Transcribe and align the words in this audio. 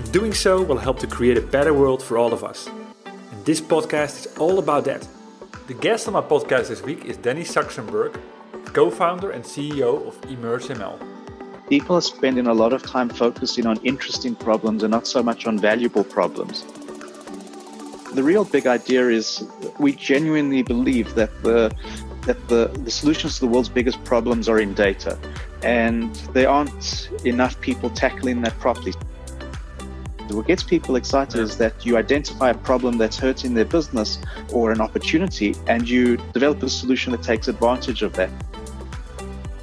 And 0.00 0.12
doing 0.12 0.32
so 0.32 0.62
will 0.62 0.78
help 0.78 0.98
to 1.00 1.06
create 1.06 1.36
a 1.36 1.42
better 1.42 1.74
world 1.74 2.02
for 2.02 2.16
all 2.16 2.32
of 2.32 2.42
us. 2.42 2.70
And 3.04 3.44
this 3.44 3.60
podcast 3.60 4.24
is 4.24 4.38
all 4.38 4.58
about 4.58 4.86
that. 4.86 5.06
The 5.66 5.74
guest 5.74 6.08
on 6.08 6.14
my 6.14 6.22
podcast 6.22 6.68
this 6.68 6.80
week 6.80 7.04
is 7.04 7.18
Danny 7.18 7.42
Saxenberg, 7.42 8.18
co 8.64 8.90
founder 8.90 9.30
and 9.30 9.44
CEO 9.44 10.08
of 10.08 10.16
Emerge 10.30 10.68
ML. 10.68 10.98
People 11.68 11.96
are 11.96 12.00
spending 12.00 12.46
a 12.46 12.54
lot 12.54 12.72
of 12.72 12.82
time 12.82 13.10
focusing 13.10 13.66
on 13.66 13.76
interesting 13.84 14.34
problems 14.34 14.82
and 14.82 14.90
not 14.90 15.06
so 15.06 15.22
much 15.22 15.46
on 15.46 15.58
valuable 15.58 16.02
problems. 16.02 16.64
The 18.14 18.22
real 18.22 18.46
big 18.46 18.66
idea 18.66 19.10
is 19.10 19.46
we 19.78 19.92
genuinely 19.92 20.62
believe 20.62 21.14
that 21.14 21.42
the 21.42 21.70
that 22.22 22.48
the, 22.48 22.68
the 22.84 22.90
solutions 22.90 23.34
to 23.34 23.40
the 23.40 23.48
world's 23.48 23.68
biggest 23.68 24.02
problems 24.04 24.48
are 24.48 24.60
in 24.60 24.72
data, 24.72 25.18
and 25.62 26.14
there 26.32 26.48
aren't 26.48 27.10
enough 27.26 27.60
people 27.60 27.90
tackling 27.90 28.40
that 28.40 28.58
properly. 28.60 28.94
What 30.32 30.46
gets 30.46 30.62
people 30.62 30.94
excited 30.94 31.40
is 31.40 31.56
that 31.56 31.84
you 31.84 31.96
identify 31.96 32.50
a 32.50 32.54
problem 32.54 32.98
that's 32.98 33.18
hurting 33.18 33.52
their 33.52 33.64
business 33.64 34.18
or 34.52 34.70
an 34.70 34.80
opportunity, 34.80 35.56
and 35.66 35.88
you 35.88 36.18
develop 36.32 36.62
a 36.62 36.68
solution 36.68 37.10
that 37.12 37.22
takes 37.22 37.48
advantage 37.48 38.02
of 38.02 38.12
that. 38.12 38.30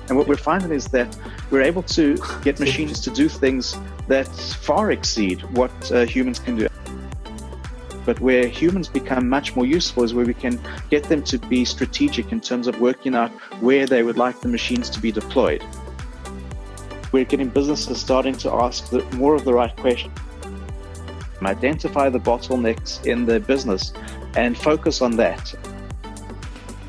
And 0.10 0.18
what 0.18 0.28
we're 0.28 0.36
finding 0.36 0.72
is 0.72 0.88
that 0.88 1.16
we're 1.52 1.62
able 1.62 1.84
to 1.84 2.18
get 2.44 2.60
machines 2.66 3.00
to 3.02 3.10
do 3.10 3.30
things 3.30 3.78
that 4.08 4.28
far 4.28 4.92
exceed 4.92 5.42
what 5.56 5.72
uh, 5.92 6.06
humans 6.06 6.40
can 6.40 6.58
do. 6.58 6.68
But 8.06 8.20
where 8.20 8.48
humans 8.48 8.90
become 8.90 9.30
much 9.30 9.56
more 9.56 9.66
useful 9.66 10.04
is 10.04 10.14
where 10.14 10.26
we 10.26 10.34
can 10.34 10.60
get 10.90 11.04
them 11.04 11.24
to 11.24 11.38
be 11.38 11.64
strategic 11.64 12.32
in 12.32 12.42
terms 12.42 12.68
of 12.68 12.80
working 12.82 13.16
out 13.16 13.32
where 13.62 13.86
they 13.86 14.04
would 14.04 14.18
like 14.18 14.40
the 14.42 14.48
machines 14.50 14.90
to 14.92 15.00
be 15.00 15.12
deployed. 15.14 15.64
We're 17.14 17.26
getting 17.26 17.50
businesses 17.50 18.00
starting 18.00 18.36
to 18.40 18.52
ask 18.52 18.90
the, 18.90 19.04
more 19.16 19.34
of 19.34 19.46
the 19.46 19.54
right 19.54 19.76
questions 19.78 20.18
identify 21.46 22.10
the 22.10 22.20
bottlenecks 22.20 23.06
in 23.06 23.26
their 23.26 23.40
business 23.40 23.94
and 24.36 24.58
focus 24.58 25.02
on 25.02 25.18
that. 25.18 25.54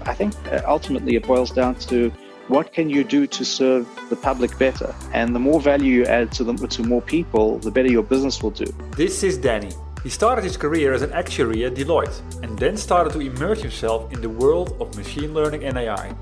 I 0.06 0.14
think 0.14 0.34
uh, 0.50 0.62
ultimately 0.66 1.16
it 1.16 1.27
boils 1.27 1.50
down 1.50 1.74
to 1.90 2.10
what 2.48 2.72
can 2.72 2.88
you 2.88 3.05
do 3.05 3.27
to 3.27 3.44
serve 3.44 3.86
the 4.08 4.16
public 4.16 4.58
better? 4.58 4.94
And 5.12 5.34
the 5.34 5.38
more 5.38 5.60
value 5.60 5.92
you 5.92 6.05
add 6.06 6.32
to 6.32 6.44
to 6.56 6.82
more 6.82 7.02
people, 7.02 7.58
the 7.58 7.70
better 7.70 7.90
your 7.90 8.02
business 8.02 8.42
will 8.42 8.52
do. 8.52 8.64
This 8.96 9.22
is 9.22 9.36
Danny. 9.36 9.70
He 10.02 10.08
started 10.08 10.44
his 10.44 10.56
career 10.56 10.94
as 10.94 11.02
an 11.02 11.12
actuary 11.12 11.64
at 11.66 11.74
Deloitte 11.74 12.22
and 12.42 12.58
then 12.58 12.77
started 12.77 13.12
to 13.12 13.20
immerse 13.20 13.60
himself 13.60 14.10
in 14.12 14.22
the 14.22 14.30
world 14.30 14.77
of 14.80 14.96
machine 14.96 15.34
learning 15.34 15.64
and 15.64 15.77
AI. 15.77 16.14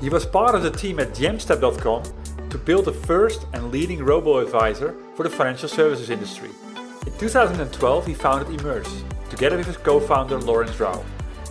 He 0.00 0.08
was 0.08 0.24
part 0.24 0.54
of 0.54 0.62
the 0.62 0.70
team 0.70 1.00
at 1.00 1.08
Jamstep.com 1.08 2.02
to 2.48 2.58
build 2.58 2.84
the 2.86 2.92
first 2.92 3.46
and 3.52 3.70
leading 3.70 4.02
robo 4.02 4.38
advisor 4.38 4.94
for 5.16 5.24
the 5.24 5.30
financial 5.30 5.68
services 5.68 6.08
industry. 6.08 6.50
In 7.06 7.18
2012, 7.18 8.06
he 8.06 8.14
founded 8.14 8.60
Emerge, 8.60 8.88
together 9.28 9.58
with 9.58 9.66
his 9.66 9.76
co-founder 9.76 10.40
Lawrence 10.40 10.80
Rao. 10.80 11.04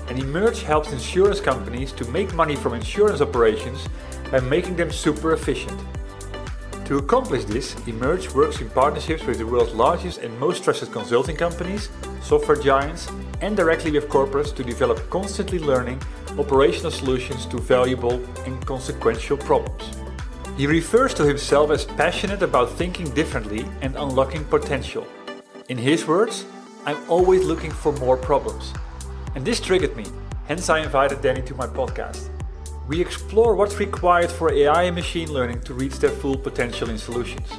And 0.08 0.20
Emerge 0.20 0.64
helps 0.64 0.92
insurance 0.92 1.40
companies 1.40 1.92
to 1.94 2.10
make 2.12 2.34
money 2.34 2.56
from 2.56 2.74
insurance 2.74 3.22
operations 3.22 3.88
by 4.32 4.40
making 4.40 4.76
them 4.76 4.92
super 4.92 5.34
efficient. 5.34 5.80
To 6.86 6.98
accomplish 6.98 7.46
this, 7.46 7.76
Emerge 7.88 8.34
works 8.34 8.60
in 8.60 8.70
partnerships 8.72 9.26
with 9.26 9.38
the 9.38 9.46
world's 9.46 9.74
largest 9.74 10.18
and 10.18 10.38
most 10.40 10.64
trusted 10.64 10.92
consulting 10.92 11.38
companies, 11.38 11.90
software 12.22 12.58
giants, 12.58 13.10
and 13.42 13.56
directly 13.56 13.92
with 13.92 14.10
corporates 14.10 14.54
to 14.56 14.64
develop 14.64 15.10
constantly 15.10 15.60
learning 15.60 16.02
operational 16.38 16.92
solutions 16.92 17.46
to 17.46 17.58
valuable 17.60 18.24
and 18.46 18.66
consequential 18.66 19.38
problems. 19.38 19.84
He 20.58 20.68
refers 20.68 21.14
to 21.16 21.24
himself 21.24 21.72
as 21.72 21.86
passionate 21.86 22.42
about 22.42 22.72
thinking 22.72 23.10
differently 23.12 23.66
and 23.82 23.96
unlocking 23.96 24.44
potential. 24.46 25.08
In 25.70 25.78
his 25.78 26.06
words, 26.06 26.46
I'm 26.86 26.98
always 27.10 27.46
looking 27.46 27.72
for 27.72 27.94
more 27.94 28.18
problems. 28.18 28.74
And 29.34 29.46
this 29.46 29.62
triggered 29.62 29.96
me, 29.96 30.04
hence 30.46 30.70
I 30.70 30.80
invited 30.80 31.22
Danny 31.22 31.42
to 31.44 31.56
my 31.56 31.66
podcast. 31.66 32.28
We 32.86 33.00
explore 33.00 33.56
what's 33.56 33.80
required 33.80 34.30
for 34.30 34.52
AI 34.52 34.84
and 34.84 34.96
machine 34.96 35.32
learning 35.32 35.62
to 35.62 35.74
reach 35.74 36.00
their 36.00 36.10
full 36.10 36.38
potential 36.38 36.90
in 36.90 36.98
solutions. 36.98 37.50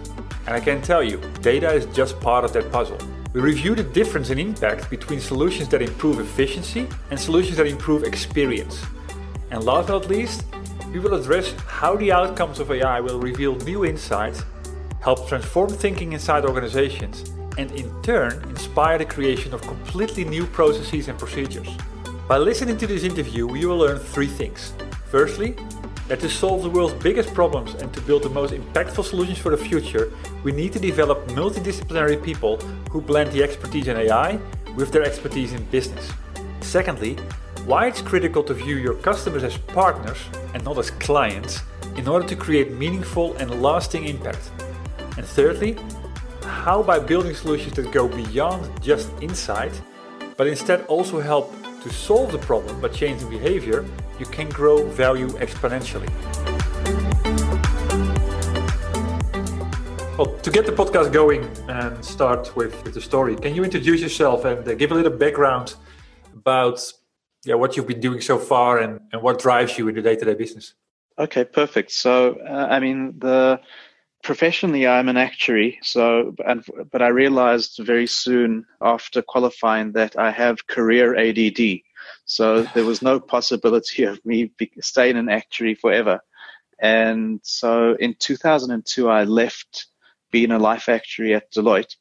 And 0.46 0.54
I 0.54 0.60
can 0.60 0.82
tell 0.82 1.02
you, 1.02 1.16
data 1.40 1.72
is 1.72 1.86
just 1.96 2.20
part 2.20 2.44
of 2.44 2.52
that 2.52 2.70
puzzle. 2.70 2.98
We 3.32 3.40
review 3.40 3.74
the 3.74 3.82
difference 3.82 4.28
in 4.28 4.38
impact 4.38 4.90
between 4.90 5.18
solutions 5.18 5.70
that 5.70 5.80
improve 5.80 6.20
efficiency 6.20 6.86
and 7.10 7.18
solutions 7.18 7.56
that 7.56 7.66
improve 7.66 8.04
experience. 8.04 8.84
And 9.50 9.64
last 9.64 9.88
but 9.88 10.00
not 10.00 10.10
least, 10.10 10.44
we 10.92 10.98
will 10.98 11.14
address 11.14 11.54
how 11.66 11.96
the 11.96 12.12
outcomes 12.12 12.60
of 12.60 12.70
AI 12.70 13.00
will 13.00 13.18
reveal 13.18 13.56
new 13.56 13.86
insights, 13.86 14.44
help 15.00 15.26
transform 15.26 15.70
thinking 15.70 16.12
inside 16.12 16.44
organizations, 16.44 17.30
and 17.58 17.70
in 17.72 17.90
turn 18.02 18.42
inspire 18.48 18.98
the 18.98 19.04
creation 19.04 19.54
of 19.54 19.62
completely 19.62 20.24
new 20.24 20.46
processes 20.46 21.08
and 21.08 21.18
procedures. 21.18 21.68
By 22.28 22.38
listening 22.38 22.78
to 22.78 22.86
this 22.86 23.04
interview, 23.04 23.54
you 23.54 23.68
will 23.68 23.78
learn 23.78 23.98
three 23.98 24.26
things. 24.26 24.72
Firstly, 25.10 25.56
that 26.08 26.20
to 26.20 26.28
solve 26.28 26.62
the 26.62 26.70
world's 26.70 27.02
biggest 27.02 27.32
problems 27.32 27.74
and 27.74 27.92
to 27.94 28.00
build 28.02 28.22
the 28.22 28.28
most 28.28 28.52
impactful 28.52 29.04
solutions 29.04 29.38
for 29.38 29.50
the 29.50 29.56
future, 29.56 30.12
we 30.42 30.52
need 30.52 30.72
to 30.72 30.78
develop 30.78 31.26
multidisciplinary 31.28 32.22
people 32.22 32.56
who 32.90 33.00
blend 33.00 33.32
the 33.32 33.42
expertise 33.42 33.88
in 33.88 33.96
AI 33.96 34.38
with 34.76 34.90
their 34.92 35.02
expertise 35.02 35.52
in 35.52 35.64
business. 35.66 36.10
Secondly, 36.60 37.16
why 37.66 37.86
it's 37.86 38.02
critical 38.02 38.42
to 38.42 38.52
view 38.52 38.76
your 38.76 38.94
customers 38.94 39.44
as 39.44 39.56
partners 39.56 40.18
and 40.52 40.62
not 40.64 40.76
as 40.78 40.90
clients 40.90 41.62
in 41.96 42.06
order 42.08 42.26
to 42.26 42.36
create 42.36 42.72
meaningful 42.72 43.34
and 43.36 43.62
lasting 43.62 44.04
impact. 44.04 44.50
And 45.16 45.24
thirdly, 45.24 45.78
how 46.44 46.82
by 46.82 46.98
building 46.98 47.34
solutions 47.34 47.74
that 47.74 47.90
go 47.92 48.08
beyond 48.08 48.70
just 48.82 49.10
insight, 49.20 49.72
but 50.36 50.46
instead 50.46 50.84
also 50.86 51.20
help 51.20 51.52
to 51.82 51.90
solve 51.90 52.32
the 52.32 52.38
problem 52.38 52.80
by 52.80 52.88
changing 52.88 53.28
behavior, 53.28 53.84
you 54.18 54.26
can 54.26 54.48
grow 54.48 54.86
value 54.88 55.28
exponentially. 55.44 56.08
Well, 60.16 60.26
to 60.26 60.50
get 60.50 60.64
the 60.64 60.72
podcast 60.72 61.12
going 61.12 61.44
and 61.68 62.04
start 62.04 62.54
with, 62.54 62.82
with 62.84 62.94
the 62.94 63.00
story, 63.00 63.34
can 63.34 63.54
you 63.54 63.64
introduce 63.64 64.00
yourself 64.00 64.44
and 64.44 64.66
uh, 64.66 64.74
give 64.74 64.92
a 64.92 64.94
little 64.94 65.10
background 65.10 65.74
about 66.32 66.80
yeah, 67.44 67.56
what 67.56 67.76
you've 67.76 67.88
been 67.88 68.00
doing 68.00 68.20
so 68.20 68.38
far 68.38 68.78
and, 68.78 69.00
and 69.12 69.22
what 69.22 69.40
drives 69.40 69.76
you 69.76 69.88
in 69.88 69.94
the 69.94 70.02
day-to-day 70.02 70.34
business? 70.34 70.74
Okay, 71.18 71.44
perfect. 71.44 71.90
So, 71.90 72.38
uh, 72.48 72.66
I 72.70 72.80
mean, 72.80 73.18
the 73.18 73.60
professionally 74.24 74.86
i'm 74.86 75.08
an 75.08 75.16
actuary 75.16 75.78
so 75.82 76.34
and, 76.46 76.64
but 76.90 77.02
i 77.02 77.08
realized 77.08 77.78
very 77.78 78.06
soon 78.06 78.64
after 78.80 79.22
qualifying 79.22 79.92
that 79.92 80.18
i 80.18 80.30
have 80.30 80.66
career 80.66 81.14
ADD 81.14 81.82
so 82.24 82.62
there 82.74 82.84
was 82.84 83.02
no 83.02 83.20
possibility 83.34 84.04
of 84.04 84.24
me 84.24 84.50
staying 84.80 85.16
an 85.16 85.28
actuary 85.28 85.74
forever. 85.74 86.20
And 86.80 87.40
so 87.42 87.96
in 87.98 88.14
2002 88.18 89.08
i 89.08 89.24
left 89.24 89.86
being 90.30 90.50
a 90.50 90.58
life 90.58 90.88
actuary 90.88 91.34
at 91.34 91.52
deloitte 91.52 91.96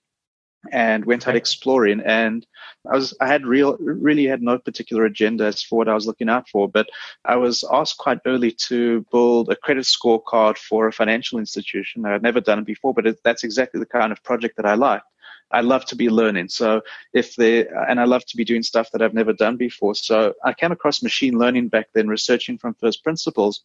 and 0.71 1.05
went 1.05 1.27
out 1.27 1.35
exploring 1.35 2.01
and 2.05 2.45
I 2.89 2.95
was 2.95 3.13
I 3.21 3.27
had 3.27 3.45
real 3.45 3.77
really 3.79 4.25
had 4.25 4.41
no 4.41 4.57
particular 4.57 5.05
agenda 5.05 5.45
as 5.45 5.63
for 5.63 5.77
what 5.77 5.87
I 5.87 5.93
was 5.93 6.05
looking 6.05 6.29
out 6.29 6.49
for, 6.49 6.67
but 6.67 6.87
I 7.23 7.35
was 7.37 7.63
asked 7.71 7.97
quite 7.97 8.19
early 8.25 8.51
to 8.67 9.05
build 9.11 9.49
a 9.49 9.55
credit 9.55 9.85
scorecard 9.85 10.57
for 10.57 10.87
a 10.87 10.93
financial 10.93 11.39
institution. 11.39 12.05
I 12.05 12.11
had 12.11 12.23
never 12.23 12.41
done 12.41 12.59
it 12.59 12.65
before, 12.65 12.93
but 12.93 13.07
it, 13.07 13.19
that's 13.23 13.43
exactly 13.43 13.79
the 13.79 13.85
kind 13.85 14.11
of 14.11 14.23
project 14.23 14.57
that 14.57 14.65
I 14.65 14.73
liked. 14.75 15.05
I 15.51 15.61
love 15.61 15.85
to 15.85 15.95
be 15.95 16.09
learning. 16.09 16.49
So 16.49 16.81
if 17.13 17.35
they 17.35 17.67
and 17.67 17.99
I 17.99 18.05
love 18.05 18.25
to 18.25 18.37
be 18.37 18.43
doing 18.43 18.63
stuff 18.63 18.89
that 18.91 19.01
I've 19.01 19.13
never 19.13 19.33
done 19.33 19.55
before. 19.55 19.95
So 19.95 20.33
I 20.43 20.53
came 20.53 20.71
across 20.71 21.03
machine 21.03 21.37
learning 21.37 21.69
back 21.69 21.87
then, 21.93 22.07
researching 22.07 22.57
from 22.57 22.73
first 22.75 23.03
principles. 23.03 23.63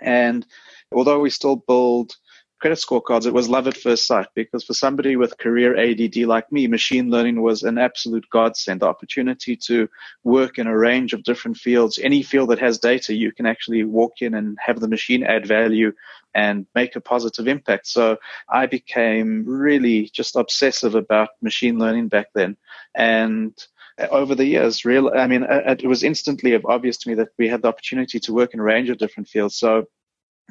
And 0.00 0.46
although 0.92 1.20
we 1.20 1.30
still 1.30 1.56
build 1.56 2.14
credit 2.58 2.78
scorecards, 2.78 3.26
it 3.26 3.34
was 3.34 3.48
love 3.48 3.66
at 3.66 3.76
first 3.76 4.06
sight 4.06 4.28
because 4.34 4.64
for 4.64 4.72
somebody 4.72 5.16
with 5.16 5.38
career 5.38 5.76
ADD 5.76 6.16
like 6.26 6.50
me, 6.50 6.66
machine 6.66 7.10
learning 7.10 7.42
was 7.42 7.62
an 7.62 7.78
absolute 7.78 8.26
godsend. 8.30 8.80
The 8.80 8.86
opportunity 8.86 9.56
to 9.68 9.88
work 10.24 10.58
in 10.58 10.66
a 10.66 10.76
range 10.76 11.12
of 11.12 11.22
different 11.22 11.58
fields, 11.58 11.98
any 11.98 12.22
field 12.22 12.50
that 12.50 12.58
has 12.58 12.78
data, 12.78 13.14
you 13.14 13.32
can 13.32 13.46
actually 13.46 13.84
walk 13.84 14.22
in 14.22 14.34
and 14.34 14.56
have 14.64 14.80
the 14.80 14.88
machine 14.88 15.22
add 15.22 15.46
value 15.46 15.92
and 16.34 16.66
make 16.74 16.96
a 16.96 17.00
positive 17.00 17.46
impact. 17.46 17.86
So 17.86 18.18
I 18.48 18.66
became 18.66 19.44
really 19.46 20.10
just 20.12 20.36
obsessive 20.36 20.94
about 20.94 21.30
machine 21.42 21.78
learning 21.78 22.08
back 22.08 22.28
then. 22.34 22.56
And 22.94 23.52
uh, 23.98 24.06
over 24.10 24.34
the 24.34 24.46
years, 24.46 24.84
real, 24.84 25.10
I 25.14 25.26
mean, 25.26 25.44
uh, 25.44 25.76
it 25.78 25.86
was 25.86 26.02
instantly 26.02 26.58
obvious 26.64 26.96
to 26.98 27.08
me 27.08 27.14
that 27.16 27.28
we 27.38 27.48
had 27.48 27.62
the 27.62 27.68
opportunity 27.68 28.18
to 28.20 28.32
work 28.32 28.54
in 28.54 28.60
a 28.60 28.62
range 28.64 28.90
of 28.90 28.98
different 28.98 29.28
fields. 29.28 29.56
So 29.56 29.86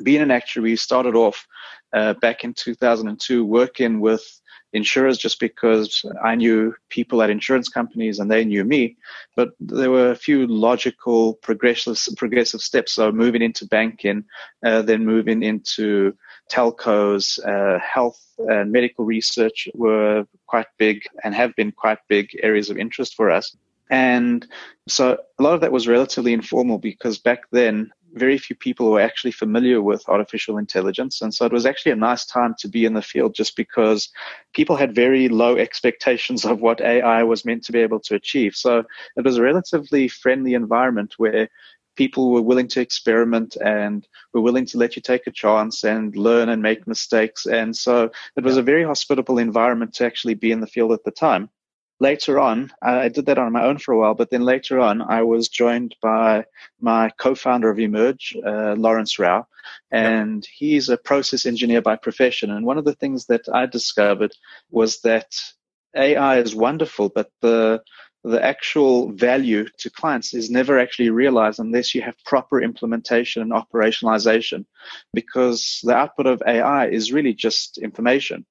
being 0.03 0.21
an 0.21 0.31
actuary, 0.31 0.71
we 0.71 0.75
started 0.75 1.15
off 1.15 1.47
uh, 1.94 2.13
back 2.15 2.44
in 2.44 2.53
2002 2.53 3.45
working 3.45 4.00
with 4.00 4.42
insurers 4.74 5.18
just 5.18 5.39
because 5.39 6.03
I 6.24 6.36
knew 6.36 6.75
people 6.89 7.21
at 7.21 7.30
insurance 7.30 7.69
companies 7.69 8.19
and 8.19 8.30
they 8.30 8.44
knew 8.44 8.65
me. 8.65 8.97
But 9.36 9.51
there 9.59 9.89
were 9.89 10.12
a 10.12 10.15
few 10.15 10.45
logical 10.47 11.36
progressive 11.36 11.97
progressive 12.18 12.62
steps. 12.62 12.94
So 12.94 13.12
moving 13.12 13.42
into 13.42 13.65
banking, 13.65 14.25
uh, 14.65 14.81
then 14.81 15.06
moving 15.06 15.44
into 15.44 16.13
telcos, 16.51 17.39
uh, 17.48 17.80
health 17.80 18.21
and 18.38 18.71
medical 18.71 19.06
research 19.06 19.69
were 19.74 20.25
quite 20.45 20.68
big 20.77 21.03
and 21.24 21.33
have 21.33 21.56
been 21.56 21.71
quite 21.71 22.00
big 22.09 22.30
areas 22.44 22.69
of 22.69 22.77
interest 22.77 23.15
for 23.15 23.31
us. 23.31 23.56
And 23.89 24.45
so 24.88 25.18
a 25.39 25.44
lot 25.44 25.53
of 25.53 25.62
that 25.62 25.71
was 25.71 25.88
relatively 25.88 26.33
informal 26.33 26.80
because 26.80 27.18
back 27.19 27.44
then 27.51 27.91
very 28.15 28.38
few 28.38 28.56
people 28.56 28.91
were 28.91 29.01
actually 29.01 29.31
familiar 29.31 29.81
with 29.81 30.07
artificial 30.07 30.57
intelligence. 30.57 31.21
And 31.21 31.33
so 31.33 31.45
it 31.45 31.51
was 31.51 31.65
actually 31.65 31.91
a 31.91 31.97
nice 31.97 32.25
time 32.25 32.56
to 32.59 32.67
be 32.67 32.85
in 32.85 32.94
the 32.94 33.01
field 33.01 33.35
just 33.35 33.56
because 33.56 34.09
people 34.53 34.75
had 34.75 34.95
very 34.95 35.27
low 35.27 35.57
expectations 35.65 36.45
of 36.45 36.62
what 36.62 36.81
AI 36.81 37.23
was 37.23 37.45
meant 37.45 37.63
to 37.65 37.71
be 37.71 37.79
able 37.79 38.00
to 38.01 38.15
achieve. 38.15 38.56
So 38.56 38.83
it 39.15 39.25
was 39.25 39.38
a 39.38 39.44
relatively 39.44 40.07
friendly 40.07 40.53
environment 40.53 41.15
where 41.17 41.50
people 41.95 42.31
were 42.31 42.41
willing 42.41 42.67
to 42.67 42.81
experiment 42.81 43.56
and 43.63 44.07
were 44.33 44.41
willing 44.41 44.65
to 44.65 44.77
let 44.77 44.95
you 44.95 45.01
take 45.01 45.27
a 45.27 45.31
chance 45.31 45.83
and 45.83 46.15
learn 46.15 46.50
and 46.50 46.62
make 46.62 46.88
mistakes. 46.88 47.45
And 47.45 47.75
so 47.75 48.12
it 48.35 48.44
was 48.44 48.57
a 48.57 48.62
very 48.62 48.83
hospitable 48.83 49.38
environment 49.38 49.94
to 49.95 50.06
actually 50.06 50.33
be 50.33 50.51
in 50.51 50.59
the 50.59 50.67
field 50.67 50.91
at 50.91 51.03
the 51.03 51.12
time 51.12 51.50
later 52.00 52.39
on, 52.39 52.71
I 52.81 53.09
did 53.09 53.25
that 53.27 53.38
on 53.38 53.51
my 53.51 53.63
own 53.63 53.77
for 53.77 53.94
a 53.94 53.97
while, 53.97 54.15
but 54.15 54.30
then 54.30 54.42
later 54.42 54.80
on, 54.80 55.01
I 55.01 55.24
was 55.24 55.47
joined 55.47 55.95
by 56.01 56.45
my 56.80 57.12
co-founder 57.18 57.69
of 57.69 57.80
Emerge, 57.80 58.36
uh, 58.45 58.75
Lawrence 58.77 59.18
Rao, 59.18 59.47
and 59.92 60.44
yep. 60.44 60.53
he's 60.53 60.89
a 60.89 60.97
process 60.97 61.45
engineer 61.45 61.81
by 61.81 61.95
profession. 61.95 62.51
And 62.51 62.65
one 62.65 62.77
of 62.77 62.86
the 62.86 62.95
things 62.95 63.25
that 63.27 63.47
I 63.51 63.65
discovered 63.65 64.33
was 64.69 65.00
that 65.01 65.33
AI 65.95 66.39
is 66.39 66.56
wonderful, 66.56 67.09
but 67.09 67.30
the 67.42 67.81
the 68.24 68.44
actual 68.44 69.12
value 69.12 69.68
to 69.77 69.88
clients 69.91 70.33
is 70.33 70.50
never 70.50 70.80
actually 70.80 71.12
realized 71.12 71.59
unless 71.59 71.94
you 71.94 72.01
have 72.01 72.15
proper 72.25 72.59
implementation 72.59 73.44
and 73.44 73.51
operationalization 73.51 74.65
because 75.13 75.80
the 75.83 75.94
output 75.94 76.25
of 76.25 76.41
AI 76.48 76.88
is 76.88 77.13
really 77.13 77.36
just 77.36 77.77
information 77.77 78.44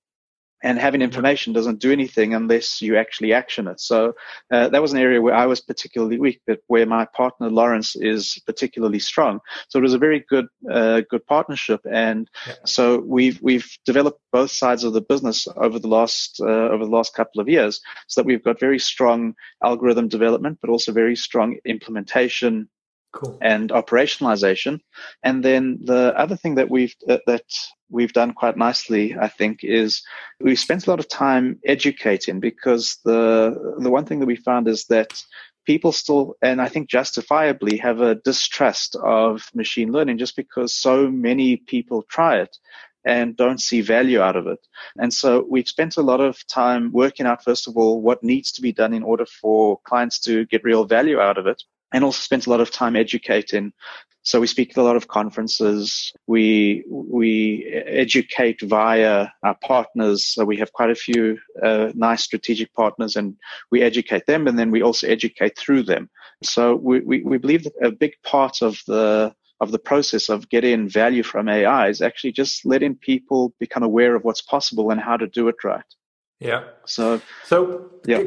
and 0.64 0.78
having 0.78 1.02
information 1.02 1.52
doesn't 1.52 1.78
do 1.78 1.92
anything 1.92 2.34
unless 2.34 2.80
you 2.80 2.96
actually 2.96 3.34
action 3.34 3.68
it. 3.68 3.78
So 3.80 4.14
uh, 4.50 4.68
that 4.70 4.80
was 4.82 4.92
an 4.92 4.98
area 4.98 5.20
where 5.20 5.34
I 5.34 5.46
was 5.46 5.60
particularly 5.60 6.18
weak, 6.18 6.40
but 6.46 6.60
where 6.68 6.86
my 6.86 7.04
partner 7.04 7.50
Lawrence 7.50 7.94
is 7.94 8.40
particularly 8.46 8.98
strong. 8.98 9.40
So 9.68 9.78
it 9.78 9.82
was 9.82 9.92
a 9.92 9.98
very 9.98 10.24
good, 10.26 10.46
uh, 10.68 11.02
good 11.10 11.24
partnership, 11.26 11.80
and 11.84 12.28
yeah. 12.46 12.54
so 12.64 12.98
we've 12.98 13.38
we've 13.42 13.70
developed 13.84 14.20
both 14.32 14.50
sides 14.50 14.84
of 14.84 14.94
the 14.94 15.02
business 15.02 15.46
over 15.56 15.78
the 15.78 15.88
last 15.88 16.40
uh, 16.40 16.68
over 16.74 16.84
the 16.86 16.96
last 16.98 17.14
couple 17.14 17.40
of 17.42 17.48
years, 17.48 17.80
so 18.08 18.20
that 18.20 18.26
we've 18.26 18.42
got 18.42 18.58
very 18.58 18.78
strong 18.78 19.34
algorithm 19.62 20.08
development, 20.08 20.58
but 20.62 20.70
also 20.70 20.92
very 20.92 21.14
strong 21.14 21.58
implementation 21.66 22.68
Cool. 23.14 23.38
and 23.40 23.70
operationalization. 23.70 24.80
And 25.22 25.44
then 25.44 25.78
the 25.84 26.12
other 26.18 26.36
thing 26.36 26.56
that 26.56 26.68
we've 26.68 26.94
that, 27.06 27.22
that 27.28 27.44
we've 27.88 28.12
done 28.12 28.32
quite 28.32 28.56
nicely, 28.56 29.16
I 29.16 29.28
think, 29.28 29.60
is 29.62 30.02
we 30.40 30.56
spent 30.56 30.86
a 30.86 30.90
lot 30.90 30.98
of 30.98 31.08
time 31.08 31.60
educating 31.64 32.40
because 32.40 32.98
the 33.04 33.76
the 33.78 33.90
one 33.90 34.04
thing 34.04 34.18
that 34.18 34.26
we 34.26 34.36
found 34.36 34.66
is 34.66 34.86
that 34.86 35.22
people 35.64 35.92
still, 35.92 36.34
and 36.42 36.60
I 36.60 36.68
think 36.68 36.88
justifiably, 36.88 37.76
have 37.78 38.00
a 38.00 38.16
distrust 38.16 38.96
of 38.96 39.48
machine 39.54 39.92
learning 39.92 40.18
just 40.18 40.34
because 40.34 40.74
so 40.74 41.08
many 41.08 41.56
people 41.56 42.02
try 42.02 42.38
it 42.38 42.56
and 43.06 43.36
don't 43.36 43.60
see 43.60 43.80
value 43.80 44.20
out 44.20 44.34
of 44.34 44.46
it. 44.48 44.58
And 44.98 45.12
so 45.12 45.46
we've 45.48 45.68
spent 45.68 45.98
a 45.98 46.02
lot 46.02 46.20
of 46.20 46.44
time 46.48 46.90
working 46.90 47.26
out, 47.26 47.44
first 47.44 47.68
of 47.68 47.76
all, 47.76 48.00
what 48.00 48.24
needs 48.24 48.50
to 48.52 48.62
be 48.62 48.72
done 48.72 48.92
in 48.92 49.02
order 49.02 49.26
for 49.26 49.78
clients 49.84 50.18
to 50.20 50.46
get 50.46 50.64
real 50.64 50.84
value 50.84 51.20
out 51.20 51.38
of 51.38 51.46
it 51.46 51.62
and 51.94 52.04
also 52.04 52.20
spent 52.20 52.46
a 52.46 52.50
lot 52.50 52.60
of 52.60 52.72
time 52.72 52.96
educating. 52.96 53.72
So 54.24 54.40
we 54.40 54.46
speak 54.46 54.70
at 54.70 54.78
a 54.78 54.82
lot 54.82 54.96
of 54.96 55.06
conferences. 55.06 56.12
We 56.26 56.84
we 56.88 57.64
educate 57.86 58.60
via 58.62 59.28
our 59.42 59.56
partners. 59.62 60.24
So 60.26 60.44
we 60.44 60.56
have 60.56 60.72
quite 60.72 60.90
a 60.90 60.94
few 60.94 61.38
uh, 61.62 61.92
nice 61.94 62.24
strategic 62.24 62.72
partners, 62.74 63.16
and 63.16 63.36
we 63.70 63.82
educate 63.82 64.26
them, 64.26 64.48
and 64.48 64.58
then 64.58 64.70
we 64.70 64.82
also 64.82 65.06
educate 65.06 65.56
through 65.56 65.84
them. 65.84 66.10
So 66.42 66.74
we, 66.74 67.00
we, 67.00 67.22
we 67.22 67.38
believe 67.38 67.64
that 67.64 67.74
a 67.80 67.92
big 67.92 68.14
part 68.24 68.60
of 68.60 68.78
the 68.86 69.34
of 69.60 69.70
the 69.70 69.78
process 69.78 70.28
of 70.28 70.48
getting 70.48 70.88
value 70.88 71.22
from 71.22 71.48
AI 71.48 71.88
is 71.88 72.02
actually 72.02 72.32
just 72.32 72.66
letting 72.66 72.96
people 72.96 73.54
become 73.60 73.84
aware 73.84 74.16
of 74.16 74.24
what's 74.24 74.42
possible 74.42 74.90
and 74.90 75.00
how 75.00 75.16
to 75.16 75.28
do 75.28 75.48
it 75.48 75.62
right. 75.62 75.90
Yeah. 76.40 76.64
So 76.84 77.20
so 77.44 77.90
yeah. 78.06 78.22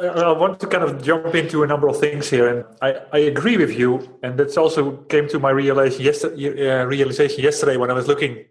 I 0.00 0.32
want 0.32 0.60
to 0.60 0.66
kind 0.66 0.84
of 0.84 1.02
jump 1.02 1.34
into 1.34 1.62
a 1.62 1.66
number 1.66 1.88
of 1.88 1.98
things 1.98 2.30
here, 2.30 2.48
and 2.48 2.64
I, 2.80 3.00
I 3.12 3.18
agree 3.18 3.56
with 3.56 3.76
you, 3.76 4.18
and 4.22 4.38
that's 4.38 4.56
also 4.56 4.96
came 5.08 5.28
to 5.28 5.38
my 5.38 5.50
realization 5.50 6.04
yesterday, 6.04 6.70
uh, 6.70 6.84
realization 6.84 7.42
yesterday 7.42 7.76
when 7.76 7.90
I 7.90 7.94
was 7.94 8.08
looking 8.08 8.44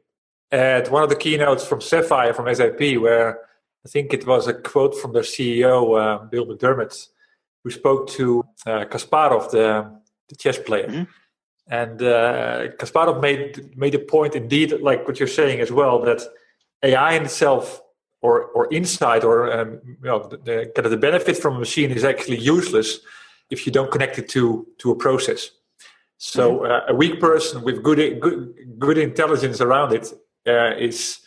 at 0.51 0.91
one 0.91 1.03
of 1.03 1.09
the 1.09 1.15
keynotes 1.15 1.65
from 1.65 1.81
Sapphire 1.81 2.33
from 2.33 2.53
SAP, 2.53 2.79
where 2.97 3.39
I 3.85 3.89
think 3.89 4.13
it 4.13 4.27
was 4.27 4.47
a 4.47 4.53
quote 4.53 4.95
from 4.95 5.13
their 5.13 5.23
CEO 5.23 5.99
uh, 5.99 6.25
Bill 6.25 6.45
McDermott, 6.45 7.07
who 7.63 7.71
spoke 7.71 8.09
to 8.09 8.43
uh, 8.65 8.85
Kasparov, 8.85 9.51
the, 9.51 9.99
the 10.27 10.35
chess 10.35 10.57
player. 10.57 10.87
Mm-hmm. 10.87 11.03
And 11.71 12.01
uh, 12.01 12.67
Kasparov 12.77 13.21
made 13.21 13.77
made 13.77 13.95
a 13.95 13.99
point, 13.99 14.35
indeed, 14.35 14.81
like 14.81 15.07
what 15.07 15.19
you're 15.19 15.27
saying 15.27 15.61
as 15.61 15.71
well, 15.71 16.01
that 16.01 16.21
AI 16.83 17.13
in 17.13 17.23
itself 17.23 17.81
or 18.21 18.45
or 18.55 18.67
insight 18.71 19.23
or 19.23 19.51
um, 19.51 19.79
you 19.85 19.95
know 20.01 20.27
the, 20.27 20.71
the, 20.75 20.89
the 20.89 20.97
benefit 20.97 21.37
from 21.37 21.55
a 21.55 21.59
machine 21.59 21.91
is 21.91 22.03
actually 22.03 22.37
useless 22.37 22.99
if 23.49 23.65
you 23.65 23.71
don't 23.71 23.91
connect 23.91 24.17
it 24.17 24.29
to 24.29 24.67
to 24.77 24.91
a 24.91 24.95
process. 24.95 25.51
So 26.17 26.59
mm-hmm. 26.59 26.71
uh, 26.71 26.93
a 26.93 26.95
weak 26.95 27.19
person 27.19 27.63
with 27.63 27.81
good 27.83 28.19
good 28.19 28.53
good 28.77 28.97
intelligence 28.97 29.61
around 29.61 29.93
it 29.93 30.13
uh, 30.47 30.75
is 30.77 31.19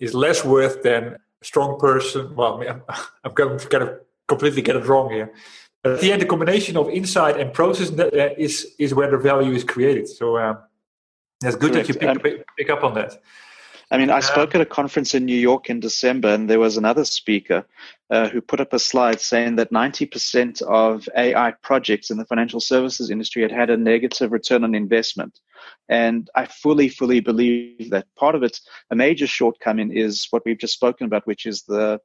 is 0.00 0.14
less 0.14 0.44
worth 0.44 0.82
than 0.82 1.02
a 1.42 1.44
strong 1.44 1.78
person. 1.78 2.34
Well, 2.34 2.62
I'm, 2.68 2.82
I'm 3.24 3.34
going 3.34 3.58
to 3.58 3.68
kind 3.68 3.84
of 3.84 4.00
completely 4.26 4.62
get 4.62 4.76
it 4.76 4.86
wrong 4.86 5.10
here. 5.10 5.32
But 5.82 5.92
at 5.94 6.00
the 6.00 6.12
end, 6.12 6.22
the 6.22 6.26
combination 6.26 6.76
of 6.76 6.88
insight 6.88 7.38
and 7.40 7.52
process 7.52 7.90
uh, 7.90 8.10
is 8.36 8.74
is 8.78 8.94
where 8.94 9.10
the 9.10 9.18
value 9.18 9.52
is 9.52 9.64
created. 9.64 10.08
So 10.08 10.38
um, 10.38 10.58
it's 11.42 11.56
good 11.56 11.72
Correct. 11.72 11.88
that 11.88 12.02
you 12.02 12.18
pick, 12.20 12.46
pick 12.56 12.70
up 12.70 12.84
on 12.84 12.94
that. 12.94 13.20
I 13.92 13.98
mean, 13.98 14.08
I 14.08 14.20
spoke 14.20 14.54
at 14.54 14.62
a 14.62 14.66
conference 14.66 15.14
in 15.14 15.26
New 15.26 15.36
York 15.36 15.68
in 15.68 15.78
December, 15.78 16.28
and 16.28 16.48
there 16.48 16.58
was 16.58 16.78
another 16.78 17.04
speaker 17.04 17.66
uh, 18.08 18.26
who 18.30 18.40
put 18.40 18.58
up 18.58 18.72
a 18.72 18.78
slide 18.78 19.20
saying 19.20 19.56
that 19.56 19.70
90% 19.70 20.62
of 20.62 21.06
AI 21.14 21.52
projects 21.62 22.10
in 22.10 22.16
the 22.16 22.24
financial 22.24 22.58
services 22.58 23.10
industry 23.10 23.42
had 23.42 23.52
had 23.52 23.68
a 23.68 23.76
negative 23.76 24.32
return 24.32 24.64
on 24.64 24.74
investment. 24.74 25.38
And 25.90 26.30
I 26.34 26.46
fully, 26.46 26.88
fully 26.88 27.20
believe 27.20 27.90
that 27.90 28.06
part 28.16 28.34
of 28.34 28.42
it, 28.42 28.58
a 28.90 28.96
major 28.96 29.26
shortcoming 29.26 29.94
is 29.94 30.26
what 30.30 30.42
we've 30.46 30.56
just 30.56 30.72
spoken 30.72 31.04
about, 31.04 31.26
which 31.26 31.44
is 31.44 31.64
the 31.64 32.00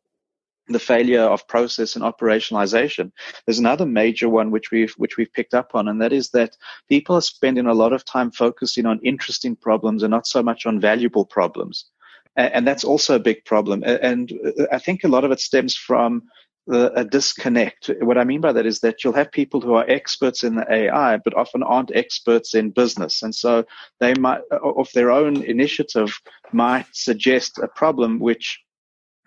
the 0.69 0.79
failure 0.79 1.21
of 1.21 1.47
process 1.47 1.95
and 1.95 2.03
operationalization. 2.03 3.11
There's 3.45 3.59
another 3.59 3.85
major 3.85 4.29
one 4.29 4.51
which 4.51 4.71
we've 4.71 4.93
which 4.93 5.17
we've 5.17 5.31
picked 5.33 5.53
up 5.53 5.71
on, 5.73 5.87
and 5.87 6.01
that 6.01 6.13
is 6.13 6.29
that 6.31 6.57
people 6.89 7.15
are 7.15 7.21
spending 7.21 7.67
a 7.67 7.73
lot 7.73 7.93
of 7.93 8.05
time 8.05 8.31
focusing 8.31 8.85
on 8.85 8.99
interesting 9.03 9.55
problems 9.55 10.03
and 10.03 10.11
not 10.11 10.27
so 10.27 10.43
much 10.43 10.65
on 10.65 10.79
valuable 10.79 11.25
problems. 11.25 11.85
And, 12.35 12.53
and 12.53 12.67
that's 12.67 12.83
also 12.83 13.15
a 13.15 13.19
big 13.19 13.45
problem. 13.45 13.83
And 13.83 14.31
uh, 14.31 14.65
I 14.71 14.79
think 14.79 15.03
a 15.03 15.09
lot 15.09 15.23
of 15.23 15.31
it 15.31 15.39
stems 15.39 15.75
from 15.75 16.23
a 16.69 17.05
disconnect. 17.05 17.89
What 18.01 18.17
I 18.17 18.25
mean 18.25 18.41
by 18.41 18.51
that 18.51 18.65
is 18.65 18.81
that 18.81 19.03
you'll 19.03 19.13
have 19.13 19.31
people 19.31 19.61
who 19.61 19.75
are 19.75 19.89
experts 19.89 20.43
in 20.43 20.55
the 20.55 20.65
AI, 20.69 21.17
but 21.17 21.33
often 21.33 21.63
aren't 21.63 21.95
experts 21.95 22.53
in 22.53 22.71
business. 22.71 23.23
And 23.23 23.33
so 23.33 23.63
they 23.99 24.13
might, 24.15 24.41
of 24.51 24.89
their 24.93 25.09
own 25.09 25.43
initiative, 25.43 26.19
might 26.51 26.87
suggest 26.91 27.57
a 27.57 27.69
problem 27.69 28.19
which 28.19 28.59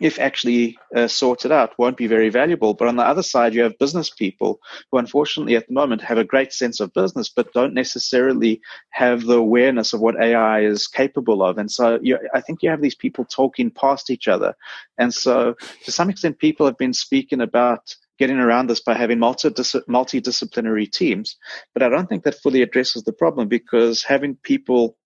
if 0.01 0.19
actually 0.19 0.79
uh, 0.97 1.07
sorted 1.07 1.53
out, 1.53 1.79
won't 1.79 1.97
be 1.97 2.07
very 2.07 2.31
valuable. 2.31 2.75
But 2.75 2.89
on 2.89 2.97
the 2.97 3.07
other 3.07 3.23
side, 3.23 3.55
you 3.55 3.63
have 3.63 3.79
business 3.79 4.11
people 4.11 4.61
who, 4.91 4.99
unfortunately, 4.99 5.57
at 5.57 5.67
the 5.69 5.75
moment 5.75 6.03
have 6.03 6.19
a 6.19 6.25
great 6.25 6.53
sense 6.53 6.81
of 6.81 6.93
business, 6.95 7.29
but 7.29 7.53
don't 7.53 7.75
necessarily 7.75 8.61
have 8.91 9.27
the 9.27 9.37
awareness 9.37 9.93
of 9.93 10.01
what 10.01 10.21
AI 10.21 10.61
is 10.61 10.87
capable 10.87 11.43
of. 11.43 11.59
And 11.59 11.71
so 11.71 11.99
you, 12.03 12.19
I 12.35 12.41
think 12.41 12.63
you 12.63 12.71
have 12.71 12.83
these 12.83 12.95
people 12.95 13.25
talking 13.25 13.71
past 13.71 14.11
each 14.11 14.27
other. 14.27 14.55
And 14.99 15.13
so 15.13 15.55
to 15.85 15.93
some 15.93 16.11
extent, 16.11 16.39
people 16.39 16.67
have 16.67 16.79
been 16.79 16.95
speaking 16.95 17.41
about 17.41 17.95
getting 18.19 18.39
around 18.39 18.69
this 18.69 18.81
by 18.81 18.95
having 18.95 19.19
multidisciplinary 19.19 20.91
teams. 20.91 21.37
But 21.73 21.83
I 21.83 21.89
don't 21.89 22.09
think 22.09 22.25
that 22.25 22.35
fully 22.35 22.63
addresses 22.63 23.03
the 23.03 23.15
problem 23.15 23.49
because 23.49 24.03
having 24.03 24.37
people 24.43 24.97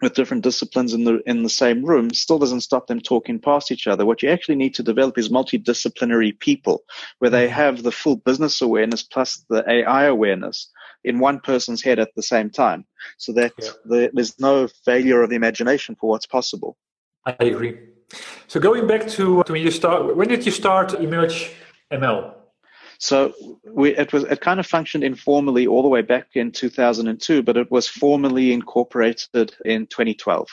with 0.00 0.14
different 0.14 0.42
disciplines 0.42 0.94
in 0.94 1.04
the 1.04 1.20
in 1.26 1.42
the 1.42 1.50
same 1.50 1.84
room 1.84 2.12
still 2.12 2.38
doesn't 2.38 2.62
stop 2.62 2.86
them 2.86 3.00
talking 3.00 3.38
past 3.38 3.70
each 3.70 3.86
other. 3.86 4.06
What 4.06 4.22
you 4.22 4.30
actually 4.30 4.56
need 4.56 4.74
to 4.74 4.82
develop 4.82 5.18
is 5.18 5.28
multidisciplinary 5.28 6.38
people 6.38 6.82
where 7.18 7.30
they 7.30 7.46
mm-hmm. 7.46 7.54
have 7.54 7.82
the 7.82 7.92
full 7.92 8.16
business 8.16 8.60
awareness 8.60 9.02
plus 9.02 9.44
the 9.48 9.64
AI 9.68 10.04
awareness 10.04 10.70
in 11.04 11.18
one 11.18 11.40
person's 11.40 11.82
head 11.82 11.98
at 11.98 12.14
the 12.14 12.22
same 12.22 12.50
time, 12.50 12.84
so 13.18 13.32
that 13.32 13.52
yeah. 13.58 13.70
the, 13.84 14.10
there's 14.12 14.38
no 14.38 14.68
failure 14.84 15.22
of 15.22 15.30
the 15.30 15.36
imagination 15.36 15.96
for 15.98 16.10
what's 16.10 16.26
possible. 16.26 16.76
I 17.24 17.36
agree. 17.40 17.78
So 18.48 18.58
going 18.60 18.86
back 18.86 19.06
to, 19.08 19.42
to 19.44 19.52
when 19.52 19.62
you 19.62 19.70
start, 19.70 20.16
when 20.16 20.28
did 20.28 20.44
you 20.44 20.52
start 20.52 20.94
Emerge 20.94 21.52
ML? 21.92 22.34
So 23.00 23.32
we, 23.64 23.96
it 23.96 24.12
was 24.12 24.24
it 24.24 24.42
kind 24.42 24.60
of 24.60 24.66
functioned 24.66 25.02
informally 25.04 25.66
all 25.66 25.82
the 25.82 25.88
way 25.88 26.02
back 26.02 26.28
in 26.34 26.52
2002, 26.52 27.42
but 27.42 27.56
it 27.56 27.70
was 27.70 27.88
formally 27.88 28.52
incorporated 28.52 29.54
in 29.64 29.86
2012. 29.86 30.46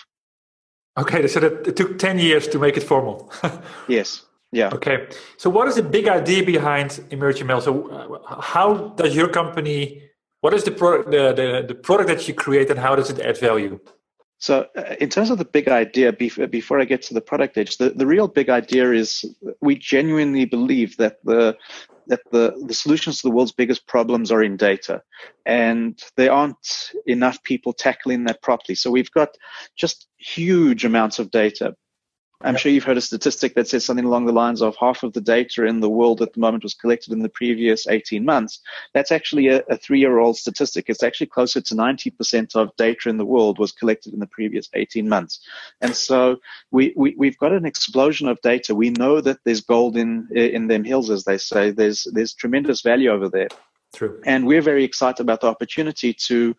Okay, 0.97 1.27
so 1.27 1.41
that 1.41 1.67
it 1.67 1.75
took 1.75 1.99
10 1.99 2.19
years 2.19 2.47
to 2.47 2.57
make 2.57 2.77
it 2.77 2.83
formal. 2.83 3.31
yes. 3.89 4.23
Yeah. 4.53 4.69
Okay. 4.73 5.07
So 5.35 5.49
what 5.49 5.67
is 5.67 5.75
the 5.75 5.83
big 5.83 6.07
idea 6.07 6.41
behind 6.41 6.91
EmergeML? 7.11 7.61
So 7.61 7.89
uh, 7.89 8.41
how 8.41 8.93
does 8.95 9.13
your 9.13 9.27
company? 9.27 10.03
What 10.39 10.53
is 10.53 10.63
the 10.63 10.71
product 10.71 11.11
the, 11.11 11.33
the, 11.33 11.65
the 11.67 11.75
product 11.75 12.07
that 12.07 12.29
you 12.29 12.33
create, 12.33 12.69
and 12.69 12.79
how 12.79 12.95
does 12.95 13.09
it 13.09 13.19
add 13.19 13.37
value? 13.37 13.77
So, 14.39 14.67
uh, 14.77 14.95
in 15.01 15.09
terms 15.09 15.31
of 15.31 15.39
the 15.39 15.45
big 15.45 15.67
idea, 15.67 16.13
before 16.13 16.79
I 16.79 16.85
get 16.85 17.01
to 17.03 17.13
the 17.13 17.21
product 17.21 17.57
edge, 17.57 17.77
the, 17.77 17.89
the 17.89 18.05
real 18.05 18.27
big 18.27 18.49
idea 18.49 18.91
is 18.91 19.25
we 19.61 19.75
genuinely 19.75 20.45
believe 20.45 20.95
that 20.97 21.17
the 21.25 21.57
that 22.07 22.21
the, 22.31 22.63
the 22.67 22.73
solutions 22.73 23.17
to 23.17 23.27
the 23.27 23.33
world's 23.33 23.51
biggest 23.51 23.87
problems 23.87 24.31
are 24.31 24.43
in 24.43 24.57
data, 24.57 25.01
and 25.45 26.01
there 26.15 26.31
aren't 26.31 26.91
enough 27.05 27.41
people 27.43 27.73
tackling 27.73 28.25
that 28.25 28.41
properly. 28.41 28.75
So 28.75 28.91
we've 28.91 29.11
got 29.11 29.29
just 29.75 30.07
huge 30.17 30.85
amounts 30.85 31.19
of 31.19 31.31
data, 31.31 31.75
I'm 32.41 32.55
sure 32.55 32.71
you've 32.71 32.83
heard 32.83 32.97
a 32.97 33.01
statistic 33.01 33.55
that 33.55 33.67
says 33.67 33.83
something 33.83 34.05
along 34.05 34.25
the 34.25 34.31
lines 34.31 34.61
of 34.61 34.75
half 34.75 35.01
of 35.01 35.13
the 35.13 35.21
data 35.21 35.65
in 35.65 35.79
the 35.79 35.89
world 35.89 36.21
at 36.21 36.33
the 36.33 36.39
moment 36.39 36.63
was 36.63 36.75
collected 36.75 37.11
in 37.11 37.23
the 37.23 37.29
previous 37.29 37.87
18 37.87 38.23
months. 38.23 38.59
That's 38.93 39.11
actually 39.11 39.47
a, 39.47 39.63
a 39.69 39.77
three 39.77 39.99
year 39.99 40.19
old 40.19 40.37
statistic. 40.37 40.85
It's 40.87 41.01
actually 41.01 41.27
closer 41.27 41.61
to 41.61 41.75
90% 41.75 42.55
of 42.55 42.75
data 42.77 43.09
in 43.09 43.17
the 43.17 43.25
world 43.25 43.57
was 43.57 43.71
collected 43.71 44.13
in 44.13 44.19
the 44.19 44.27
previous 44.27 44.69
18 44.75 45.09
months. 45.09 45.39
And 45.81 45.95
so 45.95 46.37
we, 46.69 46.93
we, 46.95 47.15
we've 47.17 47.39
got 47.39 47.53
an 47.53 47.65
explosion 47.65 48.27
of 48.27 48.39
data. 48.41 48.75
We 48.75 48.91
know 48.91 49.19
that 49.19 49.39
there's 49.43 49.61
gold 49.61 49.97
in, 49.97 50.27
in 50.35 50.67
them 50.67 50.83
hills, 50.83 51.09
as 51.09 51.23
they 51.23 51.39
say. 51.39 51.71
There's, 51.71 52.07
there's 52.13 52.35
tremendous 52.35 52.81
value 52.81 53.09
over 53.09 53.29
there. 53.29 53.47
True. 53.95 54.21
And 54.25 54.45
we're 54.45 54.61
very 54.61 54.83
excited 54.83 55.21
about 55.21 55.41
the 55.41 55.47
opportunity 55.47 56.13
to 56.13 56.55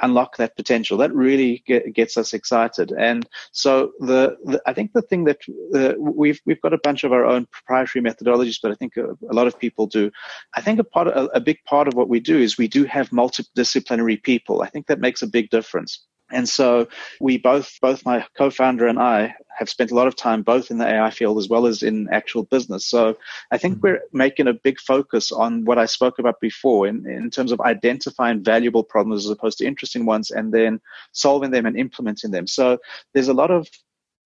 unlock 0.00 0.36
that 0.36 0.56
potential. 0.56 0.96
That 0.96 1.12
really 1.12 1.62
get, 1.66 1.92
gets 1.92 2.16
us 2.16 2.32
excited. 2.32 2.92
And 2.92 3.28
so 3.52 3.92
the, 3.98 4.36
the, 4.44 4.62
I 4.64 4.72
think 4.72 4.92
the 4.92 5.02
thing 5.02 5.24
that 5.24 5.38
uh, 5.74 5.94
we've 5.98 6.40
we've 6.46 6.60
got 6.60 6.72
a 6.72 6.80
bunch 6.82 7.04
of 7.04 7.12
our 7.12 7.24
own 7.24 7.46
proprietary 7.50 8.02
methodologies, 8.02 8.58
but 8.62 8.70
I 8.70 8.74
think 8.76 8.96
a, 8.96 9.10
a 9.28 9.34
lot 9.34 9.48
of 9.48 9.58
people 9.58 9.86
do. 9.86 10.10
I 10.56 10.60
think 10.60 10.78
a 10.78 10.84
part 10.84 11.08
a, 11.08 11.24
a 11.34 11.40
big 11.40 11.58
part 11.64 11.88
of 11.88 11.94
what 11.94 12.08
we 12.08 12.20
do 12.20 12.38
is 12.38 12.56
we 12.56 12.68
do 12.68 12.84
have 12.84 13.10
multidisciplinary 13.10 14.22
people. 14.22 14.62
I 14.62 14.68
think 14.68 14.86
that 14.86 15.00
makes 15.00 15.20
a 15.20 15.26
big 15.26 15.50
difference. 15.50 16.06
And 16.30 16.48
so 16.48 16.88
we 17.20 17.38
both, 17.38 17.78
both 17.80 18.04
my 18.04 18.26
co-founder 18.36 18.86
and 18.86 18.98
I 18.98 19.34
have 19.58 19.68
spent 19.68 19.90
a 19.90 19.94
lot 19.94 20.06
of 20.06 20.14
time 20.14 20.42
both 20.42 20.70
in 20.70 20.78
the 20.78 20.86
AI 20.86 21.10
field 21.10 21.38
as 21.38 21.48
well 21.48 21.66
as 21.66 21.82
in 21.82 22.08
actual 22.12 22.44
business. 22.44 22.86
So 22.86 23.16
I 23.50 23.58
think 23.58 23.76
mm-hmm. 23.76 23.86
we're 23.86 24.02
making 24.12 24.46
a 24.46 24.52
big 24.52 24.78
focus 24.78 25.32
on 25.32 25.64
what 25.64 25.78
I 25.78 25.86
spoke 25.86 26.18
about 26.18 26.40
before 26.40 26.86
in, 26.86 27.08
in 27.08 27.30
terms 27.30 27.50
of 27.50 27.60
identifying 27.62 28.44
valuable 28.44 28.84
problems 28.84 29.24
as 29.24 29.30
opposed 29.30 29.58
to 29.58 29.66
interesting 29.66 30.06
ones 30.06 30.30
and 30.30 30.52
then 30.52 30.80
solving 31.12 31.50
them 31.50 31.66
and 31.66 31.78
implementing 31.78 32.30
them. 32.30 32.46
So 32.46 32.78
there's 33.14 33.28
a 33.28 33.34
lot 33.34 33.50
of 33.50 33.68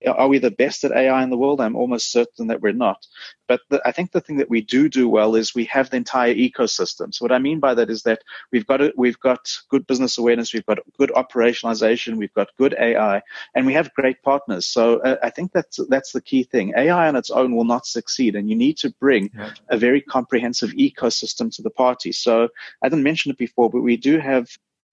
are 0.06 0.28
we 0.28 0.38
the 0.38 0.50
best 0.50 0.84
at 0.84 0.92
AI 0.92 1.22
in 1.22 1.30
the 1.30 1.36
world? 1.36 1.60
I'm 1.60 1.76
almost 1.76 2.10
certain 2.10 2.48
that 2.48 2.60
we're 2.60 2.72
not. 2.72 3.06
But 3.48 3.60
the, 3.70 3.86
I 3.86 3.92
think 3.92 4.12
the 4.12 4.20
thing 4.20 4.36
that 4.38 4.48
we 4.48 4.60
do 4.62 4.88
do 4.88 5.08
well 5.08 5.34
is 5.34 5.54
we 5.54 5.64
have 5.66 5.90
the 5.90 5.96
entire 5.96 6.34
ecosystem. 6.34 7.12
So 7.12 7.24
what 7.24 7.32
I 7.32 7.38
mean 7.38 7.60
by 7.60 7.74
that 7.74 7.90
is 7.90 8.02
that 8.02 8.22
we've 8.50 8.66
got 8.66 8.80
a, 8.80 8.92
we've 8.96 9.18
got 9.20 9.46
good 9.68 9.86
business 9.86 10.18
awareness, 10.18 10.54
we've 10.54 10.66
got 10.66 10.78
good 10.98 11.10
operationalization, 11.10 12.16
we've 12.16 12.34
got 12.34 12.48
good 12.58 12.74
AI, 12.78 13.22
and 13.54 13.66
we 13.66 13.74
have 13.74 13.92
great 13.94 14.22
partners. 14.22 14.66
So 14.66 15.00
uh, 15.00 15.16
I 15.22 15.30
think 15.30 15.52
that's 15.52 15.78
that's 15.88 16.12
the 16.12 16.22
key 16.22 16.44
thing. 16.44 16.72
AI 16.76 17.08
on 17.08 17.16
its 17.16 17.30
own 17.30 17.54
will 17.54 17.64
not 17.64 17.86
succeed, 17.86 18.36
and 18.36 18.48
you 18.48 18.56
need 18.56 18.78
to 18.78 18.90
bring 19.00 19.30
yeah. 19.34 19.52
a 19.68 19.76
very 19.76 20.00
comprehensive 20.00 20.70
ecosystem 20.70 21.54
to 21.56 21.62
the 21.62 21.70
party. 21.70 22.12
So 22.12 22.48
I 22.82 22.88
didn't 22.88 23.04
mention 23.04 23.30
it 23.30 23.38
before, 23.38 23.70
but 23.70 23.82
we 23.82 23.96
do 23.96 24.18
have 24.18 24.48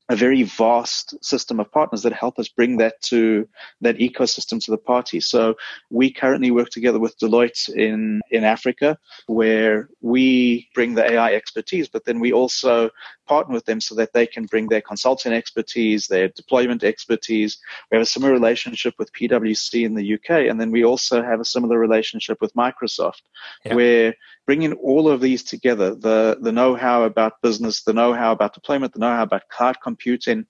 a 0.10 0.16
very 0.16 0.42
vast 0.42 1.14
system 1.24 1.60
of 1.60 1.72
partners 1.72 2.02
that 2.02 2.14
help 2.14 2.40
us 2.40 2.48
bring 2.48 2.78
that 2.78 3.00
to 3.04 3.48
that 3.82 3.98
ecosystem 3.98 4.64
to 4.64 4.72
the 4.72 4.78
party. 4.78 5.20
So 5.20 5.56
we 5.92 6.12
currently 6.12 6.50
work 6.50 6.70
together 6.70 7.00
with 7.00 7.18
Deloitte 7.20 7.70
in, 7.70 8.20
in 8.32 8.44
Africa, 8.44 8.98
where 9.28 9.90
we 10.02 10.68
bring 10.74 10.96
the 10.96 11.12
AI 11.12 11.34
expertise, 11.34 11.88
but 11.88 12.06
then 12.06 12.20
we 12.20 12.34
also 12.34 12.90
partner 13.28 13.54
with 13.54 13.66
them 13.66 13.80
so 13.80 13.94
that 13.96 14.12
they 14.14 14.26
can 14.26 14.48
bring 14.48 14.68
their 14.68 14.82
consulting 14.82 15.32
expertise, 15.32 16.08
their 16.08 16.30
deployment 16.30 16.84
expertise. 16.84 17.60
We 17.92 17.98
have 17.98 18.04
a 18.04 18.10
similar 18.10 18.34
relationship 18.34 18.96
with 18.98 19.14
PwC 19.14 19.86
in 19.86 19.94
the 19.94 20.16
UK, 20.16 20.50
and 20.50 20.60
then 20.60 20.72
we 20.72 20.84
also 20.84 21.22
have 21.22 21.40
a 21.40 21.46
similar 21.46 21.78
relationship 21.78 22.42
with 22.42 22.54
Microsoft, 22.56 23.22
yeah. 23.64 23.76
where 23.76 24.16
bringing 24.50 24.74
all 24.74 25.08
of 25.08 25.22
these 25.22 25.44
together 25.44 25.94
the, 25.94 26.36
the 26.42 26.52
know 26.52 26.74
how 26.74 27.04
about 27.04 27.40
business, 27.44 27.84
the 27.84 27.94
know 27.94 28.16
how 28.16 28.32
about 28.32 28.52
deployment, 28.52 28.92
the 28.92 28.98
know 28.98 29.16
how 29.16 29.22
about 29.22 29.48
cloud 29.50 29.78
computing, 29.80 30.44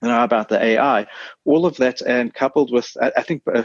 the 0.00 0.06
know 0.06 0.14
how 0.14 0.22
about 0.22 0.48
the 0.48 0.62
AI, 0.62 1.08
all 1.44 1.66
of 1.66 1.76
that, 1.78 2.00
and 2.02 2.32
coupled 2.32 2.70
with, 2.70 2.96
I, 3.02 3.10
I 3.16 3.22
think 3.22 3.42
uh, 3.52 3.64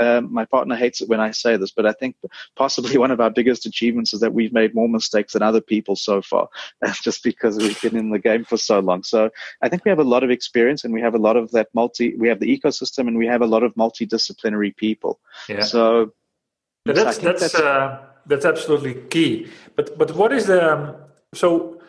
uh, 0.00 0.22
my 0.22 0.46
partner 0.46 0.76
hates 0.76 1.02
it 1.02 1.10
when 1.10 1.20
I 1.20 1.32
say 1.32 1.58
this, 1.58 1.72
but 1.72 1.84
I 1.84 1.92
think 1.92 2.16
possibly 2.56 2.96
one 2.96 3.10
of 3.10 3.20
our 3.20 3.28
biggest 3.28 3.66
achievements 3.66 4.14
is 4.14 4.20
that 4.20 4.32
we've 4.32 4.54
made 4.54 4.74
more 4.74 4.88
mistakes 4.88 5.34
than 5.34 5.42
other 5.42 5.60
people 5.60 5.94
so 5.94 6.22
far, 6.22 6.48
just 7.02 7.22
because 7.22 7.58
we've 7.58 7.82
been 7.82 7.98
in 7.98 8.08
the 8.08 8.18
game 8.18 8.46
for 8.46 8.56
so 8.56 8.80
long. 8.80 9.02
So 9.02 9.28
I 9.60 9.68
think 9.68 9.84
we 9.84 9.90
have 9.90 9.98
a 9.98 10.04
lot 10.04 10.24
of 10.24 10.30
experience 10.30 10.84
and 10.84 10.94
we 10.94 11.02
have 11.02 11.14
a 11.14 11.18
lot 11.18 11.36
of 11.36 11.50
that 11.50 11.68
multi, 11.74 12.16
we 12.16 12.28
have 12.28 12.40
the 12.40 12.58
ecosystem 12.58 13.08
and 13.08 13.18
we 13.18 13.26
have 13.26 13.42
a 13.42 13.46
lot 13.46 13.62
of 13.62 13.74
multidisciplinary 13.74 14.74
people. 14.74 15.20
Yeah. 15.50 15.64
So 15.64 16.14
that's, 16.86 17.16
so 17.16 17.22
that's, 17.22 17.40
that's 17.40 17.54
uh 17.56 18.07
that's 18.28 18.44
absolutely 18.44 18.94
key. 19.10 19.48
But 19.76 19.98
but 19.98 20.14
what 20.14 20.32
is 20.32 20.46
the 20.46 20.60
um, 20.72 20.96
so 21.34 21.80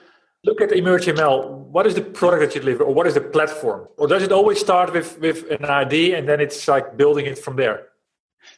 look 0.44 0.62
at 0.62 0.70
EmergeML. 0.70 1.50
What 1.70 1.86
is 1.86 1.96
the 1.96 2.02
product 2.02 2.42
that 2.42 2.56
you 2.56 2.62
deliver, 2.62 2.84
or 2.84 2.94
what 2.94 3.08
is 3.08 3.14
the 3.14 3.22
platform, 3.22 3.88
or 3.98 4.08
does 4.08 4.24
it 4.24 4.32
always 4.32 4.60
start 4.60 4.94
with 4.94 5.20
with 5.20 5.50
an 5.52 5.66
idea 5.66 6.18
and 6.18 6.28
then 6.28 6.40
it's 6.40 6.68
like 6.68 6.98
building 6.98 7.26
it 7.26 7.38
from 7.38 7.56
there? 7.56 7.89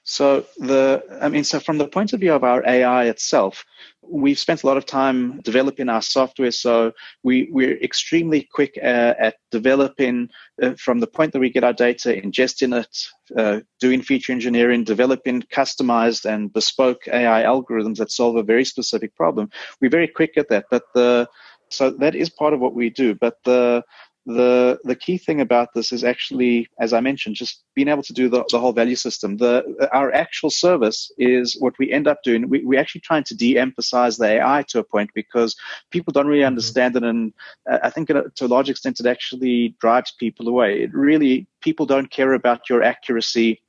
So 0.03 0.45
the, 0.57 1.03
I 1.21 1.29
mean, 1.29 1.43
so 1.43 1.59
from 1.59 1.77
the 1.77 1.87
point 1.87 2.13
of 2.13 2.19
view 2.19 2.33
of 2.33 2.43
our 2.43 2.67
AI 2.67 3.05
itself, 3.05 3.63
we've 4.01 4.39
spent 4.39 4.63
a 4.63 4.67
lot 4.67 4.77
of 4.77 4.85
time 4.85 5.39
developing 5.41 5.89
our 5.89 6.01
software. 6.01 6.51
So 6.51 6.91
we 7.23 7.49
we're 7.51 7.77
extremely 7.77 8.47
quick 8.51 8.77
uh, 8.81 9.13
at 9.19 9.35
developing 9.51 10.29
uh, 10.61 10.73
from 10.73 10.99
the 10.99 11.07
point 11.07 11.33
that 11.33 11.39
we 11.39 11.49
get 11.49 11.63
our 11.63 11.73
data, 11.73 12.09
ingesting 12.09 12.79
it, 12.79 13.07
uh, 13.37 13.61
doing 13.79 14.01
feature 14.01 14.31
engineering, 14.31 14.83
developing 14.83 15.43
customized 15.43 16.25
and 16.25 16.51
bespoke 16.51 17.07
AI 17.07 17.43
algorithms 17.43 17.97
that 17.97 18.11
solve 18.11 18.35
a 18.35 18.43
very 18.43 18.65
specific 18.65 19.15
problem. 19.15 19.49
We're 19.79 19.89
very 19.89 20.07
quick 20.07 20.37
at 20.37 20.49
that, 20.49 20.65
but 20.71 20.83
the 20.93 21.27
so 21.69 21.89
that 21.89 22.15
is 22.15 22.29
part 22.29 22.53
of 22.53 22.59
what 22.59 22.75
we 22.75 22.89
do. 22.89 23.15
But 23.15 23.37
the 23.45 23.83
the 24.25 24.79
the 24.83 24.95
key 24.95 25.17
thing 25.17 25.41
about 25.41 25.69
this 25.73 25.91
is 25.91 26.03
actually, 26.03 26.67
as 26.79 26.93
I 26.93 26.99
mentioned, 26.99 27.35
just 27.35 27.63
being 27.75 27.87
able 27.87 28.03
to 28.03 28.13
do 28.13 28.29
the, 28.29 28.43
the 28.51 28.59
whole 28.59 28.71
value 28.71 28.95
system. 28.95 29.37
The 29.37 29.89
our 29.91 30.11
actual 30.13 30.51
service 30.51 31.11
is 31.17 31.57
what 31.59 31.77
we 31.79 31.91
end 31.91 32.07
up 32.07 32.21
doing. 32.23 32.47
We, 32.47 32.63
we're 32.63 32.79
actually 32.79 33.01
trying 33.01 33.23
to 33.25 33.35
de-emphasize 33.35 34.17
the 34.17 34.25
AI 34.25 34.63
to 34.69 34.79
a 34.79 34.83
point 34.83 35.09
because 35.15 35.55
people 35.89 36.11
don't 36.11 36.27
really 36.27 36.41
mm-hmm. 36.41 36.47
understand 36.47 36.95
it, 36.95 37.03
and 37.03 37.33
uh, 37.69 37.79
I 37.83 37.89
think 37.89 38.09
to 38.09 38.45
a 38.45 38.47
large 38.47 38.69
extent 38.69 38.99
it 38.99 39.07
actually 39.07 39.75
drives 39.79 40.13
people 40.19 40.47
away. 40.47 40.83
It 40.83 40.93
really 40.93 41.47
people 41.61 41.85
don't 41.85 42.11
care 42.11 42.33
about 42.33 42.69
your 42.69 42.83
accuracy 42.83 43.61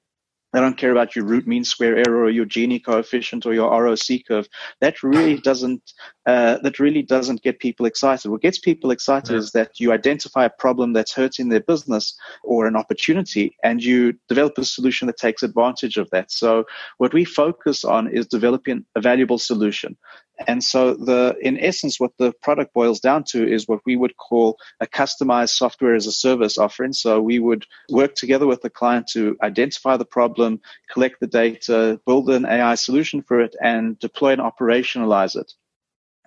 They 0.52 0.60
don't 0.60 0.76
care 0.76 0.92
about 0.92 1.16
your 1.16 1.24
root 1.24 1.46
mean 1.46 1.64
square 1.64 1.96
error 1.96 2.24
or 2.24 2.30
your 2.30 2.46
Gini 2.46 2.82
coefficient 2.84 3.46
or 3.46 3.54
your 3.54 3.70
ROC 3.70 3.98
curve. 4.28 4.48
That 4.80 5.02
really 5.02 5.38
doesn't 5.38 5.92
uh, 6.26 6.58
that 6.58 6.78
really 6.78 7.02
doesn't 7.02 7.42
get 7.42 7.58
people 7.58 7.86
excited. 7.86 8.30
What 8.30 8.42
gets 8.42 8.58
people 8.58 8.90
excited 8.90 9.32
yeah. 9.32 9.38
is 9.38 9.52
that 9.52 9.80
you 9.80 9.92
identify 9.92 10.44
a 10.44 10.50
problem 10.50 10.92
that's 10.92 11.14
hurting 11.14 11.48
their 11.48 11.60
business 11.60 12.16
or 12.44 12.66
an 12.66 12.76
opportunity, 12.76 13.56
and 13.64 13.82
you 13.82 14.14
develop 14.28 14.58
a 14.58 14.64
solution 14.64 15.06
that 15.06 15.16
takes 15.16 15.42
advantage 15.42 15.96
of 15.96 16.08
that. 16.10 16.30
So 16.30 16.64
what 16.98 17.12
we 17.12 17.24
focus 17.24 17.84
on 17.84 18.08
is 18.08 18.26
developing 18.26 18.84
a 18.94 19.00
valuable 19.00 19.38
solution. 19.38 19.96
And 20.46 20.62
so 20.62 20.94
the 20.94 21.36
in 21.40 21.58
essence 21.58 22.00
what 22.00 22.12
the 22.18 22.32
product 22.42 22.74
boils 22.74 23.00
down 23.00 23.24
to 23.28 23.46
is 23.46 23.68
what 23.68 23.80
we 23.86 23.96
would 23.96 24.16
call 24.16 24.58
a 24.80 24.86
customized 24.86 25.50
software 25.50 25.94
as 25.94 26.06
a 26.06 26.12
service 26.12 26.58
offering. 26.58 26.92
So 26.92 27.20
we 27.20 27.38
would 27.38 27.64
work 27.90 28.14
together 28.14 28.46
with 28.46 28.62
the 28.62 28.70
client 28.70 29.08
to 29.12 29.36
identify 29.42 29.96
the 29.96 30.04
problem, 30.04 30.60
collect 30.90 31.20
the 31.20 31.26
data, 31.26 32.00
build 32.06 32.30
an 32.30 32.44
AI 32.44 32.74
solution 32.74 33.22
for 33.22 33.40
it 33.40 33.54
and 33.62 33.98
deploy 33.98 34.32
and 34.32 34.42
operationalize 34.42 35.36
it 35.36 35.52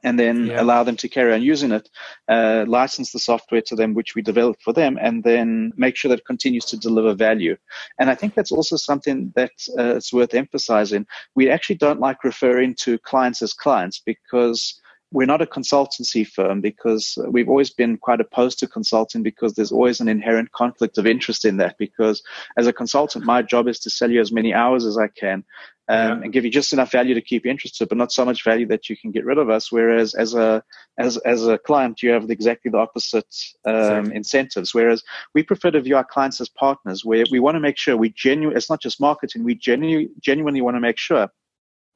and 0.04 0.20
then 0.20 0.48
yeah. 0.48 0.62
allow 0.62 0.84
them 0.84 0.96
to 0.98 1.10
carry 1.10 1.34
on 1.34 1.42
using 1.42 1.72
it, 1.72 1.90
uh, 2.30 2.66
license 2.68 3.12
the 3.12 3.20
software 3.20 3.62
to 3.62 3.75
them, 3.75 3.94
which 3.94 4.16
we 4.16 4.22
develop 4.22 4.58
for 4.62 4.74
them, 4.74 4.98
and 5.02 5.24
then 5.24 5.74
make 5.78 5.96
sure 5.96 6.10
that 6.10 6.20
it 6.20 6.25
continues 6.25 6.66
to 6.66 6.78
deliver 6.78 7.14
value. 7.14 7.58
And 8.00 8.10
I 8.10 8.16
think 8.16 8.36
that's 8.36 8.52
also 8.52 8.75
something 8.75 9.34
that 9.36 9.52
uh, 9.78 9.96
it's 9.96 10.14
worth 10.14 10.34
emphasizing. 10.34 11.06
We 11.36 11.50
actually 11.50 11.78
don't 11.78 12.00
like 12.00 12.24
referring 12.24 12.75
to 12.82 12.98
clients 13.00 13.42
as 13.42 13.54
clients 13.54 14.02
because 14.06 14.80
we're 15.16 15.26
not 15.26 15.42
a 15.42 15.46
consultancy 15.46 16.28
firm 16.28 16.60
because 16.60 17.18
we've 17.30 17.48
always 17.48 17.70
been 17.70 17.96
quite 17.96 18.20
opposed 18.20 18.60
to 18.60 18.68
consulting 18.68 19.24
because 19.24 19.54
there's 19.54 19.72
always 19.72 20.02
an 20.02 20.10
inherent 20.10 20.52
conflict 20.52 20.98
of 20.98 21.08
interest 21.08 21.46
in 21.46 21.56
that. 21.56 21.78
Because 21.80 22.22
as 22.58 22.68
a 22.68 22.74
consultant, 22.74 23.24
my 23.24 23.42
job 23.42 23.70
is 23.70 23.80
to 23.80 23.90
sell 23.90 24.12
you 24.12 24.20
as 24.20 24.34
many 24.34 24.54
hours 24.54 24.86
as 24.86 24.98
I 24.98 25.08
can 25.08 25.46
um, 25.88 25.98
yeah. 25.98 26.24
and 26.26 26.34
give 26.34 26.44
you 26.44 26.52
just 26.52 26.74
enough 26.74 26.92
value 26.92 27.14
to 27.14 27.22
keep 27.22 27.46
you 27.46 27.52
interested, 27.52 27.88
but 27.88 27.98
not 27.98 28.12
so 28.12 28.26
much 28.26 28.44
value 28.44 28.68
that 28.68 28.90
you 28.90 28.98
can 28.98 29.12
get 29.12 29.24
rid 29.24 29.38
of 29.38 29.50
us. 29.50 29.72
Whereas 29.72 30.16
as 30.16 30.34
a 30.34 30.62
as 30.98 31.16
as 31.20 31.48
a 31.48 31.58
client, 31.60 32.04
you 32.04 32.10
have 32.10 32.30
exactly 32.30 32.70
the 32.70 32.80
opposite 32.80 33.34
um, 33.64 33.76
exactly. 33.76 34.16
incentives. 34.18 34.74
Whereas 34.74 35.02
we 35.34 35.44
prefer 35.44 35.72
to 35.72 35.80
view 35.80 35.96
our 35.96 36.04
clients 36.04 36.42
as 36.42 36.50
partners, 36.50 37.06
where 37.06 37.24
we 37.32 37.40
want 37.40 37.56
to 37.56 37.62
make 37.62 37.78
sure 37.78 37.96
we 37.96 38.10
genuine. 38.10 38.58
It's 38.58 38.70
not 38.70 38.82
just 38.82 39.00
marketing. 39.00 39.46
We 39.46 39.56
genuinely 39.56 40.10
genuinely 40.20 40.60
want 40.60 40.76
to 40.76 40.82
make 40.82 40.98
sure 40.98 41.30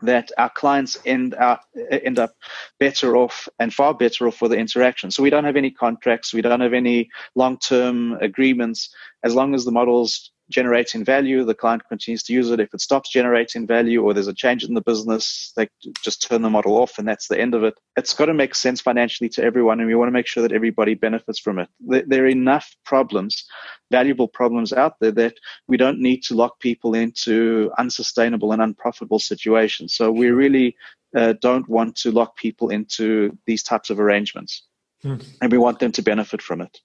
that 0.02 0.32
our 0.38 0.50
clients 0.50 0.98
end 1.06 1.34
up 1.36 1.64
end 1.92 2.20
up 2.20 2.32
better 2.80 3.18
off 3.18 3.50
and 3.60 3.74
far 3.74 3.94
better 3.94 4.28
off 4.28 4.36
for 4.36 4.48
the 4.48 4.58
interaction. 4.58 5.12
So 5.12 5.24
we 5.24 5.30
don't 5.30 5.44
have 5.44 5.56
any 5.58 5.72
contracts, 5.72 6.34
we 6.34 6.42
don't 6.42 6.62
have 6.62 6.74
any 6.74 7.10
long 7.36 7.58
term 7.58 8.14
agreements. 8.14 8.94
As 9.24 9.36
long 9.36 9.54
as 9.54 9.66
the 9.66 9.72
models 9.72 10.32
generating 10.50 11.06
value, 11.06 11.44
the 11.44 11.54
client 11.54 11.84
continues 11.88 12.24
to 12.24 12.34
use 12.34 12.50
it. 12.50 12.60
If 12.60 12.74
it 12.74 12.82
stops 12.82 13.10
generating 13.10 13.68
value 13.68 14.04
or 14.04 14.14
there's 14.14 14.28
a 14.28 14.34
change 14.34 14.64
in 14.64 14.74
the 14.74 14.82
business, 14.82 15.54
they 15.56 15.70
just 16.04 16.28
turn 16.28 16.42
the 16.42 16.50
model 16.50 16.78
off 16.78 16.98
and 16.98 17.08
that's 17.08 17.28
the 17.28 17.40
end 17.40 17.54
of 17.54 17.64
it. 17.64 17.76
It's 17.96 18.14
got 18.14 18.26
to 18.26 18.34
make 18.34 18.56
sense 18.56 18.82
financially 18.82 19.30
to 19.30 19.44
everyone 19.44 19.80
and 19.80 19.88
we 19.88 19.96
want 19.96 20.08
to 20.08 20.14
make 20.14 20.28
sure 20.28 20.44
that 20.44 20.52
everybody 20.52 20.96
benefits 20.96 21.40
from 21.40 21.60
it. 21.60 21.70
There 21.80 22.24
are 22.24 22.28
enough 22.28 22.76
problems, 22.84 23.46
valuable 23.92 24.28
problems 24.28 24.74
out 24.74 24.94
there 25.00 25.12
that 25.12 25.36
we 25.68 25.78
don't 25.78 26.00
need 26.00 26.24
to 26.24 26.36
lock 26.36 26.60
people 26.60 26.96
into 26.96 27.72
unsustainable 27.78 28.52
and 28.52 28.62
unprofitable 28.62 29.20
situations. 29.20 29.94
So 29.94 30.12
we 30.12 30.32
really 30.32 30.76
uh, 31.16 31.34
don't 31.42 31.68
want 31.70 31.96
to 31.98 32.12
lock 32.12 32.38
people 32.38 32.70
into 32.70 33.38
these 33.46 33.64
types 33.64 33.90
of 33.90 34.00
arrangements. 34.00 34.64
Hmm. 35.02 35.18
And 35.42 35.52
we 35.52 35.58
want 35.58 35.80
them 35.80 35.92
to 35.94 36.02
benefit 36.02 36.42
from 36.42 36.62
it. 36.62 36.80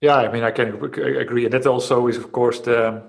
Yeah, 0.00 0.16
I 0.16 0.30
mean, 0.30 0.44
I 0.44 0.52
can 0.52 0.68
agree, 1.24 1.44
and 1.44 1.52
that 1.52 1.66
also 1.66 2.06
is, 2.06 2.16
of 2.16 2.30
course, 2.30 2.60
the 2.60 3.02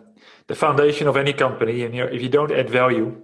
the 0.48 0.55
foundation 0.55 1.08
of 1.08 1.15
any 1.15 1.34
company. 1.34 1.84
And 1.84 1.93
you 1.93 2.03
know, 2.03 2.12
if 2.12 2.22
you 2.22 2.29
don't 2.29 2.51
add 2.51 2.69
value, 2.69 3.22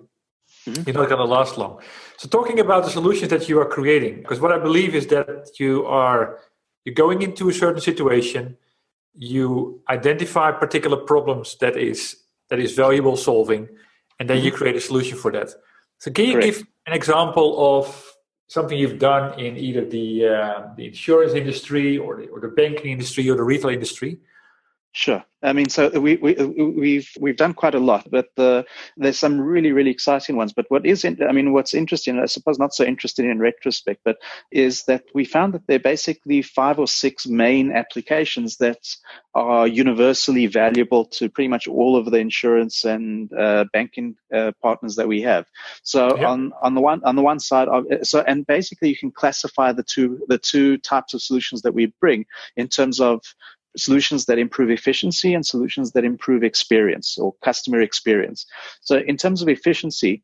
mm-hmm. 0.68 0.84
you're 0.86 0.96
not 0.96 1.10
going 1.10 1.18
to 1.18 1.26
last 1.26 1.58
long. 1.58 1.82
So, 2.18 2.28
talking 2.28 2.60
about 2.60 2.84
the 2.84 2.92
solutions 2.92 3.30
that 3.32 3.50
you 3.50 3.60
are 3.60 3.66
creating, 3.66 4.18
because 4.18 4.40
what 4.40 4.52
I 4.52 4.60
believe 4.60 4.94
is 4.94 5.08
that 5.08 5.60
you 5.60 5.86
are 5.88 6.40
you're 6.86 6.94
going 6.94 7.24
into 7.24 7.50
a 7.50 7.54
certain 7.54 7.82
situation, 7.82 8.56
you 9.16 9.82
identify 9.90 10.52
particular 10.52 10.98
problems 10.98 11.58
that 11.58 11.76
is 11.76 12.18
that 12.50 12.60
is 12.60 12.76
valuable 12.76 13.18
solving, 13.18 13.68
and 14.20 14.30
then 14.30 14.38
mm-hmm. 14.38 14.46
you 14.46 14.52
create 14.52 14.76
a 14.76 14.82
solution 14.82 15.18
for 15.18 15.32
that. 15.32 15.50
So, 15.98 16.12
can 16.12 16.26
you 16.26 16.34
Correct. 16.34 16.46
give 16.46 16.68
an 16.86 16.94
example 16.94 17.80
of 17.80 18.15
something 18.48 18.78
you've 18.78 19.00
done 19.00 19.40
in 19.40 19.58
either 19.58 19.86
the 19.86 20.28
uh, 20.28 20.68
the 20.78 20.86
insurance 20.88 21.34
industry 21.34 21.98
or 21.98 22.18
the, 22.18 22.28
or 22.28 22.40
the 22.40 22.50
banking 22.50 22.92
industry 22.92 23.30
or 23.30 23.36
the 23.36 23.44
retail 23.44 23.72
industry 23.72 24.20
Sure. 24.98 25.26
I 25.44 25.52
mean, 25.52 25.68
so 25.68 25.90
we, 26.00 26.16
we, 26.16 26.34
we've, 26.34 27.12
we've 27.20 27.36
done 27.36 27.54
quite 27.54 27.76
a 27.76 27.80
lot, 27.80 28.10
but 28.10 28.30
the, 28.38 28.66
there's 28.96 29.20
some 29.20 29.40
really, 29.40 29.74
really 29.74 29.92
exciting 29.92 30.38
ones. 30.38 30.54
But 30.54 30.66
what 30.70 30.86
is, 30.86 31.04
in, 31.04 31.22
I 31.22 31.34
mean, 31.34 31.52
what's 31.52 31.74
interesting, 31.74 32.18
I 32.18 32.26
suppose 32.28 32.58
not 32.58 32.74
so 32.74 32.86
interesting 32.86 33.30
in 33.30 33.38
retrospect, 33.40 34.00
but 34.06 34.18
is 34.52 34.86
that 34.86 35.04
we 35.14 35.26
found 35.26 35.54
that 35.54 35.68
there 35.68 35.76
are 35.76 35.80
basically 35.80 36.42
five 36.42 36.80
or 36.80 36.88
six 36.88 37.28
main 37.28 37.74
applications 37.74 38.56
that 38.58 38.80
are 39.36 39.68
universally 39.68 40.48
valuable 40.48 41.04
to 41.06 41.30
pretty 41.30 41.50
much 41.50 41.68
all 41.68 41.98
of 41.98 42.10
the 42.10 42.18
insurance 42.18 42.86
and 42.86 43.32
uh, 43.34 43.66
banking 43.74 44.16
uh, 44.34 44.54
partners 44.64 44.96
that 44.96 45.10
we 45.10 45.22
have. 45.22 45.46
So 45.84 46.18
on, 46.26 46.54
on 46.62 46.74
the 46.74 46.82
one, 46.82 47.04
on 47.04 47.18
the 47.18 47.22
one 47.22 47.42
side 47.42 47.68
of, 47.68 47.86
so, 48.04 48.22
and 48.22 48.48
basically 48.48 48.90
you 48.90 48.98
can 48.98 49.12
classify 49.12 49.74
the 49.74 49.84
two, 49.84 50.26
the 50.30 50.38
two 50.38 50.78
types 50.78 51.14
of 51.14 51.22
solutions 51.22 51.64
that 51.64 51.74
we 51.74 51.94
bring 52.00 52.26
in 52.56 52.70
terms 52.70 53.02
of 53.02 53.22
solutions 53.78 54.26
that 54.26 54.40
improve 54.40 54.70
efficiency 54.70 55.34
and 55.34 55.46
solutions 55.46 55.92
that 55.92 56.06
improve 56.06 56.44
experience 56.44 57.18
or 57.18 57.34
customer 57.44 57.82
experience. 57.82 58.46
So 58.82 58.98
in 58.98 59.18
terms 59.18 59.42
of 59.42 59.50
efficiency, 59.50 60.24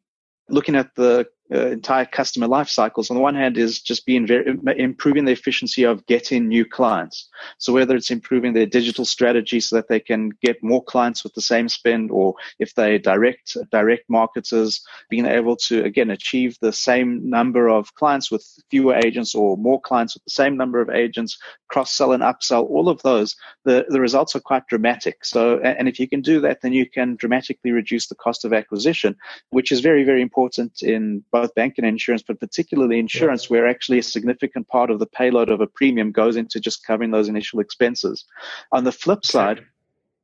looking 0.50 0.76
at 0.76 0.94
the 0.96 1.28
uh, 1.54 1.68
entire 1.68 2.06
customer 2.06 2.48
life 2.48 2.70
cycles 2.70 3.10
on 3.10 3.18
the 3.18 3.22
one 3.22 3.36
hand 3.36 3.58
is 3.58 3.82
just 3.82 4.06
being 4.06 4.26
very 4.26 4.58
improving 4.78 5.26
the 5.26 5.32
efficiency 5.32 5.84
of 5.84 6.06
getting 6.06 6.48
new 6.48 6.66
clients. 6.66 7.30
So 7.58 7.74
whether 7.74 7.96
it's 7.96 8.12
improving 8.12 8.54
their 8.54 8.66
digital 8.66 9.04
strategy 9.04 9.60
so 9.60 9.76
that 9.76 9.90
they 9.90 10.00
can 10.00 10.30
get 10.42 10.64
more 10.64 10.84
clients 10.84 11.24
with 11.24 11.34
the 11.34 11.42
same 11.42 11.68
spend 11.68 12.10
or 12.12 12.36
if 12.60 12.74
they 12.76 12.98
direct 12.98 13.58
direct 13.72 14.10
marketers 14.10 14.82
being 15.10 15.26
able 15.26 15.58
to 15.58 15.84
again 15.84 16.10
achieve 16.10 16.58
the 16.62 16.72
same 16.72 17.30
number 17.30 17.68
of 17.68 17.94
clients 17.96 18.32
with 18.32 18.46
fewer 18.70 18.96
agents 18.96 19.36
or 19.36 19.58
more 19.58 19.82
clients 19.82 20.16
with 20.16 20.24
the 20.24 20.32
same 20.32 20.56
number 20.56 20.80
of 20.80 20.90
agents 20.90 21.38
cross 21.68 21.94
sell 21.94 22.14
and 22.14 22.24
upsell 22.24 22.64
all 22.70 22.88
of 22.88 23.02
those 23.02 23.36
the 23.66 23.86
the 23.90 24.00
results 24.00 24.36
are 24.36 24.40
quite 24.40 24.66
dramatic. 24.68 25.26
So 25.26 25.60
and 25.60 25.90
if 25.90 26.00
you 26.00 26.08
can 26.08 26.22
do 26.22 26.40
that 26.42 26.62
then 26.62 26.72
you 26.72 26.90
can 26.90 27.16
dramatically 27.18 27.72
reduce 27.72 28.08
the 28.08 28.16
cost 28.16 28.46
of 28.46 28.54
acquisition 28.54 29.16
which 29.50 29.72
is 29.72 29.82
very 29.82 30.04
very 30.06 30.22
important 30.22 30.82
in 30.82 31.24
both 31.32 31.41
both 31.42 31.56
banking 31.56 31.86
and 31.86 31.94
insurance, 31.94 32.24
but 32.28 32.40
particularly 32.40 33.00
insurance, 33.00 33.50
yeah. 33.50 33.58
where 33.58 33.68
actually 33.68 34.00
a 34.00 34.04
significant 34.04 34.68
part 34.68 34.92
of 34.92 35.00
the 35.00 35.08
payload 35.08 35.50
of 35.50 35.62
a 35.62 35.68
premium 35.68 36.12
goes 36.12 36.36
into 36.36 36.60
just 36.60 36.86
covering 36.86 37.12
those 37.12 37.30
initial 37.30 37.60
expenses. 37.60 38.26
On 38.72 38.84
the 38.84 38.92
flip 38.92 39.26
side, 39.26 39.66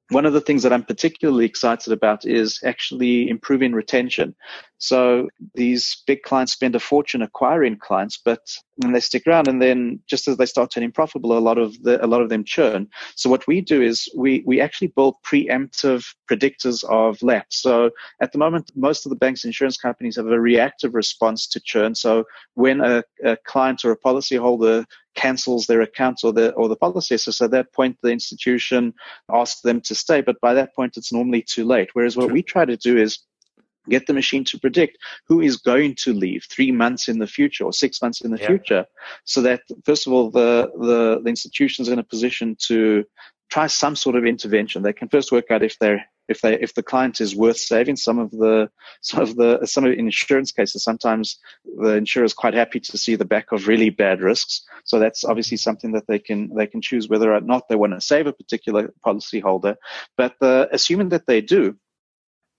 one 0.09 0.25
of 0.25 0.33
the 0.33 0.41
things 0.41 0.63
that 0.63 0.71
I'm 0.71 0.83
particularly 0.83 1.45
excited 1.45 1.91
about 1.91 2.25
is 2.25 2.59
actually 2.63 3.29
improving 3.29 3.73
retention. 3.73 4.35
So 4.77 5.27
these 5.55 6.03
big 6.05 6.21
clients 6.21 6.53
spend 6.53 6.75
a 6.75 6.79
fortune 6.79 7.21
acquiring 7.21 7.77
clients, 7.77 8.17
but 8.23 8.39
then 8.77 8.93
they 8.93 8.99
stick 8.99 9.23
around 9.27 9.47
and 9.47 9.61
then 9.61 9.99
just 10.07 10.27
as 10.27 10.37
they 10.37 10.45
start 10.45 10.71
turning 10.71 10.91
profitable, 10.91 11.37
a 11.37 11.39
lot 11.39 11.57
of 11.57 11.81
the, 11.83 12.03
a 12.03 12.07
lot 12.07 12.21
of 12.21 12.29
them 12.29 12.43
churn. 12.43 12.87
So 13.15 13.29
what 13.29 13.47
we 13.47 13.59
do 13.59 13.81
is 13.81 14.07
we, 14.15 14.43
we 14.45 14.61
actually 14.61 14.89
build 14.95 15.15
preemptive 15.25 16.05
predictors 16.29 16.83
of 16.85 17.21
lapse. 17.21 17.61
So 17.61 17.89
at 18.21 18.31
the 18.31 18.37
moment, 18.37 18.71
most 18.75 19.05
of 19.05 19.09
the 19.09 19.15
banks 19.15 19.43
insurance 19.43 19.77
companies 19.77 20.15
have 20.15 20.27
a 20.27 20.39
reactive 20.39 20.93
response 20.93 21.47
to 21.47 21.59
churn. 21.59 21.95
So 21.95 22.23
when 22.53 22.81
a, 22.81 23.03
a 23.25 23.35
client 23.45 23.83
or 23.83 23.91
a 23.91 23.99
policyholder 23.99 24.85
cancels 25.17 25.65
their 25.65 25.81
account 25.81 26.21
or 26.23 26.31
the 26.31 26.53
or 26.53 26.69
the 26.69 26.75
policy. 26.77 27.17
So 27.17 27.43
at 27.43 27.51
that 27.51 27.73
point, 27.73 27.97
the 28.01 28.11
institution 28.11 28.93
asks 29.29 29.61
them 29.61 29.81
to 29.81 29.95
stay, 29.95 30.21
but 30.21 30.39
by 30.39 30.53
that 30.53 30.73
point, 30.73 30.95
it's 30.95 31.11
normally 31.11 31.41
too 31.41 31.65
late. 31.65 31.89
Whereas 31.93 32.15
what 32.15 32.31
we 32.31 32.41
try 32.41 32.63
to 32.63 32.77
do 32.77 32.97
is 32.97 33.19
get 33.89 34.07
the 34.07 34.13
machine 34.13 34.43
to 34.43 34.59
predict 34.59 34.97
who 35.27 35.41
is 35.41 35.57
going 35.57 35.95
to 35.95 36.13
leave 36.13 36.45
three 36.49 36.71
months 36.71 37.07
in 37.07 37.19
the 37.19 37.27
future 37.27 37.63
or 37.63 37.73
six 37.73 38.01
months 38.01 38.21
in 38.21 38.31
the 38.31 38.39
yeah. 38.39 38.47
future 38.47 38.85
so 39.23 39.41
that 39.41 39.61
first 39.85 40.05
of 40.05 40.11
all 40.11 40.29
the, 40.29 40.69
the 40.77 41.21
the 41.23 41.29
institution 41.29 41.83
is 41.83 41.89
in 41.89 41.97
a 41.97 42.03
position 42.03 42.57
to 42.59 43.05
try 43.49 43.65
some 43.65 43.95
sort 43.95 44.17
of 44.17 44.25
intervention 44.25 44.81
they 44.81 44.91
can 44.91 45.07
first 45.07 45.31
work 45.31 45.49
out 45.51 45.63
if 45.63 45.79
they're 45.79 46.03
if 46.27 46.41
they 46.41 46.59
if 46.59 46.73
the 46.73 46.83
client 46.83 47.21
is 47.21 47.35
worth 47.35 47.57
saving 47.57 47.95
some 47.95 48.19
of 48.19 48.31
the 48.31 48.69
some 49.01 49.21
of 49.21 49.35
the 49.35 49.65
some 49.65 49.85
of 49.85 49.91
in 49.91 49.99
insurance 49.99 50.51
cases 50.51 50.83
sometimes 50.83 51.39
the 51.81 51.95
insurer 51.95 52.25
is 52.25 52.33
quite 52.33 52.53
happy 52.53 52.79
to 52.79 52.97
see 52.97 53.15
the 53.15 53.25
back 53.25 53.51
of 53.51 53.67
really 53.67 53.89
bad 53.89 54.21
risks. 54.21 54.63
So 54.83 54.99
that's 54.99 55.23
obviously 55.23 55.57
something 55.57 55.91
that 55.93 56.07
they 56.07 56.19
can 56.19 56.53
they 56.55 56.67
can 56.67 56.81
choose 56.81 57.09
whether 57.09 57.33
or 57.33 57.41
not 57.41 57.67
they 57.67 57.75
want 57.75 57.93
to 57.93 58.01
save 58.01 58.27
a 58.27 58.33
particular 58.33 58.93
policy 59.03 59.39
holder 59.39 59.75
but 60.15 60.35
uh, 60.41 60.67
assuming 60.71 61.09
that 61.09 61.25
they 61.27 61.41
do 61.41 61.75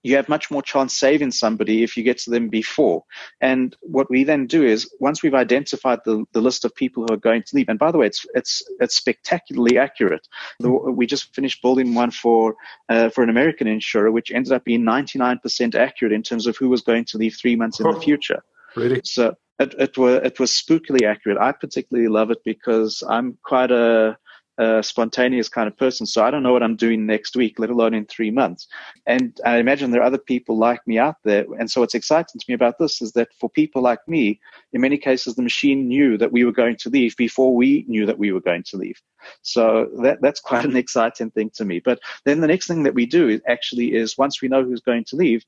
you 0.03 0.17
have 0.17 0.29
much 0.29 0.51
more 0.51 0.63
chance 0.63 0.97
saving 0.97 1.33
somebody 1.33 1.83
if 1.83 1.97
you 1.97 2.03
get 2.03 2.19
to 2.19 2.31
them 2.31 2.49
before. 2.49 3.05
And 3.41 3.77
what 3.81 4.11
we 4.11 4.25
then 4.25 4.47
do 4.47 4.65
is 4.65 4.91
once 5.01 5.23
we've 5.23 5.35
identified 5.35 6.01
the, 6.05 6.25
the 6.33 6.41
list 6.41 6.65
of 6.65 6.75
people 6.75 7.05
who 7.05 7.15
are 7.15 7.19
going 7.19 7.43
to 7.43 7.57
leave, 7.57 7.69
and 7.69 7.79
by 7.79 7.91
the 7.91 7.99
way, 7.99 8.07
it's 8.07 8.25
it's 8.35 8.63
it's 8.81 8.97
spectacularly 8.97 9.79
accurate. 9.79 10.27
The, 10.61 10.71
we 10.71 11.07
just 11.07 11.35
finished 11.35 11.63
building 11.63 11.95
one 11.95 12.11
for 12.11 12.55
uh, 12.89 13.11
for 13.11 13.23
an 13.23 13.31
American 13.31 13.67
insurer, 13.67 14.11
which 14.11 14.31
ended 14.31 14.53
up 14.53 14.65
being 14.65 14.83
99% 14.83 15.75
accurate 15.75 16.13
in 16.13 16.23
terms 16.23 16.47
of 16.47 16.57
who 16.57 16.69
was 16.69 16.83
going 16.83 17.05
to 17.07 17.19
leave 17.19 17.37
three 17.37 17.57
months 17.57 17.81
in 17.81 17.87
oh, 17.87 17.95
the 17.95 18.01
future. 18.01 18.43
Really? 18.77 19.01
So 19.05 19.35
it, 19.59 19.75
it 19.79 19.99
was 19.99 20.21
it 20.25 20.39
was 20.39 20.53
spookily 20.53 21.03
accurate. 21.03 21.39
I 21.39 21.53
particularly 21.53 22.09
love 22.09 22.31
it 22.31 22.39
because 22.45 23.03
I'm 23.09 23.39
quite 23.43 23.71
a 23.71 24.17
a 24.59 24.83
spontaneous 24.83 25.49
kind 25.49 25.69
of 25.69 25.77
person. 25.77 26.05
So 26.05 26.25
I 26.25 26.31
don't 26.31 26.43
know 26.43 26.53
what 26.53 26.63
I'm 26.63 26.77
doing 26.77 27.07
next 27.07 27.37
week, 27.37 27.59
let 27.59 27.71
alone 27.71 27.95
in 27.95 28.07
three 28.07 28.31
months. 28.31 28.67
And 29.07 29.39
I 29.45 29.59
imagine 29.59 29.91
there 29.91 30.01
are 30.01 30.07
other 30.07 30.19
people 30.19 30.59
like 30.59 30.87
me 30.87 30.99
out 30.99 31.17
there. 31.25 31.45
And 31.59 31.71
so 31.71 31.81
what's 31.81 31.95
exciting 31.95 32.41
to 32.41 32.45
me 32.49 32.55
about 32.55 32.79
this 32.79 33.01
is 33.01 33.13
that 33.13 33.29
for 33.39 33.49
people 33.49 33.83
like 33.83 34.01
me, 34.09 34.41
in 34.73 34.81
many 34.81 34.99
cases, 34.99 35.37
the 35.37 35.43
machine 35.43 35.87
knew 35.87 36.19
that 36.19 36.33
we 36.33 36.45
were 36.45 36.53
going 36.53 36.77
to 36.79 36.91
leave 36.91 37.17
before 37.17 37.55
we 37.55 37.85
knew 37.89 38.05
that 38.07 38.19
we 38.19 38.33
were 38.33 38.41
going 38.41 38.65
to 38.65 38.77
leave. 38.77 39.01
So 39.43 39.89
that, 40.03 40.19
that's 40.21 40.41
quite 40.49 40.65
an 40.65 40.77
exciting 40.77 41.31
thing 41.31 41.51
to 41.55 41.65
me. 41.65 41.81
But 41.81 42.01
then 42.25 42.41
the 42.41 42.49
next 42.49 42.67
thing 42.67 42.83
that 42.83 42.95
we 42.95 43.07
do 43.07 43.41
actually 43.47 43.95
is 43.95 44.19
once 44.19 44.43
we 44.43 44.49
know 44.49 44.65
who's 44.65 44.81
going 44.81 45.05
to 45.05 45.17
leave, 45.17 45.45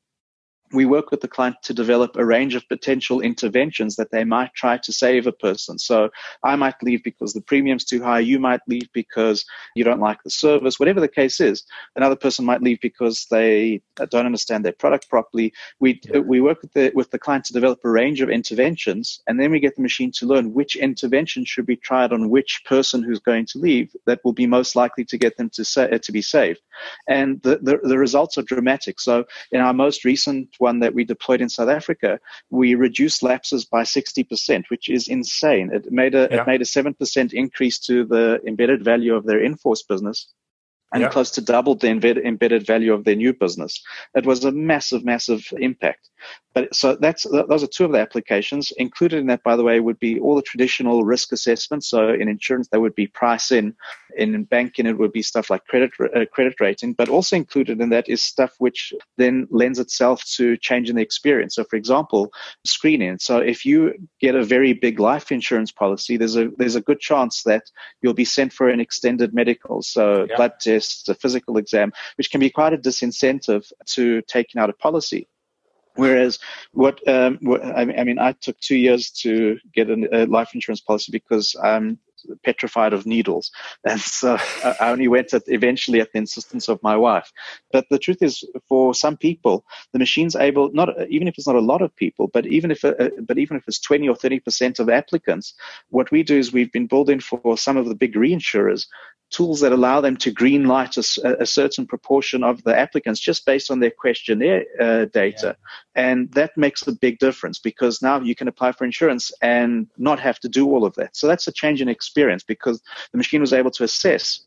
we 0.72 0.86
work 0.86 1.10
with 1.10 1.20
the 1.20 1.28
client 1.28 1.56
to 1.62 1.74
develop 1.74 2.16
a 2.16 2.24
range 2.24 2.54
of 2.54 2.68
potential 2.68 3.20
interventions 3.20 3.96
that 3.96 4.10
they 4.10 4.24
might 4.24 4.54
try 4.54 4.76
to 4.78 4.92
save 4.92 5.26
a 5.26 5.32
person. 5.32 5.78
So 5.78 6.10
I 6.44 6.56
might 6.56 6.82
leave 6.82 7.02
because 7.02 7.32
the 7.32 7.40
premium's 7.40 7.84
too 7.84 8.02
high. 8.02 8.20
You 8.20 8.38
might 8.38 8.60
leave 8.68 8.88
because 8.92 9.44
you 9.74 9.82
don't 9.84 10.00
like 10.00 10.22
the 10.22 10.30
service, 10.30 10.78
whatever 10.78 11.00
the 11.00 11.08
case 11.08 11.40
is. 11.40 11.64
Another 11.96 12.16
person 12.16 12.44
might 12.44 12.62
leave 12.62 12.80
because 12.80 13.26
they 13.30 13.82
don't 13.96 14.26
understand 14.26 14.64
their 14.64 14.72
product 14.72 15.08
properly. 15.08 15.52
We, 15.80 16.00
we 16.24 16.40
work 16.40 16.62
with 16.62 16.72
the, 16.72 16.92
with 16.94 17.10
the 17.10 17.18
client 17.18 17.44
to 17.46 17.52
develop 17.52 17.80
a 17.84 17.90
range 17.90 18.20
of 18.20 18.30
interventions 18.30 19.20
and 19.26 19.40
then 19.40 19.50
we 19.50 19.60
get 19.60 19.76
the 19.76 19.82
machine 19.82 20.12
to 20.12 20.26
learn 20.26 20.54
which 20.54 20.76
intervention 20.76 21.44
should 21.44 21.66
be 21.66 21.76
tried 21.76 22.12
on 22.12 22.30
which 22.30 22.62
person 22.64 23.02
who's 23.02 23.20
going 23.20 23.46
to 23.46 23.58
leave 23.58 23.94
that 24.06 24.20
will 24.24 24.32
be 24.32 24.46
most 24.46 24.76
likely 24.76 25.04
to 25.06 25.18
get 25.18 25.36
them 25.36 25.50
to, 25.50 25.64
sa- 25.64 25.88
to 25.88 26.12
be 26.12 26.22
saved. 26.22 26.60
And 27.08 27.42
the, 27.42 27.58
the, 27.62 27.80
the 27.82 27.98
results 27.98 28.38
are 28.38 28.42
dramatic. 28.42 29.00
So 29.00 29.24
in 29.50 29.60
our 29.60 29.72
most 29.72 30.04
recent 30.04 30.54
one 30.60 30.80
that 30.80 30.94
we 30.94 31.04
deployed 31.04 31.40
in 31.40 31.48
South 31.48 31.68
Africa, 31.68 32.20
we 32.50 32.74
reduced 32.74 33.22
lapses 33.22 33.64
by 33.64 33.82
60%, 33.82 34.64
which 34.68 34.88
is 34.88 35.08
insane. 35.08 35.70
It 35.72 35.90
made 35.90 36.14
a, 36.14 36.28
yeah. 36.30 36.42
it 36.42 36.46
made 36.46 36.62
a 36.62 36.64
7% 36.64 37.32
increase 37.32 37.78
to 37.80 38.04
the 38.04 38.40
embedded 38.46 38.84
value 38.84 39.14
of 39.14 39.24
their 39.24 39.42
in-force 39.42 39.82
business 39.82 40.32
and 40.92 41.02
yeah. 41.02 41.08
close 41.08 41.30
to 41.32 41.40
doubled 41.40 41.80
the 41.80 41.88
embedded 41.88 42.66
value 42.66 42.92
of 42.92 43.04
their 43.04 43.14
new 43.14 43.32
business. 43.32 43.82
It 44.14 44.26
was 44.26 44.44
a 44.44 44.52
massive, 44.52 45.04
massive 45.04 45.46
impact. 45.56 46.08
But 46.52 46.74
so 46.74 46.96
that's 46.96 47.24
those 47.24 47.62
are 47.62 47.68
two 47.68 47.84
of 47.84 47.92
the 47.92 48.00
applications. 48.00 48.72
Included 48.72 49.20
in 49.20 49.26
that, 49.26 49.42
by 49.44 49.54
the 49.54 49.62
way, 49.62 49.78
would 49.78 50.00
be 50.00 50.18
all 50.18 50.34
the 50.34 50.42
traditional 50.42 51.04
risk 51.04 51.32
assessments. 51.32 51.88
So 51.88 52.12
in 52.12 52.28
insurance, 52.28 52.68
they 52.68 52.78
would 52.78 52.94
be 52.94 53.06
price 53.06 53.52
in. 53.52 53.74
In 54.16 54.42
banking, 54.42 54.86
it 54.86 54.98
would 54.98 55.12
be 55.12 55.22
stuff 55.22 55.50
like 55.50 55.64
credit 55.66 55.92
uh, 56.00 56.24
credit 56.32 56.54
rating. 56.60 56.94
But 56.94 57.08
also 57.08 57.36
included 57.36 57.80
in 57.80 57.90
that 57.90 58.08
is 58.08 58.20
stuff 58.20 58.54
which 58.58 58.92
then 59.16 59.46
lends 59.50 59.78
itself 59.78 60.24
to 60.36 60.56
changing 60.56 60.96
the 60.96 61.02
experience. 61.02 61.54
So, 61.54 61.62
for 61.62 61.76
example, 61.76 62.32
screening. 62.64 63.18
So 63.20 63.38
if 63.38 63.64
you 63.64 63.94
get 64.20 64.34
a 64.34 64.44
very 64.44 64.72
big 64.72 64.98
life 64.98 65.30
insurance 65.30 65.70
policy, 65.70 66.16
there's 66.16 66.36
a 66.36 66.50
there's 66.56 66.74
a 66.74 66.80
good 66.80 66.98
chance 66.98 67.44
that 67.44 67.62
you'll 68.02 68.14
be 68.14 68.24
sent 68.24 68.52
for 68.52 68.68
an 68.68 68.80
extended 68.80 69.32
medical. 69.32 69.82
So 69.82 70.26
yeah. 70.28 70.36
blood 70.36 70.52
tests, 70.60 71.08
a 71.08 71.14
physical 71.14 71.58
exam, 71.58 71.92
which 72.16 72.32
can 72.32 72.40
be 72.40 72.50
quite 72.50 72.72
a 72.72 72.78
disincentive 72.78 73.70
to 73.94 74.22
taking 74.22 74.60
out 74.60 74.70
a 74.70 74.72
policy. 74.72 75.28
Whereas 76.00 76.38
what, 76.72 76.96
um, 77.06 77.38
what 77.42 77.62
I, 77.62 77.84
mean, 77.84 78.18
I 78.18 78.32
took 78.32 78.58
two 78.60 78.76
years 78.76 79.10
to 79.22 79.58
get 79.74 79.90
a, 79.90 80.22
a 80.22 80.26
life 80.26 80.54
insurance 80.54 80.80
policy 80.80 81.12
because 81.12 81.54
I'm 81.62 81.98
petrified 82.42 82.92
of 82.94 83.06
needles. 83.06 83.50
And 83.90 84.00
so 84.00 84.38
I 84.64 84.90
only 84.92 85.08
went 85.08 85.34
at 85.34 85.42
eventually 85.46 86.00
at 86.00 86.12
the 86.12 86.18
insistence 86.18 86.68
of 86.68 86.82
my 86.82 86.96
wife. 86.96 87.30
But 87.72 87.84
the 87.90 87.98
truth 87.98 88.22
is, 88.22 88.44
for 88.68 88.94
some 88.94 89.16
people, 89.16 89.64
the 89.92 89.98
machine's 89.98 90.36
able 90.36 90.70
not 90.72 90.88
even 91.08 91.28
if 91.28 91.34
it's 91.36 91.46
not 91.46 91.62
a 91.62 91.70
lot 91.72 91.82
of 91.82 91.94
people, 91.96 92.28
but 92.28 92.46
even 92.46 92.70
if 92.70 92.84
uh, 92.84 93.10
but 93.28 93.38
even 93.38 93.56
if 93.56 93.64
it's 93.66 93.80
20 93.80 94.08
or 94.08 94.16
30 94.16 94.40
percent 94.40 94.78
of 94.78 94.88
applicants, 94.88 95.54
what 95.88 96.10
we 96.10 96.22
do 96.22 96.36
is 96.38 96.52
we've 96.52 96.72
been 96.72 96.86
building 96.86 97.20
for 97.20 97.56
some 97.56 97.76
of 97.76 97.86
the 97.86 97.94
big 97.94 98.14
reinsurers 98.14 98.86
tools 99.30 99.60
that 99.60 99.72
allow 99.72 100.00
them 100.00 100.16
to 100.16 100.30
green 100.30 100.64
light 100.64 100.96
a, 100.96 101.40
a, 101.40 101.46
certain 101.46 101.86
proportion 101.86 102.42
of 102.42 102.62
the 102.64 102.76
applicants 102.76 103.20
just 103.20 103.46
based 103.46 103.70
on 103.70 103.80
their 103.80 103.90
questionnaire 103.90 104.64
uh, 104.80 105.04
data. 105.06 105.56
Yeah. 105.96 106.10
And 106.10 106.32
that 106.32 106.56
makes 106.56 106.86
a 106.86 106.92
big 106.92 107.18
difference 107.18 107.58
because 107.58 108.02
now 108.02 108.20
you 108.20 108.34
can 108.34 108.48
apply 108.48 108.72
for 108.72 108.84
insurance 108.84 109.30
and 109.40 109.86
not 109.96 110.20
have 110.20 110.40
to 110.40 110.48
do 110.48 110.68
all 110.68 110.84
of 110.84 110.94
that. 110.94 111.16
So 111.16 111.26
that's 111.26 111.46
a 111.46 111.52
change 111.52 111.80
in 111.80 111.88
experience 111.88 112.42
because 112.42 112.82
the 113.12 113.18
machine 113.18 113.40
was 113.40 113.52
able 113.52 113.70
to 113.72 113.84
assess 113.84 114.40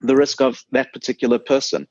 the 0.00 0.16
risk 0.16 0.40
of 0.40 0.62
that 0.72 0.92
particular 0.92 1.38
person. 1.38 1.86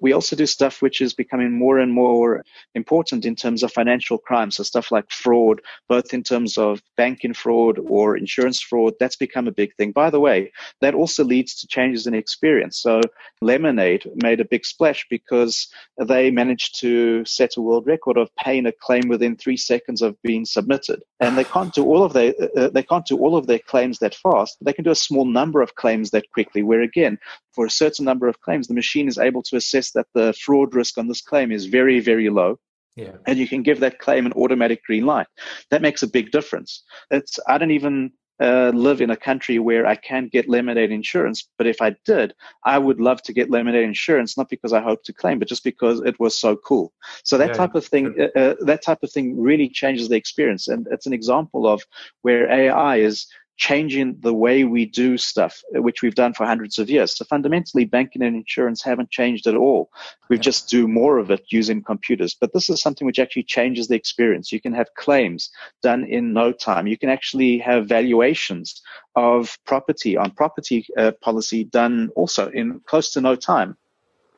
We 0.00 0.12
also 0.12 0.34
do 0.34 0.46
stuff 0.46 0.80
which 0.80 1.00
is 1.00 1.12
becoming 1.12 1.52
more 1.52 1.78
and 1.78 1.92
more 1.92 2.44
important 2.74 3.24
in 3.24 3.36
terms 3.36 3.62
of 3.62 3.72
financial 3.72 4.18
crime. 4.18 4.50
So 4.50 4.62
stuff 4.62 4.90
like 4.90 5.10
fraud, 5.10 5.60
both 5.88 6.14
in 6.14 6.22
terms 6.22 6.56
of 6.56 6.80
banking 6.96 7.34
fraud 7.34 7.78
or 7.78 8.16
insurance 8.16 8.60
fraud, 8.62 8.94
that's 8.98 9.16
become 9.16 9.46
a 9.46 9.52
big 9.52 9.74
thing. 9.76 9.92
By 9.92 10.10
the 10.10 10.20
way, 10.20 10.52
that 10.80 10.94
also 10.94 11.22
leads 11.22 11.54
to 11.60 11.66
changes 11.66 12.06
in 12.06 12.14
experience. 12.14 12.80
So 12.80 13.00
Lemonade 13.42 14.10
made 14.14 14.40
a 14.40 14.44
big 14.44 14.64
splash 14.64 15.06
because 15.10 15.68
they 15.98 16.30
managed 16.30 16.80
to 16.80 17.24
set 17.24 17.56
a 17.56 17.62
world 17.62 17.86
record 17.86 18.16
of 18.16 18.34
paying 18.36 18.66
a 18.66 18.72
claim 18.72 19.08
within 19.08 19.36
three 19.36 19.56
seconds 19.56 20.00
of 20.02 20.20
being 20.22 20.44
submitted. 20.44 21.02
And 21.20 21.36
they 21.36 21.44
can't 21.44 21.74
do 21.74 21.84
all 21.84 22.02
of 22.02 22.14
their, 22.14 22.32
uh, 22.56 22.68
they 22.68 22.82
can't 22.82 23.06
do 23.06 23.18
all 23.18 23.36
of 23.36 23.46
their 23.46 23.58
claims 23.58 23.98
that 23.98 24.14
fast. 24.14 24.56
They 24.62 24.72
can 24.72 24.84
do 24.84 24.90
a 24.90 24.94
small 24.94 25.26
number 25.26 25.60
of 25.60 25.74
claims 25.74 26.10
that 26.10 26.30
quickly, 26.30 26.62
where 26.62 26.80
again, 26.80 27.18
for 27.52 27.66
a 27.66 27.70
certain 27.70 28.04
number 28.04 28.28
of 28.28 28.40
claims, 28.40 28.68
the 28.68 28.74
machine 28.74 29.08
is 29.08 29.18
able 29.18 29.42
to 29.44 29.56
assess 29.56 29.92
that 29.92 30.06
the 30.14 30.32
fraud 30.32 30.74
risk 30.74 30.98
on 30.98 31.08
this 31.08 31.22
claim 31.22 31.52
is 31.52 31.66
very, 31.66 32.00
very 32.00 32.30
low. 32.30 32.58
Yeah. 32.96 33.12
And 33.26 33.38
you 33.38 33.46
can 33.46 33.62
give 33.62 33.80
that 33.80 33.98
claim 33.98 34.26
an 34.26 34.32
automatic 34.32 34.84
green 34.84 35.06
light. 35.06 35.28
That 35.70 35.82
makes 35.82 36.02
a 36.02 36.08
big 36.08 36.32
difference. 36.32 36.82
It's 37.10 37.38
I 37.46 37.56
don't 37.56 37.70
even 37.70 38.12
uh, 38.40 38.72
live 38.74 39.00
in 39.00 39.10
a 39.10 39.16
country 39.16 39.58
where 39.58 39.86
I 39.86 39.94
can't 39.94 40.32
get 40.32 40.48
lemonade 40.48 40.90
insurance, 40.90 41.48
but 41.58 41.66
if 41.66 41.82
I 41.82 41.94
did, 42.06 42.34
I 42.64 42.78
would 42.78 42.98
love 42.98 43.22
to 43.24 43.32
get 43.34 43.50
lemonade 43.50 43.84
insurance, 43.84 44.36
not 44.36 44.48
because 44.48 44.72
I 44.72 44.80
hope 44.80 45.04
to 45.04 45.12
claim, 45.12 45.38
but 45.38 45.48
just 45.48 45.62
because 45.62 46.00
it 46.00 46.18
was 46.18 46.38
so 46.38 46.56
cool. 46.56 46.92
So 47.22 47.36
that 47.36 47.48
yeah. 47.48 47.54
type 47.54 47.74
of 47.74 47.84
thing, 47.84 48.14
uh, 48.18 48.38
uh, 48.38 48.54
that 48.60 48.82
type 48.82 49.02
of 49.02 49.12
thing 49.12 49.38
really 49.38 49.68
changes 49.68 50.08
the 50.08 50.16
experience, 50.16 50.68
and 50.68 50.86
it's 50.90 51.06
an 51.06 51.12
example 51.12 51.66
of 51.66 51.82
where 52.22 52.50
AI 52.50 52.96
is 52.96 53.26
changing 53.60 54.16
the 54.20 54.32
way 54.32 54.64
we 54.64 54.86
do 54.86 55.18
stuff, 55.18 55.62
which 55.72 56.00
we've 56.00 56.14
done 56.14 56.32
for 56.32 56.46
hundreds 56.46 56.78
of 56.78 56.88
years. 56.88 57.14
So 57.14 57.26
fundamentally, 57.26 57.84
banking 57.84 58.22
and 58.22 58.34
insurance 58.34 58.82
haven't 58.82 59.10
changed 59.10 59.46
at 59.46 59.54
all. 59.54 59.90
We 60.30 60.36
yeah. 60.36 60.42
just 60.42 60.70
do 60.70 60.88
more 60.88 61.18
of 61.18 61.30
it 61.30 61.44
using 61.50 61.82
computers. 61.82 62.34
But 62.34 62.54
this 62.54 62.70
is 62.70 62.80
something 62.80 63.06
which 63.06 63.18
actually 63.18 63.42
changes 63.42 63.86
the 63.86 63.96
experience. 63.96 64.50
You 64.50 64.62
can 64.62 64.72
have 64.72 64.94
claims 64.96 65.50
done 65.82 66.04
in 66.04 66.32
no 66.32 66.52
time. 66.52 66.86
You 66.86 66.96
can 66.96 67.10
actually 67.10 67.58
have 67.58 67.86
valuations 67.86 68.80
of 69.14 69.58
property 69.66 70.16
on 70.16 70.30
property 70.30 70.86
uh, 70.96 71.12
policy 71.20 71.64
done 71.64 72.08
also 72.16 72.48
in 72.50 72.80
close 72.86 73.12
to 73.12 73.20
no 73.20 73.36
time 73.36 73.76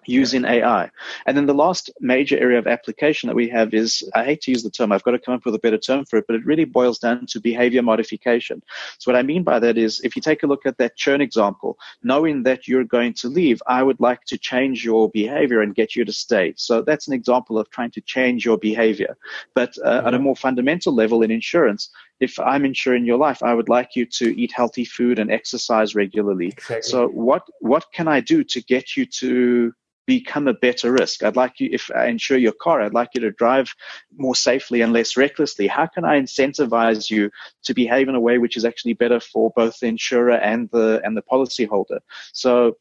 using 0.07 0.45
AI. 0.45 0.91
And 1.27 1.37
then 1.37 1.47
the 1.47 1.55
last 1.55 1.91
major 2.01 2.39
area 2.39 2.59
of 2.59 2.67
application 2.67 3.29
that 3.29 3.37
we 3.37 3.49
have 3.49 3.75
is 3.75 4.09
I 4.15 4.25
hate 4.25 4.43
to 4.43 4.51
use 4.51 4.63
the 4.63 4.71
term, 4.71 4.93
I've 4.93 5.03
got 5.03 5.13
to 5.13 5.19
come 5.19 5.35
up 5.35 5.45
with 5.45 5.55
a 5.55 5.59
better 5.59 5.79
term 5.79 6.05
for 6.05 6.19
it, 6.19 6.25
but 6.27 6.37
it 6.37 6.47
really 6.47 6.65
boils 6.65 6.99
down 6.99 7.27
to 7.27 7.41
behavior 7.41 7.83
modification. 7.83 8.63
So 8.99 9.11
what 9.11 9.19
I 9.19 9.23
mean 9.23 9.43
by 9.43 9.59
that 9.61 9.79
is 9.79 10.01
if 10.01 10.17
you 10.17 10.23
take 10.23 10.43
a 10.43 10.47
look 10.47 10.67
at 10.67 10.79
that 10.79 10.97
churn 10.97 11.21
example, 11.21 11.79
knowing 12.03 12.43
that 12.45 12.67
you're 12.67 12.85
going 12.85 13.15
to 13.15 13.29
leave, 13.29 13.63
I 13.67 13.83
would 13.83 14.01
like 14.01 14.25
to 14.27 14.39
change 14.39 14.85
your 14.85 15.11
behavior 15.11 15.61
and 15.61 15.75
get 15.75 15.95
you 15.95 16.05
to 16.05 16.13
stay. 16.13 16.55
So 16.57 16.83
that's 16.83 17.09
an 17.09 17.15
example 17.15 17.59
of 17.59 17.71
trying 17.71 17.91
to 17.93 18.01
change 18.01 18.45
your 18.45 18.59
behavior. 18.59 19.17
But 19.55 19.77
uh, 19.85 19.99
mm-hmm. 19.99 20.07
at 20.09 20.15
a 20.15 20.19
more 20.19 20.37
fundamental 20.37 20.95
level 20.95 21.23
in 21.23 21.31
insurance, 21.31 21.91
if 22.21 22.39
I'm 22.39 22.65
insuring 22.65 23.05
your 23.05 23.19
life, 23.19 23.43
I 23.43 23.53
would 23.53 23.69
like 23.69 23.97
you 23.97 24.07
to 24.07 24.41
eat 24.41 24.53
healthy 24.53 24.85
food 24.85 25.19
and 25.19 25.31
exercise 25.31 25.95
regularly. 25.95 26.49
Exactly. 26.49 26.83
So 26.83 27.09
what 27.09 27.43
what 27.61 27.87
can 27.93 28.07
I 28.07 28.21
do 28.21 28.45
to 28.45 28.63
get 28.63 28.97
you 28.97 29.07
to 29.07 29.75
become 30.07 30.49
a 30.49 30.55
better 30.55 30.93
risk. 30.93 31.23
I'd 31.23 31.37
like 31.37 31.61
you, 31.61 31.69
if 31.73 31.91
I 31.95 32.07
insure 32.07 32.39
your 32.39 32.53
car, 32.53 32.81
I'd 32.81 32.95
like 32.95 33.11
you 33.15 33.21
to 33.23 33.31
drive 33.31 33.73
more 34.17 34.35
safely 34.35 34.81
and 34.81 34.93
less 34.93 35.17
recklessly. 35.17 35.67
How 35.67 35.87
can 35.87 36.05
I 36.05 36.21
incentivize 36.21 37.11
you 37.11 37.31
to 37.65 37.75
behave 37.75 38.09
in 38.09 38.15
a 38.15 38.21
way 38.21 38.39
which 38.39 38.57
is 38.57 38.65
actually 38.65 38.95
better 38.95 39.21
for 39.21 39.53
both 39.55 39.79
the 39.81 39.87
insurer 39.87 40.37
and 40.37 40.69
the 40.71 41.01
and 41.05 41.17
the 41.17 41.23
policyholder? 41.23 42.01
So 42.33 42.77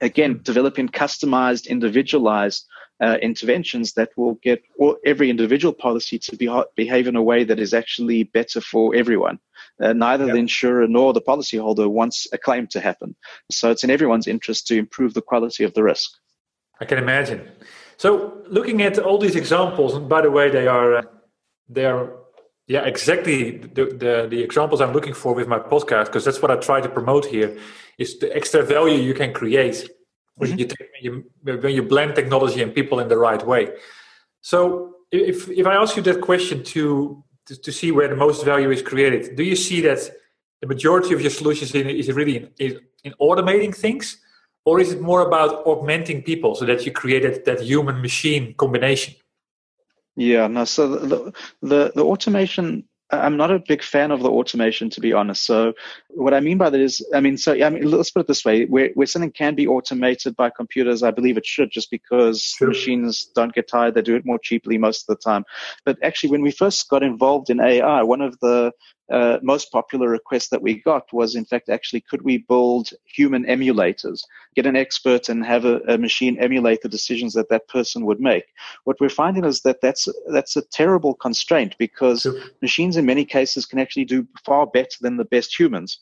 again, 0.00 0.40
developing 0.42 0.88
customized, 0.88 1.68
individualized 1.68 2.66
uh, 3.00 3.16
interventions 3.22 3.92
that 3.92 4.10
will 4.16 4.34
get 4.42 4.62
all, 4.78 4.96
every 5.04 5.30
individual 5.30 5.72
policy 5.72 6.18
to 6.18 6.36
be, 6.36 6.50
behave 6.76 7.06
in 7.06 7.16
a 7.16 7.22
way 7.22 7.44
that 7.44 7.60
is 7.60 7.72
actually 7.72 8.24
better 8.24 8.60
for 8.60 8.94
everyone. 8.94 9.38
Uh, 9.80 9.92
neither 9.92 10.26
yep. 10.26 10.34
the 10.34 10.40
insurer 10.40 10.86
nor 10.88 11.12
the 11.12 11.20
policyholder 11.20 11.88
wants 11.88 12.26
a 12.32 12.38
claim 12.38 12.66
to 12.66 12.80
happen. 12.80 13.14
So 13.50 13.70
it's 13.70 13.84
in 13.84 13.90
everyone's 13.90 14.26
interest 14.26 14.66
to 14.68 14.76
improve 14.76 15.14
the 15.14 15.22
quality 15.22 15.64
of 15.64 15.74
the 15.74 15.84
risk. 15.84 16.10
I 16.80 16.84
can 16.84 16.98
imagine. 16.98 17.50
So, 17.96 18.42
looking 18.48 18.82
at 18.82 18.98
all 18.98 19.18
these 19.18 19.36
examples, 19.36 19.94
and 19.94 20.08
by 20.08 20.22
the 20.22 20.30
way, 20.30 20.50
they 20.50 20.66
are 20.66 20.98
uh, 20.98 21.02
they 21.68 21.84
are 21.84 22.12
yeah 22.66 22.84
exactly 22.84 23.58
the, 23.58 23.84
the 23.86 24.26
the 24.30 24.40
examples 24.42 24.80
I'm 24.80 24.92
looking 24.92 25.14
for 25.14 25.34
with 25.34 25.48
my 25.48 25.58
podcast 25.58 26.06
because 26.06 26.24
that's 26.24 26.40
what 26.40 26.50
I 26.50 26.56
try 26.56 26.80
to 26.80 26.88
promote 26.88 27.26
here 27.26 27.58
is 27.98 28.18
the 28.18 28.34
extra 28.34 28.62
value 28.62 28.98
you 28.98 29.14
can 29.14 29.32
create 29.32 29.88
when 30.36 30.50
mm-hmm. 30.50 30.58
you, 30.60 30.66
take, 30.66 30.88
you 31.02 31.24
when 31.42 31.74
you 31.74 31.82
blend 31.82 32.14
technology 32.14 32.62
and 32.62 32.72
people 32.72 33.00
in 33.00 33.08
the 33.08 33.18
right 33.18 33.44
way. 33.44 33.70
So, 34.40 34.94
if 35.10 35.48
if 35.48 35.66
I 35.66 35.74
ask 35.74 35.96
you 35.96 36.02
that 36.02 36.20
question 36.20 36.62
to 36.74 37.24
to, 37.46 37.60
to 37.60 37.72
see 37.72 37.90
where 37.90 38.08
the 38.08 38.16
most 38.16 38.44
value 38.44 38.70
is 38.70 38.82
created, 38.82 39.34
do 39.34 39.42
you 39.42 39.56
see 39.56 39.80
that 39.80 39.98
the 40.60 40.68
majority 40.68 41.14
of 41.14 41.20
your 41.20 41.30
solutions 41.30 41.74
is 41.74 42.12
really 42.12 42.36
in, 42.36 42.50
in, 42.58 42.80
in 43.04 43.14
automating 43.20 43.74
things? 43.74 44.18
Or 44.68 44.80
is 44.80 44.92
it 44.92 45.00
more 45.00 45.22
about 45.28 45.50
augmenting 45.66 46.22
people 46.30 46.54
so 46.54 46.64
that 46.70 46.84
you 46.84 46.92
created 47.02 47.44
that 47.46 47.58
human 47.72 47.96
machine 48.06 48.44
combination 48.62 49.14
yeah 50.16 50.46
no 50.46 50.64
so 50.64 50.82
the, 50.88 51.18
the, 51.62 51.92
the 51.94 52.04
automation 52.12 52.66
I'm 53.10 53.38
not 53.38 53.50
a 53.50 53.58
big 53.58 53.82
fan 53.82 54.10
of 54.10 54.20
the 54.22 54.28
automation, 54.28 54.90
to 54.90 55.00
be 55.00 55.14
honest. 55.14 55.46
So, 55.46 55.72
what 56.10 56.34
I 56.34 56.40
mean 56.40 56.58
by 56.58 56.68
that 56.68 56.80
is, 56.80 57.04
I 57.14 57.20
mean, 57.20 57.38
so 57.38 57.52
I 57.54 57.70
mean, 57.70 57.90
let's 57.90 58.10
put 58.10 58.20
it 58.20 58.26
this 58.26 58.44
way: 58.44 58.66
where, 58.66 58.90
where 58.94 59.06
something 59.06 59.32
can 59.32 59.54
be 59.54 59.66
automated 59.66 60.36
by 60.36 60.50
computers, 60.50 61.02
I 61.02 61.10
believe 61.10 61.38
it 61.38 61.46
should, 61.46 61.70
just 61.70 61.90
because 61.90 62.42
sure. 62.42 62.68
machines 62.68 63.24
don't 63.34 63.54
get 63.54 63.68
tired; 63.68 63.94
they 63.94 64.02
do 64.02 64.16
it 64.16 64.26
more 64.26 64.38
cheaply 64.38 64.76
most 64.76 65.08
of 65.08 65.16
the 65.16 65.22
time. 65.22 65.44
But 65.86 65.98
actually, 66.02 66.30
when 66.30 66.42
we 66.42 66.50
first 66.50 66.88
got 66.90 67.02
involved 67.02 67.48
in 67.48 67.60
AI, 67.60 68.02
one 68.02 68.20
of 68.20 68.38
the 68.40 68.72
uh, 69.10 69.38
most 69.42 69.72
popular 69.72 70.08
request 70.08 70.50
that 70.50 70.62
we 70.62 70.74
got 70.74 71.12
was, 71.12 71.34
in 71.34 71.44
fact, 71.44 71.68
actually, 71.68 72.02
could 72.02 72.22
we 72.22 72.38
build 72.38 72.90
human 73.04 73.44
emulators, 73.44 74.22
get 74.54 74.66
an 74.66 74.76
expert 74.76 75.28
and 75.28 75.44
have 75.44 75.64
a, 75.64 75.78
a, 75.88 75.96
machine 75.96 76.38
emulate 76.38 76.82
the 76.82 76.88
decisions 76.88 77.32
that 77.32 77.48
that 77.48 77.68
person 77.68 78.04
would 78.04 78.20
make? 78.20 78.44
What 78.84 79.00
we're 79.00 79.08
finding 79.08 79.44
is 79.44 79.62
that 79.62 79.80
that's 79.80 80.08
that's 80.32 80.56
a 80.56 80.62
terrible 80.62 81.14
constraint 81.14 81.74
because 81.78 82.22
sure. 82.22 82.40
machines, 82.60 82.96
in 82.96 83.06
many 83.06 83.24
cases, 83.24 83.66
can 83.66 83.78
actually 83.78 84.04
do 84.04 84.26
far 84.44 84.66
better 84.66 84.96
than 85.00 85.16
the 85.16 85.24
best 85.24 85.58
humans. 85.58 86.00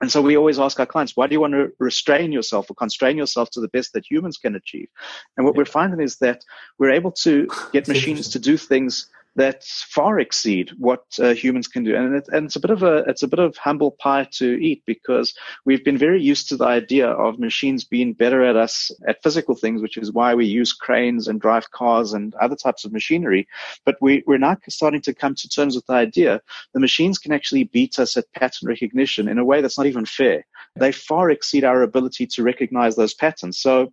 And 0.00 0.12
so 0.12 0.20
we 0.20 0.36
always 0.36 0.58
ask 0.58 0.78
our 0.78 0.86
clients, 0.86 1.16
why 1.16 1.26
do 1.26 1.32
you 1.32 1.40
want 1.40 1.54
to 1.54 1.72
restrain 1.78 2.30
yourself 2.30 2.70
or 2.70 2.74
constrain 2.74 3.16
yourself 3.16 3.50
to 3.50 3.60
the 3.60 3.68
best 3.68 3.92
that 3.94 4.04
humans 4.08 4.36
can 4.36 4.54
achieve? 4.54 4.88
And 5.36 5.46
what 5.46 5.54
yeah. 5.54 5.60
we're 5.60 5.64
finding 5.64 6.00
is 6.00 6.18
that 6.18 6.44
we're 6.78 6.92
able 6.92 7.12
to 7.22 7.48
get 7.72 7.88
machines 7.88 8.28
to 8.30 8.38
do 8.38 8.56
things 8.56 9.08
that 9.36 9.64
far 9.64 10.20
exceed 10.20 10.70
what 10.78 11.04
uh, 11.18 11.34
humans 11.34 11.66
can 11.66 11.84
do. 11.84 11.94
And, 11.96 12.14
it, 12.14 12.28
and, 12.28 12.46
it's 12.46 12.56
a 12.56 12.60
bit 12.60 12.70
of 12.70 12.82
a 12.82 12.98
it's 13.08 13.22
a 13.22 13.28
bit 13.28 13.38
of 13.38 13.56
humble 13.56 13.92
pie 13.92 14.28
to 14.32 14.62
eat 14.62 14.82
because 14.86 15.34
we've 15.64 15.84
been 15.84 15.98
very 15.98 16.22
used 16.22 16.48
to 16.48 16.56
the 16.56 16.64
idea 16.64 17.08
of 17.08 17.38
machines 17.38 17.84
being 17.84 18.12
better 18.12 18.44
at 18.44 18.56
us 18.56 18.90
at 19.08 19.22
physical 19.22 19.54
things, 19.54 19.82
which 19.82 19.96
is 19.96 20.12
why 20.12 20.34
we 20.34 20.46
use 20.46 20.72
cranes 20.72 21.28
and 21.28 21.40
drive 21.40 21.70
cars 21.72 22.12
and 22.12 22.34
other 22.36 22.56
types 22.56 22.84
of 22.84 22.92
machinery. 22.92 23.46
But 23.84 23.96
we, 24.00 24.22
we're 24.26 24.38
now 24.38 24.56
starting 24.68 25.02
to 25.02 25.14
come 25.14 25.34
to 25.34 25.48
terms 25.48 25.74
with 25.74 25.86
the 25.86 25.94
idea 25.94 26.40
the 26.72 26.80
machines 26.80 27.18
can 27.18 27.32
actually 27.32 27.64
beat 27.64 27.98
us 27.98 28.16
at 28.16 28.32
pattern 28.32 28.68
recognition 28.68 29.28
in 29.28 29.38
a 29.38 29.44
way 29.44 29.60
that's 29.60 29.78
not 29.78 29.86
even 29.86 30.06
fair. 30.06 30.46
They 30.76 30.92
far 30.92 31.30
exceed 31.30 31.64
our 31.64 31.82
ability 31.82 32.26
to 32.28 32.42
recognize 32.42 32.96
those 32.96 33.14
patterns. 33.14 33.58
So 33.58 33.92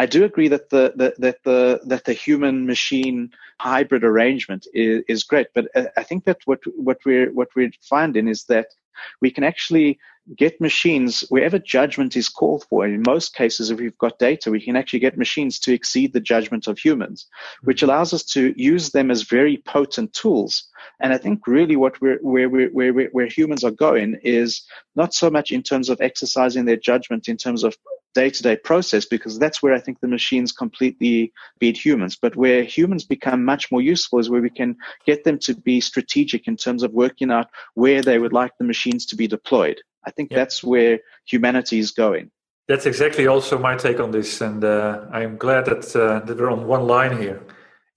I 0.00 0.06
do 0.06 0.24
agree 0.24 0.48
that 0.48 0.70
the, 0.70 0.94
the 0.96 1.14
that 1.18 1.38
the 1.44 1.80
that 1.84 2.06
the 2.06 2.14
human 2.14 2.64
machine 2.64 3.30
hybrid 3.60 4.02
arrangement 4.02 4.66
is, 4.72 5.02
is 5.08 5.24
great, 5.24 5.48
but 5.54 5.68
uh, 5.76 5.84
I 5.94 6.04
think 6.04 6.24
that 6.24 6.38
what 6.46 6.60
what 6.74 7.00
we're 7.04 7.30
what 7.34 7.48
we're 7.54 7.70
finding 7.82 8.26
is 8.26 8.44
that 8.44 8.68
we 9.20 9.30
can 9.30 9.44
actually 9.44 9.98
get 10.36 10.60
machines 10.60 11.24
wherever 11.28 11.58
judgment 11.58 12.16
is 12.16 12.28
called 12.28 12.64
for. 12.68 12.86
In 12.86 13.02
most 13.06 13.34
cases, 13.34 13.70
if 13.70 13.78
we've 13.78 13.98
got 13.98 14.18
data, 14.18 14.50
we 14.50 14.60
can 14.60 14.76
actually 14.76 15.00
get 15.00 15.18
machines 15.18 15.58
to 15.60 15.72
exceed 15.72 16.12
the 16.12 16.20
judgment 16.20 16.66
of 16.66 16.78
humans, 16.78 17.26
which 17.62 17.78
mm-hmm. 17.78 17.90
allows 17.90 18.12
us 18.12 18.24
to 18.24 18.54
use 18.56 18.90
them 18.90 19.10
as 19.10 19.22
very 19.22 19.62
potent 19.66 20.12
tools. 20.12 20.68
And 21.00 21.12
I 21.12 21.18
think 21.18 21.46
really 21.46 21.76
what 21.76 22.00
we're, 22.00 22.18
where, 22.22 22.48
where, 22.48 22.92
where, 22.92 23.08
where 23.12 23.26
humans 23.26 23.64
are 23.64 23.70
going 23.70 24.18
is 24.22 24.62
not 24.96 25.14
so 25.14 25.30
much 25.30 25.50
in 25.50 25.62
terms 25.62 25.88
of 25.88 26.00
exercising 26.00 26.64
their 26.64 26.76
judgment 26.76 27.28
in 27.28 27.36
terms 27.36 27.64
of 27.64 27.76
day-to-day 28.14 28.56
process 28.56 29.04
because 29.04 29.38
that's 29.38 29.62
where 29.62 29.72
I 29.72 29.78
think 29.78 30.00
the 30.00 30.08
machines 30.08 30.52
completely 30.52 31.32
beat 31.58 31.76
humans. 31.76 32.16
But 32.20 32.36
where 32.36 32.64
humans 32.64 33.04
become 33.04 33.44
much 33.44 33.70
more 33.70 33.80
useful 33.80 34.18
is 34.18 34.28
where 34.28 34.42
we 34.42 34.50
can 34.50 34.76
get 35.06 35.24
them 35.24 35.38
to 35.40 35.54
be 35.54 35.80
strategic 35.80 36.48
in 36.48 36.56
terms 36.56 36.82
of 36.82 36.92
working 36.92 37.30
out 37.30 37.48
where 37.74 38.02
they 38.02 38.18
would 38.18 38.32
like 38.32 38.52
the 38.58 38.64
machines 38.64 39.06
to 39.06 39.16
be 39.16 39.28
deployed. 39.28 39.80
I 40.04 40.10
think 40.10 40.30
that's 40.30 40.62
where 40.62 41.00
humanity 41.26 41.78
is 41.78 41.90
going. 41.90 42.30
That's 42.68 42.86
exactly 42.86 43.26
also 43.26 43.58
my 43.58 43.76
take 43.76 43.98
on 44.00 44.12
this, 44.12 44.40
and 44.40 44.64
uh, 44.64 45.06
I'm 45.12 45.36
glad 45.36 45.66
that 45.66 45.96
uh, 45.96 46.20
that 46.26 46.38
we're 46.38 46.50
on 46.50 46.66
one 46.66 46.86
line 46.86 47.20
here. 47.20 47.42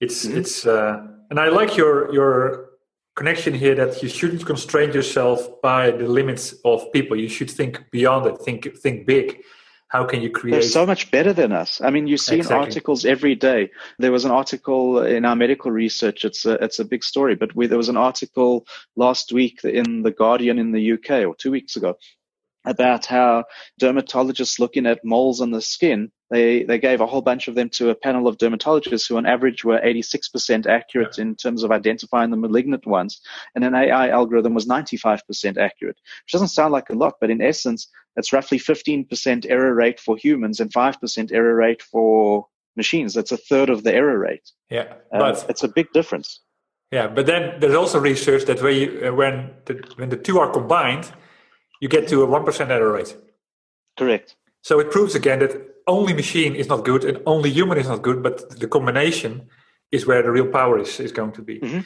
It's 0.00 0.26
mm-hmm. 0.26 0.38
it's 0.38 0.66
uh, 0.66 1.06
and 1.30 1.38
I 1.38 1.48
like 1.48 1.76
your 1.76 2.12
your 2.12 2.70
connection 3.14 3.54
here 3.54 3.74
that 3.76 4.02
you 4.02 4.08
shouldn't 4.08 4.44
constrain 4.44 4.92
yourself 4.92 5.38
by 5.62 5.92
the 5.92 6.08
limits 6.08 6.54
of 6.64 6.92
people. 6.92 7.16
You 7.16 7.28
should 7.28 7.50
think 7.50 7.84
beyond 7.92 8.26
it. 8.26 8.38
Think 8.38 8.76
think 8.78 9.06
big 9.06 9.42
how 9.94 10.04
can 10.04 10.20
you 10.20 10.28
create 10.28 10.54
they're 10.54 10.62
so 10.62 10.84
much 10.84 11.12
better 11.12 11.32
than 11.32 11.52
us. 11.52 11.80
I 11.80 11.90
mean 11.90 12.08
you 12.08 12.16
see 12.16 12.38
exactly. 12.38 12.66
articles 12.66 13.04
every 13.04 13.36
day. 13.36 13.70
There 14.00 14.10
was 14.10 14.24
an 14.24 14.32
article 14.32 14.98
in 15.04 15.24
our 15.24 15.36
medical 15.36 15.70
research. 15.70 16.24
It's 16.24 16.44
a, 16.44 16.54
it's 16.64 16.80
a 16.80 16.84
big 16.84 17.04
story 17.04 17.36
but 17.36 17.54
we, 17.54 17.68
there 17.68 17.78
was 17.78 17.88
an 17.88 17.96
article 17.96 18.66
last 18.96 19.32
week 19.32 19.60
in 19.62 20.02
the 20.02 20.10
guardian 20.10 20.58
in 20.58 20.72
the 20.72 20.92
uk 20.94 21.10
or 21.10 21.36
two 21.36 21.52
weeks 21.52 21.76
ago 21.76 21.94
about 22.66 23.06
how 23.06 23.44
dermatologists 23.80 24.58
looking 24.58 24.86
at 24.86 25.04
moles 25.04 25.40
on 25.40 25.52
the 25.52 25.62
skin 25.62 26.10
they, 26.34 26.64
they 26.64 26.78
gave 26.78 27.00
a 27.00 27.06
whole 27.06 27.22
bunch 27.22 27.46
of 27.46 27.54
them 27.54 27.68
to 27.70 27.90
a 27.90 27.94
panel 27.94 28.26
of 28.26 28.38
dermatologists 28.38 29.08
who 29.08 29.16
on 29.16 29.24
average 29.24 29.64
were 29.64 29.78
86% 29.78 30.66
accurate 30.66 31.18
in 31.18 31.36
terms 31.36 31.62
of 31.62 31.70
identifying 31.70 32.30
the 32.30 32.36
malignant 32.36 32.86
ones. 32.86 33.20
And 33.54 33.62
an 33.62 33.74
AI 33.74 34.08
algorithm 34.08 34.52
was 34.52 34.66
95% 34.66 35.20
accurate, 35.56 35.96
which 36.24 36.32
doesn't 36.32 36.48
sound 36.48 36.72
like 36.72 36.90
a 36.90 36.94
lot, 36.94 37.14
but 37.20 37.30
in 37.30 37.40
essence, 37.40 37.88
that's 38.16 38.32
roughly 38.32 38.58
15% 38.58 39.46
error 39.48 39.74
rate 39.74 40.00
for 40.00 40.16
humans 40.16 40.58
and 40.58 40.72
5% 40.72 41.32
error 41.32 41.54
rate 41.54 41.82
for 41.82 42.46
machines. 42.76 43.14
That's 43.14 43.32
a 43.32 43.36
third 43.36 43.70
of 43.70 43.84
the 43.84 43.94
error 43.94 44.18
rate. 44.18 44.50
Yeah. 44.70 44.94
Uh, 45.12 45.18
but 45.18 45.46
it's 45.48 45.62
a 45.62 45.68
big 45.68 45.92
difference. 45.92 46.40
Yeah. 46.90 47.06
But 47.06 47.26
then 47.26 47.60
there's 47.60 47.74
also 47.76 48.00
research 48.00 48.44
that 48.46 48.60
when, 48.60 48.74
you, 48.74 49.02
uh, 49.06 49.14
when, 49.14 49.50
the, 49.66 49.84
when 49.96 50.08
the 50.08 50.16
two 50.16 50.40
are 50.40 50.50
combined, 50.50 51.12
you 51.80 51.88
get 51.88 52.08
to 52.08 52.22
a 52.22 52.26
1% 52.26 52.70
error 52.70 52.92
rate. 52.92 53.16
Correct. 53.96 54.34
So 54.62 54.80
it 54.80 54.90
proves 54.90 55.14
again 55.14 55.40
that 55.40 55.73
only 55.86 56.14
machine 56.14 56.54
is 56.54 56.68
not 56.68 56.84
good 56.84 57.04
and 57.04 57.20
only 57.26 57.50
human 57.50 57.78
is 57.78 57.88
not 57.88 58.02
good, 58.02 58.22
but 58.22 58.58
the 58.60 58.66
combination 58.66 59.48
is 59.92 60.06
where 60.06 60.22
the 60.22 60.30
real 60.30 60.46
power 60.46 60.78
is, 60.78 60.98
is 61.00 61.12
going 61.12 61.32
to 61.32 61.42
be. 61.42 61.60
Mm-hmm. 61.60 61.80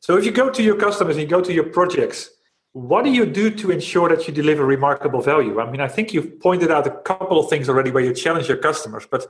So 0.00 0.16
if 0.16 0.24
you 0.24 0.32
go 0.32 0.50
to 0.50 0.62
your 0.62 0.76
customers 0.76 1.16
and 1.16 1.22
you 1.22 1.28
go 1.28 1.40
to 1.40 1.52
your 1.52 1.64
projects, 1.64 2.30
what 2.72 3.04
do 3.04 3.10
you 3.10 3.26
do 3.26 3.50
to 3.50 3.70
ensure 3.70 4.08
that 4.08 4.26
you 4.26 4.32
deliver 4.32 4.64
remarkable 4.64 5.20
value? 5.20 5.60
I 5.60 5.70
mean, 5.70 5.80
I 5.80 5.88
think 5.88 6.12
you've 6.12 6.40
pointed 6.40 6.70
out 6.70 6.86
a 6.86 6.90
couple 6.90 7.38
of 7.38 7.50
things 7.50 7.68
already 7.68 7.90
where 7.90 8.02
you 8.02 8.14
challenge 8.14 8.48
your 8.48 8.56
customers, 8.56 9.06
but 9.08 9.26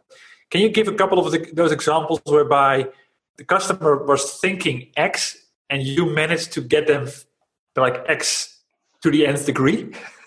can 0.51 0.61
you 0.61 0.69
give 0.69 0.87
a 0.87 0.95
couple 0.95 1.19
of 1.19 1.31
the, 1.33 1.51
those 1.53 1.73
examples 1.73 2.21
whereby 2.25 2.89
the 3.37 3.45
customer 3.45 4.05
was 4.05 4.39
thinking 4.41 4.93
X 4.97 5.37
and 5.69 5.83
you 5.83 6.07
managed 6.07 6.53
to 6.53 6.61
get 6.61 6.87
them 6.87 7.09
like 7.77 8.05
X 8.07 8.61
to 9.03 9.11
the 9.11 9.27
nth 9.27 9.45
degree? 9.47 9.93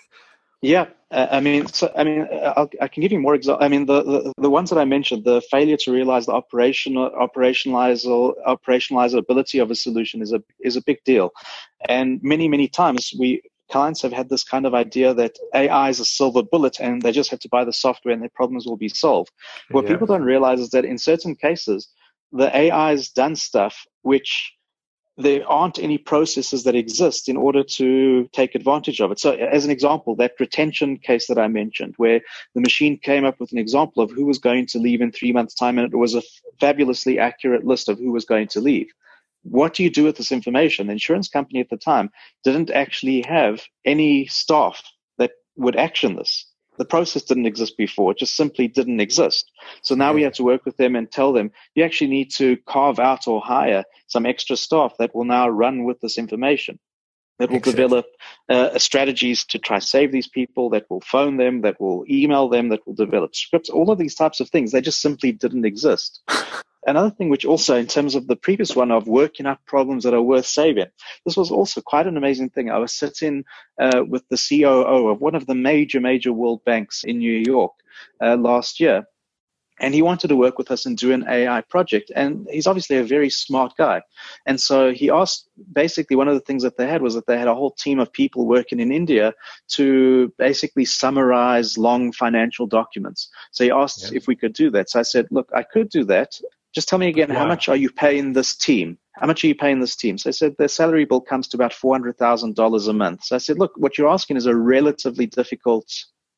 Yeah, 0.62 0.86
uh, 1.10 1.28
I 1.30 1.40
mean, 1.40 1.66
so 1.66 1.92
I 1.96 2.02
mean, 2.02 2.26
I'll, 2.56 2.68
i 2.80 2.88
can 2.88 3.02
give 3.02 3.12
you 3.12 3.20
more 3.20 3.34
examples. 3.34 3.64
I 3.64 3.68
mean, 3.68 3.86
the, 3.86 4.02
the, 4.02 4.32
the 4.38 4.50
ones 4.50 4.70
that 4.70 4.78
I 4.78 4.84
mentioned, 4.84 5.24
the 5.24 5.42
failure 5.50 5.76
to 5.78 5.92
realize 5.92 6.26
the 6.26 6.32
operational 6.32 7.10
operationalize 7.10 8.04
operationalizability 8.46 9.62
of 9.62 9.70
a 9.70 9.74
solution 9.74 10.22
is 10.22 10.32
a 10.32 10.42
is 10.60 10.76
a 10.76 10.82
big 10.82 11.04
deal, 11.04 11.30
and 11.88 12.20
many 12.22 12.48
many 12.48 12.68
times 12.68 13.12
we 13.18 13.42
clients 13.70 14.02
have 14.02 14.12
had 14.12 14.28
this 14.28 14.44
kind 14.44 14.66
of 14.66 14.74
idea 14.74 15.12
that 15.14 15.36
AI 15.54 15.88
is 15.88 16.00
a 16.00 16.04
silver 16.04 16.42
bullet 16.42 16.78
and 16.80 17.02
they 17.02 17.12
just 17.12 17.30
have 17.30 17.40
to 17.40 17.48
buy 17.48 17.64
the 17.64 17.72
software 17.72 18.12
and 18.12 18.22
their 18.22 18.30
problems 18.34 18.66
will 18.66 18.76
be 18.76 18.88
solved. 18.88 19.32
What 19.70 19.84
yeah. 19.84 19.90
people 19.90 20.06
don't 20.06 20.22
realize 20.22 20.60
is 20.60 20.70
that 20.70 20.84
in 20.84 20.98
certain 20.98 21.34
cases, 21.34 21.88
the 22.32 22.56
AI 22.56 22.90
has 22.90 23.08
done 23.08 23.36
stuff 23.36 23.86
which 24.02 24.55
there 25.18 25.48
aren't 25.48 25.78
any 25.78 25.96
processes 25.96 26.64
that 26.64 26.74
exist 26.74 27.28
in 27.28 27.36
order 27.36 27.64
to 27.64 28.28
take 28.32 28.54
advantage 28.54 29.00
of 29.00 29.10
it. 29.10 29.18
So, 29.18 29.32
as 29.32 29.64
an 29.64 29.70
example, 29.70 30.14
that 30.16 30.34
retention 30.38 30.98
case 30.98 31.26
that 31.28 31.38
I 31.38 31.48
mentioned, 31.48 31.94
where 31.96 32.20
the 32.54 32.60
machine 32.60 32.98
came 32.98 33.24
up 33.24 33.40
with 33.40 33.52
an 33.52 33.58
example 33.58 34.02
of 34.02 34.10
who 34.10 34.26
was 34.26 34.38
going 34.38 34.66
to 34.66 34.78
leave 34.78 35.00
in 35.00 35.12
three 35.12 35.32
months' 35.32 35.54
time, 35.54 35.78
and 35.78 35.92
it 35.92 35.96
was 35.96 36.14
a 36.14 36.22
fabulously 36.60 37.18
accurate 37.18 37.64
list 37.64 37.88
of 37.88 37.98
who 37.98 38.12
was 38.12 38.26
going 38.26 38.48
to 38.48 38.60
leave. 38.60 38.88
What 39.42 39.74
do 39.74 39.84
you 39.84 39.90
do 39.90 40.04
with 40.04 40.16
this 40.16 40.32
information? 40.32 40.88
The 40.88 40.92
insurance 40.92 41.28
company 41.28 41.60
at 41.60 41.70
the 41.70 41.76
time 41.76 42.10
didn't 42.44 42.70
actually 42.70 43.22
have 43.22 43.62
any 43.84 44.26
staff 44.26 44.82
that 45.18 45.30
would 45.56 45.76
action 45.76 46.16
this 46.16 46.46
the 46.78 46.84
process 46.84 47.22
didn't 47.22 47.46
exist 47.46 47.76
before. 47.76 48.12
It 48.12 48.18
just 48.18 48.36
simply 48.36 48.68
didn't 48.68 49.00
exist. 49.00 49.50
So 49.82 49.94
now 49.94 50.12
we 50.12 50.22
have 50.22 50.34
to 50.34 50.44
work 50.44 50.64
with 50.64 50.76
them 50.76 50.96
and 50.96 51.10
tell 51.10 51.32
them 51.32 51.50
you 51.74 51.84
actually 51.84 52.10
need 52.10 52.32
to 52.34 52.56
carve 52.66 52.98
out 52.98 53.26
or 53.26 53.40
hire 53.40 53.84
some 54.06 54.26
extra 54.26 54.56
staff 54.56 54.94
that 54.98 55.14
will 55.14 55.24
now 55.24 55.48
run 55.48 55.84
with 55.84 56.00
this 56.00 56.18
information. 56.18 56.78
That 57.38 57.50
will 57.50 57.60
develop 57.60 58.06
uh, 58.48 58.78
strategies 58.78 59.44
to 59.46 59.58
try 59.58 59.78
save 59.78 60.10
these 60.10 60.26
people. 60.26 60.70
That 60.70 60.86
will 60.88 61.02
phone 61.02 61.36
them. 61.36 61.60
That 61.60 61.78
will 61.78 62.06
email 62.08 62.48
them. 62.48 62.70
That 62.70 62.86
will 62.86 62.94
develop 62.94 63.34
scripts. 63.34 63.68
All 63.68 63.90
of 63.90 63.98
these 63.98 64.14
types 64.14 64.40
of 64.40 64.48
things 64.48 64.72
they 64.72 64.80
just 64.80 65.02
simply 65.02 65.32
didn't 65.32 65.66
exist. 65.66 66.22
another 66.86 67.10
thing, 67.10 67.28
which 67.28 67.44
also, 67.44 67.76
in 67.76 67.86
terms 67.86 68.14
of 68.14 68.26
the 68.26 68.36
previous 68.36 68.74
one 68.74 68.90
of 68.90 69.06
working 69.06 69.46
up 69.46 69.60
problems 69.66 70.04
that 70.04 70.14
are 70.14 70.22
worth 70.22 70.46
saving, 70.46 70.86
this 71.24 71.36
was 71.36 71.50
also 71.50 71.80
quite 71.80 72.06
an 72.06 72.16
amazing 72.16 72.50
thing. 72.50 72.70
I 72.70 72.78
was 72.78 72.92
sitting 72.92 73.44
uh, 73.80 74.04
with 74.08 74.28
the 74.28 74.38
COO 74.38 75.08
of 75.08 75.20
one 75.20 75.34
of 75.34 75.46
the 75.46 75.54
major, 75.54 76.00
major 76.00 76.32
world 76.32 76.64
banks 76.64 77.04
in 77.04 77.18
New 77.18 77.42
York 77.46 77.72
uh, 78.20 78.36
last 78.36 78.80
year 78.80 79.06
and 79.78 79.92
he 79.94 80.02
wanted 80.02 80.28
to 80.28 80.36
work 80.36 80.58
with 80.58 80.70
us 80.70 80.86
and 80.86 80.96
do 80.96 81.12
an 81.12 81.26
AI 81.28 81.60
project. 81.60 82.10
And 82.14 82.46
he's 82.50 82.66
obviously 82.66 82.96
a 82.96 83.04
very 83.04 83.28
smart 83.28 83.74
guy. 83.76 84.02
And 84.46 84.60
so 84.60 84.92
he 84.92 85.10
asked 85.10 85.48
basically 85.72 86.16
one 86.16 86.28
of 86.28 86.34
the 86.34 86.40
things 86.40 86.62
that 86.62 86.76
they 86.76 86.86
had 86.86 87.02
was 87.02 87.14
that 87.14 87.26
they 87.26 87.38
had 87.38 87.48
a 87.48 87.54
whole 87.54 87.72
team 87.72 87.98
of 87.98 88.12
people 88.12 88.46
working 88.46 88.80
in 88.80 88.90
India 88.90 89.34
to 89.68 90.32
basically 90.38 90.86
summarize 90.86 91.76
long 91.76 92.12
financial 92.12 92.66
documents. 92.66 93.28
So 93.50 93.64
he 93.64 93.70
asked 93.70 94.10
yeah. 94.10 94.16
if 94.16 94.26
we 94.26 94.36
could 94.36 94.54
do 94.54 94.70
that. 94.70 94.88
So 94.90 95.00
I 95.00 95.02
said, 95.02 95.28
look, 95.30 95.50
I 95.54 95.62
could 95.62 95.90
do 95.90 96.04
that. 96.04 96.40
Just 96.76 96.90
tell 96.90 96.98
me 96.98 97.08
again, 97.08 97.30
wow. 97.30 97.38
how 97.38 97.46
much 97.46 97.70
are 97.70 97.74
you 97.74 97.88
paying 97.88 98.34
this 98.34 98.54
team? 98.54 98.98
How 99.14 99.26
much 99.26 99.42
are 99.42 99.46
you 99.46 99.54
paying 99.54 99.80
this 99.80 99.96
team? 99.96 100.18
So 100.18 100.28
I 100.28 100.32
said, 100.32 100.56
their 100.58 100.68
salary 100.68 101.06
bill 101.06 101.22
comes 101.22 101.48
to 101.48 101.56
about 101.56 101.72
$400,000 101.72 102.88
a 102.88 102.92
month. 102.92 103.24
So 103.24 103.34
I 103.34 103.38
said, 103.38 103.58
look, 103.58 103.72
what 103.78 103.96
you're 103.96 104.10
asking 104.10 104.36
is 104.36 104.44
a 104.44 104.54
relatively 104.54 105.24
difficult 105.24 105.90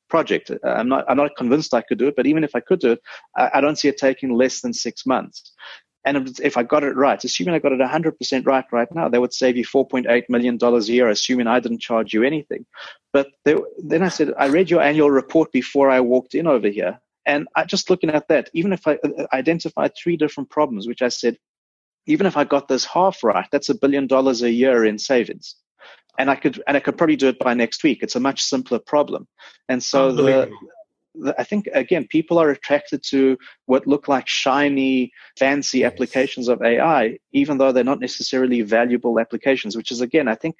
project. 0.09 0.53
Uh, 0.53 0.59
I'm 0.65 0.89
not, 0.89 1.05
I'm 1.09 1.17
not 1.17 1.35
convinced 1.37 1.75
I 1.75 1.83
could 1.83 1.99
do 1.99 2.07
it, 2.07 2.15
but 2.15 2.29
even 2.29 2.45
if 2.45 2.55
I 2.55 2.61
could 2.61 2.79
do 2.79 2.93
it, 2.93 3.01
I, 3.37 3.51
I 3.55 3.61
don't 3.61 3.77
see 3.77 3.89
it 3.89 3.99
taking 3.99 4.33
less 4.33 4.61
than 4.61 4.73
six 4.73 5.05
months. 5.05 5.53
And 6.05 6.39
if 6.41 6.57
I 6.57 6.63
got 6.63 6.85
it 6.85 6.95
right, 6.95 7.23
assuming 7.23 7.55
I 7.55 7.59
got 7.59 7.73
it 7.73 7.81
100% 7.81 8.47
right 8.47 8.65
right 8.71 8.95
now, 8.95 9.09
they 9.09 9.19
would 9.19 9.35
save 9.35 9.57
you 9.57 9.65
$4.8 9.65 10.23
million 10.29 10.57
a 10.63 10.79
year, 10.83 11.09
assuming 11.09 11.49
I 11.49 11.59
didn't 11.59 11.81
charge 11.81 12.15
you 12.15 12.23
anything. 12.23 12.65
But 13.13 13.27
then 13.45 14.05
I 14.05 14.09
said, 14.09 14.35
I 14.39 14.47
read 14.51 14.71
your 14.71 14.83
annual 14.83 15.11
report 15.11 15.51
before 15.51 15.91
I 15.91 15.99
walked 15.99 16.37
in 16.37 16.47
over 16.47 16.69
here. 16.69 17.01
And 17.29 17.47
I 17.55 17.65
just 17.65 17.91
looking 17.91 18.09
at 18.09 18.27
that, 18.29 18.49
even 18.55 18.73
if 18.73 18.89
I 18.89 18.95
uh, 18.95 19.27
identified 19.35 19.93
three 19.95 20.17
different 20.17 20.49
problems, 20.49 20.89
which 20.89 21.03
I 21.03 21.09
said, 21.09 21.37
even 22.07 22.27
if 22.27 22.39
I 22.39 22.45
got 22.45 22.69
this 22.69 22.87
half 22.87 23.23
right, 23.23 23.47
that's 23.53 23.69
a 23.69 23.75
billion 23.75 24.07
dollars 24.07 24.43
a 24.43 24.51
year 24.51 24.87
in 24.87 24.99
savings. 24.99 25.57
And 26.19 26.31
I 26.31 26.37
could 26.37 26.61
and 26.67 26.77
I 26.77 26.81
could 26.81 26.97
probably 26.97 27.17
do 27.17 27.29
it 27.29 27.39
by 27.39 27.55
next 27.55 27.85
week. 27.85 27.99
It's 28.03 28.17
a 28.17 28.21
much 28.21 28.43
simpler 28.43 28.81
problem, 28.81 29.29
and 29.69 29.81
so 29.81 30.11
the, 30.11 30.51
I 31.37 31.45
think 31.45 31.69
again 31.73 32.07
people 32.09 32.39
are 32.39 32.51
attracted 32.51 33.03
to 33.11 33.37
what 33.67 33.87
look 33.87 34.09
like 34.09 34.29
shiny, 34.29 35.13
fancy 35.39 35.81
yes. 35.81 35.93
applications 35.93 36.49
of 36.49 36.63
AI, 36.63 37.19
even 37.33 37.59
though 37.59 37.73
they're 37.73 37.85
not 37.85 38.01
necessarily 38.01 38.63
valuable 38.63 39.19
applications. 39.19 39.77
Which 39.77 39.91
is 39.91 40.01
again, 40.01 40.29
I 40.29 40.35
think 40.35 40.57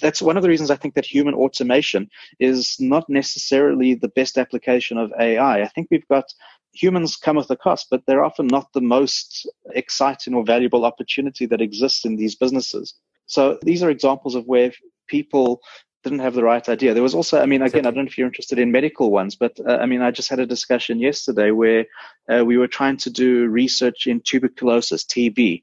that's 0.00 0.22
one 0.22 0.36
of 0.36 0.42
the 0.42 0.48
reasons 0.48 0.70
I 0.70 0.76
think 0.76 0.94
that 0.94 1.06
human 1.06 1.34
automation 1.34 2.08
is 2.38 2.76
not 2.78 3.08
necessarily 3.08 3.94
the 3.94 4.08
best 4.08 4.38
application 4.38 4.98
of 4.98 5.12
AI. 5.18 5.62
I 5.62 5.68
think 5.68 5.88
we've 5.90 6.08
got 6.08 6.24
humans 6.72 7.16
come 7.16 7.36
with 7.36 7.50
a 7.50 7.56
cost, 7.56 7.88
but 7.90 8.02
they're 8.06 8.24
often 8.24 8.46
not 8.46 8.72
the 8.72 8.80
most 8.80 9.48
exciting 9.74 10.34
or 10.34 10.44
valuable 10.44 10.84
opportunity 10.84 11.46
that 11.46 11.60
exists 11.60 12.04
in 12.04 12.16
these 12.16 12.36
businesses. 12.36 12.94
So 13.26 13.58
these 13.62 13.82
are 13.82 13.90
examples 13.90 14.34
of 14.34 14.44
where 14.46 14.72
people 15.08 15.60
didn't 16.08 16.24
have 16.24 16.34
the 16.34 16.44
right 16.44 16.68
idea. 16.68 16.94
There 16.94 17.02
was 17.02 17.14
also, 17.14 17.40
I 17.40 17.46
mean, 17.46 17.62
again, 17.62 17.86
I 17.86 17.90
don't 17.90 18.04
know 18.04 18.08
if 18.08 18.18
you're 18.18 18.26
interested 18.26 18.58
in 18.58 18.72
medical 18.72 19.10
ones, 19.10 19.36
but 19.36 19.58
uh, 19.66 19.76
I 19.76 19.86
mean, 19.86 20.02
I 20.02 20.10
just 20.10 20.28
had 20.28 20.40
a 20.40 20.46
discussion 20.46 21.00
yesterday 21.00 21.50
where 21.50 21.86
uh, 22.28 22.44
we 22.44 22.56
were 22.56 22.68
trying 22.68 22.96
to 22.98 23.10
do 23.10 23.46
research 23.46 24.06
in 24.06 24.20
tuberculosis, 24.20 25.04
TB, 25.04 25.62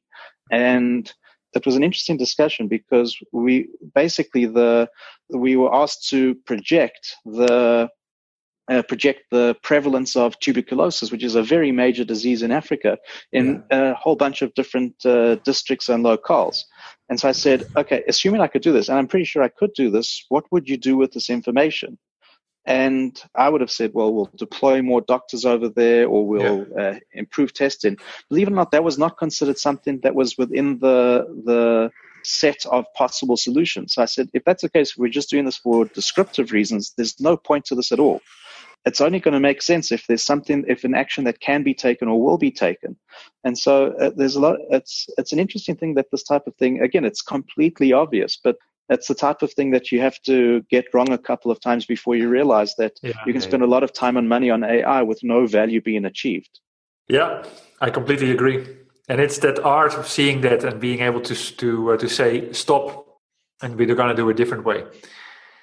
and 0.51 1.11
it 1.53 1.65
was 1.65 1.75
an 1.75 1.83
interesting 1.83 2.17
discussion 2.17 2.67
because 2.67 3.17
we 3.31 3.69
basically 3.93 4.45
the 4.45 4.89
we 5.29 5.55
were 5.55 5.73
asked 5.73 6.09
to 6.09 6.35
project 6.45 7.15
the 7.25 7.89
uh, 8.69 8.81
project 8.83 9.23
the 9.31 9.55
prevalence 9.61 10.15
of 10.15 10.39
tuberculosis, 10.39 11.11
which 11.11 11.23
is 11.23 11.35
a 11.35 11.43
very 11.43 11.71
major 11.71 12.03
disease 12.03 12.41
in 12.41 12.51
Africa, 12.51 12.97
in 13.31 13.63
yeah. 13.71 13.91
a 13.91 13.93
whole 13.93 14.15
bunch 14.15 14.41
of 14.41 14.53
different 14.53 14.93
uh, 15.05 15.35
districts 15.35 15.89
and 15.89 16.03
locales. 16.03 16.63
And 17.09 17.19
so 17.19 17.29
I 17.29 17.33
said, 17.33 17.67
okay, 17.75 18.03
assuming 18.07 18.41
I 18.41 18.47
could 18.47 18.63
do 18.63 18.73
this, 18.73 18.89
and 18.89 18.97
I'm 18.97 19.07
pretty 19.07 19.25
sure 19.25 19.43
I 19.43 19.49
could 19.49 19.73
do 19.75 19.91
this, 19.91 20.25
what 20.29 20.45
would 20.51 20.67
you 20.67 20.77
do 20.77 20.97
with 20.97 21.11
this 21.11 21.29
information? 21.29 21.97
And 22.67 23.21
I 23.35 23.49
would 23.49 23.61
have 23.61 23.69
said, 23.69 23.91
well, 23.93 24.11
we'll 24.11 24.31
deploy 24.35 24.81
more 24.81 25.01
doctors 25.01 25.45
over 25.45 25.69
there 25.69 26.07
or 26.07 26.25
we'll 26.25 26.65
yeah. 26.75 26.83
uh, 26.83 26.99
improve 27.13 27.53
testing. 27.53 27.95
Believe 28.27 28.47
it 28.47 28.53
or 28.53 28.55
not, 28.55 28.71
that 28.71 28.83
was 28.83 28.97
not 28.97 29.19
considered 29.19 29.59
something 29.59 29.99
that 30.01 30.15
was 30.15 30.35
within 30.35 30.79
the, 30.79 31.27
the 31.45 31.91
set 32.23 32.65
of 32.65 32.85
possible 32.95 33.37
solutions. 33.37 33.93
So 33.93 34.01
I 34.01 34.05
said, 34.05 34.29
if 34.33 34.43
that's 34.45 34.63
the 34.63 34.69
case, 34.69 34.97
we're 34.97 35.09
just 35.09 35.29
doing 35.29 35.45
this 35.45 35.57
for 35.57 35.85
descriptive 35.85 36.51
reasons, 36.51 36.93
there's 36.97 37.19
no 37.19 37.37
point 37.37 37.65
to 37.65 37.75
this 37.75 37.91
at 37.91 37.99
all 37.99 38.19
it's 38.85 39.01
only 39.01 39.19
going 39.19 39.33
to 39.33 39.39
make 39.39 39.61
sense 39.61 39.91
if 39.91 40.05
there's 40.07 40.23
something, 40.23 40.63
if 40.67 40.83
an 40.83 40.93
action 40.93 41.23
that 41.23 41.39
can 41.39 41.63
be 41.63 41.73
taken 41.73 42.07
or 42.07 42.21
will 42.21 42.37
be 42.37 42.51
taken. 42.51 42.95
And 43.43 43.57
so 43.57 43.93
uh, 43.93 44.11
there's 44.15 44.35
a 44.35 44.39
lot. 44.39 44.57
It's 44.69 45.07
it's 45.17 45.33
an 45.33 45.39
interesting 45.39 45.75
thing 45.75 45.95
that 45.95 46.11
this 46.11 46.23
type 46.23 46.47
of 46.47 46.55
thing. 46.55 46.81
Again, 46.81 47.05
it's 47.05 47.21
completely 47.21 47.93
obvious, 47.93 48.37
but 48.41 48.57
it's 48.89 49.07
the 49.07 49.15
type 49.15 49.41
of 49.41 49.51
thing 49.51 49.71
that 49.71 49.91
you 49.91 49.99
have 49.99 50.21
to 50.23 50.61
get 50.69 50.85
wrong 50.93 51.11
a 51.11 51.17
couple 51.17 51.51
of 51.51 51.59
times 51.59 51.85
before 51.85 52.15
you 52.15 52.29
realize 52.29 52.75
that 52.75 52.93
yeah, 53.01 53.13
you 53.25 53.33
can 53.33 53.41
spend 53.41 53.61
yeah. 53.61 53.67
a 53.67 53.71
lot 53.71 53.83
of 53.83 53.91
time 53.91 54.17
and 54.17 54.29
money 54.29 54.51
on 54.51 54.63
AI 54.63 55.01
with 55.01 55.23
no 55.23 55.47
value 55.47 55.81
being 55.81 56.05
achieved. 56.05 56.59
Yeah, 57.07 57.43
I 57.81 57.89
completely 57.89 58.31
agree. 58.31 58.65
And 59.07 59.19
it's 59.19 59.39
that 59.39 59.59
art 59.63 59.95
of 59.95 60.07
seeing 60.07 60.41
that 60.41 60.63
and 60.63 60.79
being 60.79 61.01
able 61.01 61.21
to 61.21 61.35
to 61.57 61.91
uh, 61.93 61.97
to 61.97 62.07
say 62.07 62.51
stop, 62.53 63.07
and 63.63 63.75
we're 63.77 63.95
going 63.95 64.09
to 64.09 64.15
do 64.15 64.29
a 64.29 64.33
different 64.33 64.65
way. 64.65 64.83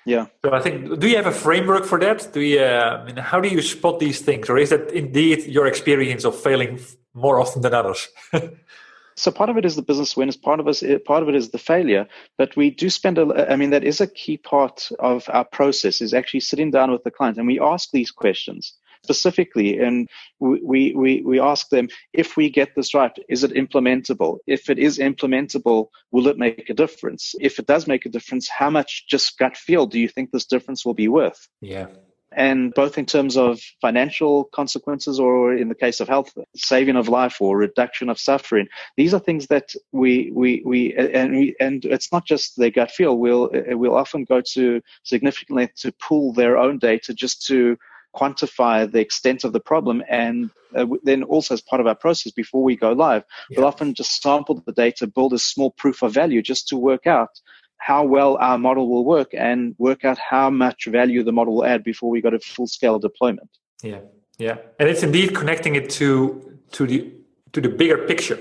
Yeah. 0.05 0.27
So 0.45 0.53
I 0.53 0.61
think, 0.61 0.99
do 0.99 1.09
you 1.09 1.17
have 1.17 1.27
a 1.27 1.33
framework 1.33 1.85
for 1.85 1.99
that? 2.01 2.33
Do 2.33 2.41
you, 2.41 2.61
uh, 2.61 3.03
I 3.03 3.05
mean, 3.05 3.17
how 3.17 3.41
do 3.41 3.49
you 3.49 3.63
spot 3.63 4.01
these 4.01 4.21
things, 4.21 4.51
or 4.51 4.59
is 4.59 4.71
that 4.71 4.91
indeed 4.91 5.47
your 5.47 5.67
experience 5.67 6.25
of 6.25 6.39
failing 6.39 6.81
more 7.15 7.41
often 7.41 7.63
than 7.63 7.73
others? 7.73 8.09
so 9.17 9.31
part 9.31 9.49
of 9.49 9.57
it 9.57 9.65
is 9.65 9.77
the 9.77 9.83
business 9.83 10.17
wins, 10.17 10.37
part 10.37 10.59
of 10.59 10.67
us 10.67 10.83
part 11.05 11.23
of 11.23 11.29
it 11.29 11.37
is 11.37 11.51
the 11.51 11.59
failure. 11.59 12.07
But 12.37 12.57
we 12.57 12.71
do 12.71 12.91
spend 12.91 13.19
a, 13.19 13.51
I 13.51 13.57
mean, 13.57 13.71
that 13.71 13.85
is 13.85 14.01
a 14.01 14.09
key 14.09 14.39
part 14.39 14.89
of 14.99 15.25
our 15.29 15.45
process 15.45 16.01
is 16.01 16.15
actually 16.15 16.41
sitting 16.41 16.71
down 16.73 16.91
with 16.91 17.05
the 17.05 17.11
client 17.11 17.39
and 17.39 17.47
we 17.47 17.61
ask 17.61 17.91
these 17.91 18.11
questions 18.11 18.75
specifically. 19.03 19.79
And 19.79 20.09
we, 20.39 20.95
we, 20.95 21.23
we 21.23 21.41
ask 21.41 21.69
them, 21.69 21.89
if 22.13 22.37
we 22.37 22.51
get 22.51 22.75
this 22.75 22.95
right, 22.95 23.13
is 23.29 23.45
it 23.45 23.53
implementable? 23.53 24.39
If 24.47 24.71
it 24.71 24.79
is 24.79 24.99
implementable, 24.99 25.89
will 26.11 26.29
it 26.29 26.39
make 26.39 26.71
a 26.71 26.75
difference? 26.75 27.35
If 27.41 27.59
it 27.59 27.67
does 27.67 27.87
make 27.87 28.07
a 28.07 28.11
difference, 28.11 28.49
how 28.49 28.71
much 28.71 29.07
just 29.09 29.39
gut 29.39 29.57
feel 29.57 29.87
do 29.87 29.99
you 29.99 30.09
think 30.09 30.31
this 30.31 30.47
difference 30.47 30.85
will 30.85 30.95
be 30.95 31.09
worth? 31.09 31.49
Yeah. 31.61 31.87
And 32.35 32.73
both 32.73 32.97
in 32.97 33.05
terms 33.05 33.37
of 33.37 33.61
financial 33.83 34.45
consequences 34.45 35.21
or 35.21 35.55
in 35.55 35.69
the 35.69 35.75
case 35.75 36.01
of 36.01 36.09
health, 36.09 36.33
saving 36.57 36.97
of 36.97 37.07
life 37.09 37.43
or 37.43 37.59
reduction 37.59 38.09
of 38.09 38.19
suffering. 38.19 38.69
These 38.97 39.13
are 39.13 39.21
things 39.21 39.49
that 39.49 39.75
we, 39.91 40.31
we, 40.33 40.63
we, 40.65 40.95
and 40.95 41.33
we, 41.33 41.55
and 41.61 41.85
it's 41.85 42.11
not 42.11 42.25
just 42.25 42.57
their 42.57 42.71
gut 42.71 42.91
feel. 42.91 43.19
We'll, 43.19 43.51
we'll 43.53 43.95
often 43.95 44.25
go 44.25 44.41
to 44.55 44.81
significantly 45.03 45.71
to 45.77 45.93
pull 45.93 46.33
their 46.33 46.57
own 46.57 46.79
data 46.79 47.13
just 47.13 47.47
to 47.49 47.77
quantify 48.15 48.91
the 48.91 49.01
extent 49.01 49.45
of 49.45 49.53
the 49.53 49.61
problem. 49.61 50.03
And 50.09 50.51
uh, 50.77 50.87
then 51.03 51.23
also 51.23 51.55
as 51.55 51.61
part 51.61 51.81
of 51.81 51.87
our 51.87 51.95
process 51.95 52.33
before 52.33 52.63
we 52.63 52.77
go 52.77 52.93
live, 52.93 53.25
yeah. 53.51 53.59
we'll 53.59 53.67
often 53.67 53.95
just 53.95 54.23
sample 54.23 54.63
the 54.65 54.73
data, 54.73 55.07
build 55.07 55.33
a 55.33 55.39
small 55.39 55.71
proof 55.71 56.03
of 56.03 56.13
value 56.13 56.43
just 56.43 56.69
to 56.69 56.77
work 56.77 57.07
out 57.07 57.31
how 57.79 58.05
well 58.05 58.37
our 58.37 58.59
model 58.59 58.89
will 58.89 59.05
work 59.05 59.31
and 59.35 59.75
work 59.79 60.05
out 60.05 60.17
how 60.17 60.49
much 60.49 60.87
value 60.87 61.25
the 61.25 61.33
model 61.33 61.57
will 61.57 61.65
add 61.65 61.83
before 61.83 62.11
we 62.11 62.21
go 62.21 62.31
to 62.31 62.39
full 62.39 62.69
scale 62.69 62.99
deployment. 62.99 63.51
Yeah. 63.83 64.01
Yeah. 64.39 64.59
And 64.79 64.89
it's 64.89 65.03
indeed 65.03 65.35
connecting 65.35 65.75
it 65.75 65.91
to 65.91 66.59
to 66.73 66.87
the 66.87 67.13
to 67.53 67.61
the 67.61 67.69
bigger 67.69 67.99
picture. 68.07 68.39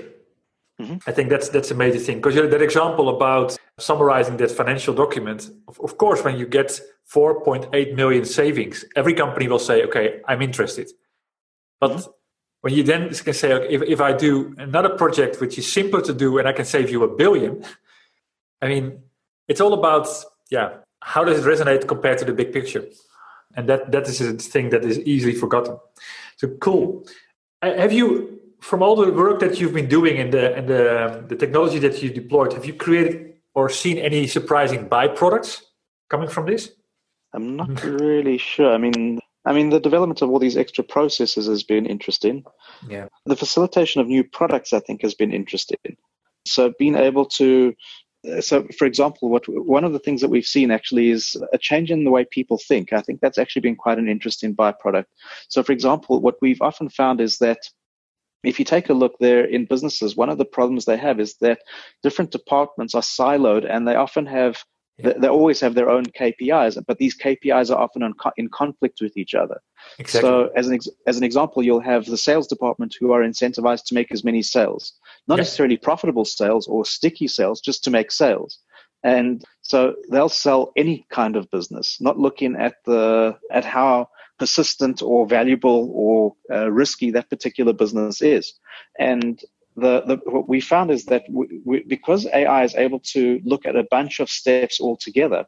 Mm-hmm. 0.82 1.08
I 1.08 1.12
think 1.12 1.30
that's 1.30 1.48
that's 1.48 1.70
a 1.70 1.74
major 1.74 1.98
thing 1.98 2.16
because 2.18 2.34
that 2.34 2.62
example 2.62 3.08
about 3.08 3.56
summarizing 3.78 4.36
that 4.38 4.50
financial 4.50 4.94
document. 4.94 5.48
Of, 5.68 5.80
of 5.80 5.96
course, 5.96 6.24
when 6.24 6.36
you 6.36 6.46
get 6.46 6.80
4.8 7.14 7.94
million 7.94 8.24
savings, 8.24 8.84
every 8.96 9.14
company 9.14 9.46
will 9.48 9.60
say, 9.60 9.84
"Okay, 9.84 10.20
I'm 10.26 10.42
interested." 10.42 10.90
But 11.80 11.92
mm-hmm. 11.92 12.10
when 12.62 12.74
you 12.74 12.82
then 12.82 13.08
can 13.10 13.34
say, 13.34 13.52
okay, 13.52 13.74
if, 13.74 13.82
if 13.82 14.00
I 14.00 14.12
do 14.12 14.54
another 14.58 14.90
project 14.90 15.40
which 15.40 15.58
is 15.58 15.70
simpler 15.70 16.00
to 16.02 16.14
do 16.14 16.38
and 16.38 16.48
I 16.48 16.52
can 16.52 16.64
save 16.64 16.90
you 16.90 17.02
a 17.04 17.08
billion, 17.08 17.64
I 18.60 18.68
mean, 18.68 19.02
it's 19.48 19.60
all 19.60 19.74
about 19.74 20.08
yeah, 20.50 20.68
how 21.00 21.24
does 21.24 21.38
it 21.38 21.48
resonate 21.48 21.86
compared 21.86 22.18
to 22.18 22.24
the 22.24 22.32
big 22.32 22.52
picture, 22.52 22.84
and 23.56 23.68
that 23.68 23.92
that 23.92 24.08
is 24.08 24.20
a 24.20 24.32
thing 24.34 24.70
that 24.70 24.84
is 24.84 24.98
easily 25.00 25.34
forgotten. 25.34 25.78
So 26.38 26.48
cool. 26.60 27.06
Uh, 27.60 27.74
have 27.74 27.92
you 27.92 28.41
from 28.62 28.82
all 28.82 28.94
the 28.94 29.12
work 29.12 29.40
that 29.40 29.60
you've 29.60 29.74
been 29.74 29.88
doing 29.88 30.18
and 30.18 30.32
the 30.32 30.54
and 30.54 30.68
the, 30.68 31.24
the 31.28 31.36
technology 31.36 31.78
that 31.80 32.02
you 32.02 32.10
deployed, 32.10 32.52
have 32.52 32.64
you 32.64 32.74
created 32.74 33.34
or 33.54 33.68
seen 33.68 33.98
any 33.98 34.26
surprising 34.26 34.88
byproducts 34.88 35.62
coming 36.08 36.28
from 36.28 36.46
this? 36.46 36.72
I'm 37.34 37.56
not 37.56 37.68
mm-hmm. 37.68 37.96
really 37.96 38.38
sure. 38.38 38.72
I 38.72 38.78
mean, 38.78 39.18
I 39.44 39.52
mean, 39.52 39.70
the 39.70 39.80
development 39.80 40.22
of 40.22 40.30
all 40.30 40.38
these 40.38 40.56
extra 40.56 40.84
processes 40.84 41.46
has 41.46 41.64
been 41.64 41.86
interesting. 41.86 42.44
Yeah. 42.88 43.08
The 43.26 43.36
facilitation 43.36 44.00
of 44.00 44.06
new 44.06 44.22
products, 44.22 44.72
I 44.72 44.80
think, 44.80 45.02
has 45.02 45.14
been 45.14 45.32
interesting. 45.32 45.96
So 46.46 46.72
being 46.78 46.94
able 46.94 47.26
to, 47.26 47.74
uh, 48.30 48.40
so 48.40 48.66
for 48.78 48.86
example, 48.86 49.28
what 49.28 49.44
one 49.48 49.84
of 49.84 49.92
the 49.92 49.98
things 49.98 50.20
that 50.20 50.30
we've 50.30 50.46
seen 50.46 50.70
actually 50.70 51.10
is 51.10 51.36
a 51.52 51.58
change 51.58 51.90
in 51.90 52.04
the 52.04 52.10
way 52.10 52.24
people 52.24 52.58
think. 52.58 52.92
I 52.92 53.00
think 53.00 53.20
that's 53.20 53.38
actually 53.38 53.62
been 53.62 53.76
quite 53.76 53.98
an 53.98 54.08
interesting 54.08 54.54
byproduct. 54.54 55.06
So, 55.48 55.62
for 55.62 55.72
example, 55.72 56.20
what 56.20 56.36
we've 56.40 56.62
often 56.62 56.88
found 56.88 57.20
is 57.20 57.38
that 57.38 57.58
if 58.42 58.58
you 58.58 58.64
take 58.64 58.88
a 58.88 58.94
look 58.94 59.18
there 59.18 59.44
in 59.44 59.66
businesses, 59.66 60.16
one 60.16 60.28
of 60.28 60.38
the 60.38 60.44
problems 60.44 60.84
they 60.84 60.96
have 60.96 61.20
is 61.20 61.36
that 61.40 61.60
different 62.02 62.30
departments 62.30 62.94
are 62.94 63.02
siloed 63.02 63.66
and 63.68 63.86
they 63.86 63.94
often 63.94 64.26
have 64.26 64.64
yeah. 64.98 65.14
they, 65.16 65.28
always 65.28 65.60
have 65.60 65.74
their 65.74 65.88
own 65.88 66.04
KPIs, 66.04 66.82
but 66.86 66.98
these 66.98 67.16
KPIs 67.16 67.70
are 67.74 67.80
often 67.80 68.02
in, 68.02 68.12
in 68.36 68.48
conflict 68.48 69.00
with 69.00 69.16
each 69.16 69.34
other. 69.34 69.60
Exactly. 69.98 70.28
So, 70.28 70.50
as 70.54 70.68
an 70.68 70.74
ex- 70.74 70.88
as 71.06 71.16
an 71.16 71.24
example, 71.24 71.62
you'll 71.62 71.80
have 71.80 72.04
the 72.04 72.18
sales 72.18 72.46
department 72.46 72.94
who 73.00 73.12
are 73.12 73.22
incentivized 73.22 73.84
to 73.86 73.94
make 73.94 74.12
as 74.12 74.22
many 74.22 74.42
sales, 74.42 74.92
not 75.28 75.38
necessarily 75.38 75.76
profitable 75.76 76.24
sales 76.24 76.66
or 76.68 76.84
sticky 76.84 77.26
sales, 77.26 77.60
just 77.60 77.82
to 77.84 77.90
make 77.90 78.10
sales. 78.10 78.58
And 79.02 79.42
so 79.62 79.96
they'll 80.10 80.28
sell 80.28 80.72
any 80.76 81.06
kind 81.10 81.36
of 81.36 81.50
business, 81.50 81.98
not 82.00 82.18
looking 82.18 82.54
at 82.56 82.76
the 82.84 83.36
at 83.50 83.64
how 83.64 84.08
persistent 84.42 85.02
or 85.02 85.24
valuable 85.24 85.88
or 85.94 86.34
uh, 86.50 86.68
risky 86.68 87.12
that 87.12 87.30
particular 87.30 87.72
business 87.72 88.20
is. 88.20 88.54
And 88.98 89.40
the, 89.76 90.02
the, 90.08 90.16
what 90.24 90.48
we 90.48 90.60
found 90.60 90.90
is 90.90 91.04
that 91.04 91.22
we, 91.30 91.60
we, 91.64 91.84
because 91.84 92.26
AI 92.26 92.64
is 92.64 92.74
able 92.74 92.98
to 93.14 93.40
look 93.44 93.64
at 93.66 93.76
a 93.76 93.86
bunch 93.88 94.18
of 94.18 94.28
steps 94.28 94.80
all 94.80 94.96
together, 94.96 95.46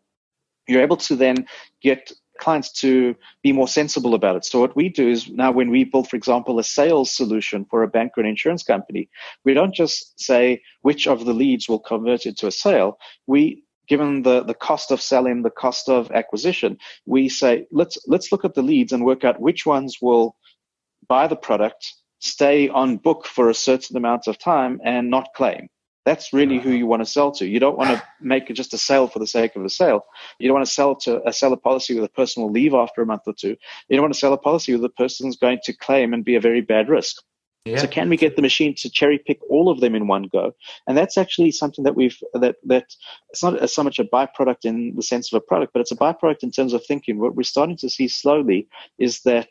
you're 0.69 0.87
able 0.89 0.97
to 1.09 1.17
then 1.17 1.45
get 1.83 2.13
clients 2.39 2.71
to 2.85 3.17
be 3.43 3.51
more 3.51 3.67
sensible 3.67 4.15
about 4.15 4.37
it. 4.37 4.45
So 4.45 4.61
what 4.61 4.77
we 4.77 4.89
do 4.89 5.09
is 5.09 5.29
now 5.29 5.51
when 5.51 5.71
we 5.71 5.83
build, 5.83 6.09
for 6.09 6.15
example, 6.15 6.61
a 6.61 6.65
sales 6.65 7.11
solution 7.11 7.65
for 7.65 7.83
a 7.83 7.89
bank 7.89 8.13
or 8.17 8.21
an 8.21 8.29
insurance 8.29 8.63
company, 8.63 9.09
we 9.45 9.55
don't 9.55 9.75
just 9.75 10.21
say 10.21 10.63
which 10.83 11.09
of 11.09 11.25
the 11.25 11.35
leads 11.35 11.69
will 11.69 11.81
convert 11.81 12.27
into 12.27 12.47
a 12.47 12.53
sale. 12.53 12.99
We 13.27 13.65
given 13.89 14.23
the, 14.23 14.43
the 14.43 14.55
cost 14.55 14.91
of 14.91 15.01
selling, 15.01 15.43
the 15.43 15.51
cost 15.51 15.89
of 15.89 16.11
acquisition, 16.13 16.79
we 17.07 17.29
say 17.29 17.67
let's 17.71 17.99
let's 18.07 18.33
look 18.33 18.45
at 18.45 18.55
the 18.55 18.63
leads 18.63 18.93
and 18.93 19.05
work 19.05 19.25
out 19.25 19.41
which 19.41 19.67
ones 19.67 19.99
will 20.01 20.37
buy 21.09 21.27
the 21.27 21.37
product, 21.37 21.93
stay 22.19 22.69
on 22.69 22.97
book 22.97 23.27
for 23.27 23.51
a 23.51 23.55
certain 23.55 23.97
amount 23.97 24.27
of 24.27 24.39
time, 24.39 24.81
and 24.85 25.11
not 25.11 25.29
claim. 25.35 25.69
That's 26.05 26.35
really 26.35 26.59
who 26.59 26.71
you 26.71 26.87
want 26.87 27.01
to 27.01 27.11
sell 27.11 27.33
to. 27.33 27.47
You 27.47 27.59
don't 27.59 27.79
want 27.79 27.91
to 27.91 28.03
make 28.21 28.53
just 28.53 28.75
a 28.75 28.79
sale 28.79 29.09
for 29.09 29.19
the 29.19 29.27
sake 29.27 29.57
of 29.57 29.65
a 29.65 29.71
sale. 29.71 30.05
You 30.39 30.49
don't 30.49 30.57
want 30.57 30.67
to 30.67 30.73
sell 30.73 30.95
to 30.97 31.27
a 31.27 31.33
sell 31.33 31.53
a 31.53 31.57
policy 31.57 31.95
with 31.95 32.05
a 32.05 32.11
person 32.11 32.43
will 32.43 32.53
leave 32.53 32.75
after 32.75 33.01
a 33.01 33.07
month 33.07 33.23
or 33.27 33.33
two. 33.33 33.57
You 33.89 33.97
don't 33.97 34.03
want 34.03 34.13
to 34.13 34.21
sell 34.21 34.35
a 34.35 34.39
policy 34.39 34.73
with 34.73 34.85
a 34.85 34.91
person's 34.91 35.37
going 35.37 35.61
to 35.65 35.77
claim 35.77 36.13
and 36.13 36.25
be 36.25 36.35
a 36.35 36.41
very 36.41 36.61
bad 36.61 36.89
risk. 36.89 37.17
Yeah. 37.65 37.79
So 37.79 37.87
can 37.87 38.11
we 38.11 38.19
get 38.19 38.37
the 38.37 38.43
machine 38.43 38.75
to 38.77 38.91
cherry 38.91 39.19
pick 39.19 39.39
all 39.49 39.71
of 39.71 39.81
them 39.81 39.95
in 39.95 40.07
one 40.07 40.25
go? 40.25 40.55
And 40.87 40.99
that's 40.99 41.17
actually 41.17 41.51
something 41.51 41.85
that 41.85 41.95
we've 41.95 42.19
that 42.35 42.57
that 42.65 42.95
it's 43.31 43.43
not 43.43 43.71
so 43.71 43.83
much 43.83 43.99
a 43.99 44.05
byproduct 44.05 44.65
in 44.65 44.95
the 44.95 45.03
sense 45.03 45.33
of 45.33 45.39
a 45.39 45.41
product, 45.41 45.73
but 45.73 45.81
it's 45.81 45.93
a 45.93 45.97
byproduct 45.97 46.43
in 46.43 46.51
terms 46.51 46.75
of 46.75 46.85
thinking. 46.85 47.19
What 47.19 47.37
we're 47.37 47.43
starting 47.43 47.79
to 47.79 47.89
see 47.89 48.07
slowly 48.07 48.69
is 48.99 49.23
that 49.23 49.49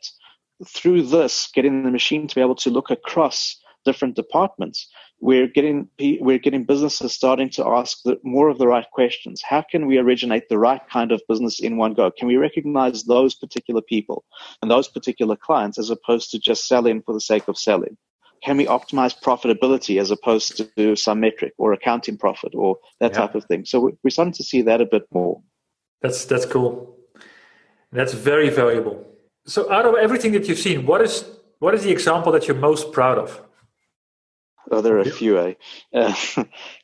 through 0.67 1.03
this, 1.03 1.49
getting 1.53 1.83
the 1.83 1.91
machine 1.91 2.27
to 2.27 2.35
be 2.35 2.41
able 2.41 2.55
to 2.55 2.69
look 2.69 2.91
across 2.91 3.59
different 3.83 4.15
departments, 4.15 4.87
we're 5.23 5.47
getting 5.47 5.87
we're 6.19 6.37
getting 6.37 6.65
businesses 6.65 7.13
starting 7.13 7.49
to 7.51 7.65
ask 7.65 8.03
the, 8.03 8.19
more 8.23 8.49
of 8.49 8.57
the 8.57 8.67
right 8.67 8.85
questions. 8.91 9.41
How 9.41 9.61
can 9.61 9.87
we 9.87 9.97
originate 9.97 10.49
the 10.49 10.59
right 10.59 10.81
kind 10.89 11.13
of 11.13 11.21
business 11.29 11.61
in 11.61 11.77
one 11.77 11.93
go? 11.93 12.11
Can 12.11 12.27
we 12.27 12.35
recognize 12.35 13.05
those 13.05 13.33
particular 13.33 13.81
people 13.81 14.25
and 14.61 14.69
those 14.69 14.89
particular 14.89 15.37
clients 15.37 15.79
as 15.79 15.89
opposed 15.89 16.29
to 16.31 16.39
just 16.39 16.67
selling 16.67 17.01
for 17.03 17.13
the 17.13 17.21
sake 17.21 17.47
of 17.47 17.57
selling? 17.57 17.95
Can 18.43 18.57
we 18.57 18.65
optimize 18.65 19.17
profitability 19.17 20.01
as 20.01 20.11
opposed 20.11 20.61
to 20.75 20.95
some 20.97 21.21
metric 21.21 21.53
or 21.57 21.71
accounting 21.71 22.17
profit 22.17 22.53
or 22.53 22.77
that 22.99 23.13
yeah. 23.13 23.19
type 23.19 23.35
of 23.35 23.45
thing? 23.45 23.63
So 23.63 23.95
we're 24.03 24.09
starting 24.09 24.33
to 24.33 24.43
see 24.43 24.61
that 24.63 24.81
a 24.81 24.85
bit 24.85 25.03
more. 25.13 25.41
That's 26.01 26.25
that's 26.25 26.45
cool. 26.45 26.97
That's 27.93 28.13
very 28.13 28.49
valuable. 28.49 29.07
So 29.45 29.71
out 29.71 29.85
of 29.85 29.95
everything 29.95 30.33
that 30.33 30.49
you've 30.49 30.63
seen, 30.67 30.85
what 30.85 31.01
is 31.01 31.23
what 31.59 31.73
is 31.73 31.83
the 31.83 31.91
example 31.91 32.33
that 32.33 32.45
you're 32.45 32.63
most 32.71 32.91
proud 32.91 33.17
of? 33.17 33.41
Oh, 34.71 34.81
there 34.81 34.95
are 34.97 35.01
a 35.01 35.05
few. 35.05 35.39
Eh? 35.39 35.53
Uh, 35.93 36.13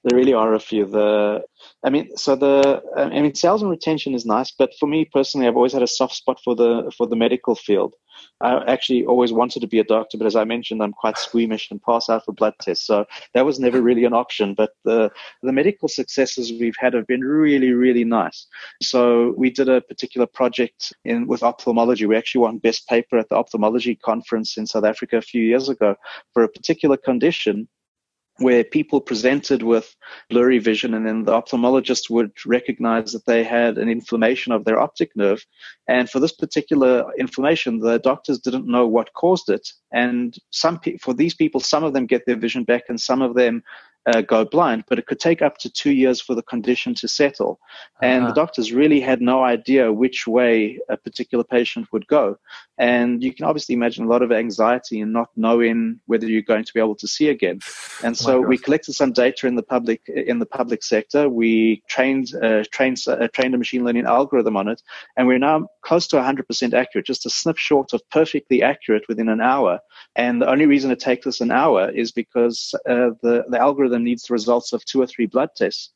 there 0.03 0.17
really 0.17 0.33
are 0.33 0.53
a 0.53 0.59
few. 0.59 0.85
The, 0.85 1.41
I 1.83 1.89
mean, 1.89 2.15
so 2.15 2.35
the, 2.35 2.81
I 2.95 3.07
mean, 3.21 3.33
sales 3.33 3.61
and 3.61 3.71
retention 3.71 4.13
is 4.13 4.25
nice, 4.25 4.51
but 4.51 4.71
for 4.79 4.87
me 4.87 5.05
personally, 5.05 5.47
I've 5.47 5.55
always 5.55 5.73
had 5.73 5.81
a 5.83 5.87
soft 5.87 6.13
spot 6.15 6.39
for 6.43 6.55
the 6.55 6.91
for 6.95 7.07
the 7.07 7.15
medical 7.15 7.55
field. 7.55 7.95
I 8.41 8.63
actually 8.71 9.05
always 9.05 9.33
wanted 9.33 9.59
to 9.61 9.67
be 9.67 9.79
a 9.79 9.83
doctor, 9.83 10.17
but 10.17 10.27
as 10.27 10.35
I 10.35 10.43
mentioned, 10.43 10.81
I'm 10.81 10.93
quite 10.93 11.17
squeamish 11.17 11.69
and 11.71 11.81
pass 11.81 12.09
out 12.09 12.25
for 12.25 12.31
blood 12.31 12.53
tests, 12.61 12.85
so 12.85 13.05
that 13.33 13.45
was 13.45 13.59
never 13.59 13.81
really 13.81 14.05
an 14.05 14.13
option. 14.13 14.53
But 14.53 14.71
the 14.85 15.11
the 15.43 15.51
medical 15.51 15.87
successes 15.87 16.51
we've 16.51 16.75
had 16.79 16.93
have 16.93 17.07
been 17.07 17.21
really, 17.21 17.71
really 17.71 18.03
nice. 18.03 18.47
So 18.81 19.33
we 19.37 19.49
did 19.49 19.69
a 19.69 19.81
particular 19.81 20.27
project 20.27 20.93
in 21.03 21.27
with 21.27 21.43
ophthalmology. 21.43 22.05
We 22.05 22.15
actually 22.17 22.41
won 22.41 22.57
best 22.59 22.87
paper 22.87 23.17
at 23.17 23.29
the 23.29 23.35
ophthalmology 23.35 23.95
conference 23.95 24.57
in 24.57 24.67
South 24.67 24.85
Africa 24.85 25.17
a 25.17 25.21
few 25.21 25.43
years 25.43 25.69
ago 25.69 25.95
for 26.33 26.43
a 26.43 26.49
particular 26.49 26.97
condition 26.97 27.67
where 28.39 28.63
people 28.63 29.01
presented 29.01 29.63
with 29.63 29.95
blurry 30.29 30.59
vision 30.59 30.93
and 30.93 31.05
then 31.05 31.23
the 31.23 31.31
ophthalmologist 31.31 32.09
would 32.09 32.31
recognize 32.45 33.11
that 33.11 33.25
they 33.25 33.43
had 33.43 33.77
an 33.77 33.89
inflammation 33.89 34.51
of 34.51 34.65
their 34.65 34.79
optic 34.79 35.11
nerve. 35.15 35.45
And 35.87 36.09
for 36.09 36.19
this 36.19 36.33
particular 36.33 37.05
inflammation, 37.17 37.79
the 37.79 37.99
doctors 37.99 38.39
didn't 38.39 38.67
know 38.67 38.87
what 38.87 39.13
caused 39.13 39.49
it. 39.49 39.67
And 39.91 40.35
some 40.51 40.79
pe- 40.79 40.97
for 40.97 41.13
these 41.13 41.35
people, 41.35 41.59
some 41.59 41.83
of 41.83 41.93
them 41.93 42.05
get 42.05 42.25
their 42.25 42.37
vision 42.37 42.63
back 42.63 42.83
and 42.89 42.99
some 42.99 43.21
of 43.21 43.35
them 43.35 43.63
uh, 44.09 44.21
go 44.21 44.45
blind, 44.45 44.83
but 44.87 44.99
it 44.99 45.05
could 45.05 45.19
take 45.19 45.41
up 45.41 45.57
to 45.59 45.69
two 45.69 45.91
years 45.91 46.19
for 46.19 46.35
the 46.35 46.41
condition 46.41 46.95
to 46.95 47.07
settle. 47.07 47.59
And 48.01 48.23
uh-huh. 48.23 48.33
the 48.33 48.41
doctors 48.41 48.73
really 48.73 48.99
had 48.99 49.21
no 49.21 49.43
idea 49.43 49.93
which 49.93 50.27
way 50.27 50.79
a 50.89 50.97
particular 50.97 51.43
patient 51.43 51.87
would 51.91 52.07
go. 52.07 52.37
And 52.77 53.23
you 53.23 53.33
can 53.33 53.45
obviously 53.45 53.75
imagine 53.75 54.05
a 54.05 54.07
lot 54.07 54.21
of 54.21 54.31
anxiety 54.31 55.01
and 55.01 55.13
not 55.13 55.29
knowing 55.35 55.99
whether 56.05 56.25
you're 56.25 56.41
going 56.41 56.63
to 56.63 56.73
be 56.73 56.79
able 56.79 56.95
to 56.95 57.07
see 57.07 57.29
again. 57.29 57.59
And 58.03 58.17
so 58.17 58.37
oh 58.37 58.41
we 58.41 58.57
collected 58.57 58.93
some 58.93 59.11
data 59.11 59.47
in 59.47 59.55
the 59.55 59.63
public 59.63 60.01
in 60.07 60.39
the 60.39 60.45
public 60.45 60.83
sector. 60.83 61.29
We 61.29 61.83
trained 61.87 62.33
uh, 62.41 62.63
trained 62.71 62.97
uh, 63.07 63.27
trained 63.33 63.53
a 63.53 63.57
machine 63.57 63.83
learning 63.83 64.05
algorithm 64.05 64.55
on 64.57 64.67
it, 64.67 64.81
and 65.17 65.27
we're 65.27 65.39
now 65.39 65.67
close 65.89 66.05
to 66.05 66.17
100% 66.17 66.73
accurate, 66.75 67.07
just 67.07 67.25
a 67.25 67.31
snip 67.31 67.57
short 67.57 67.93
of 67.93 68.01
perfectly 68.11 68.61
accurate 68.61 69.05
within 69.09 69.27
an 69.27 69.41
hour. 69.41 69.79
And 70.15 70.39
the 70.39 70.47
only 70.47 70.67
reason 70.67 70.91
it 70.91 70.99
takes 70.99 71.25
us 71.25 71.41
an 71.41 71.49
hour 71.49 71.89
is 71.89 72.11
because 72.11 72.75
uh, 72.87 73.09
the 73.23 73.43
the 73.49 73.59
algorithm 73.59 74.03
needs 74.03 74.23
the 74.23 74.33
results 74.33 74.71
of 74.71 74.85
two 74.85 75.01
or 75.01 75.07
three 75.07 75.25
blood 75.25 75.49
tests 75.57 75.91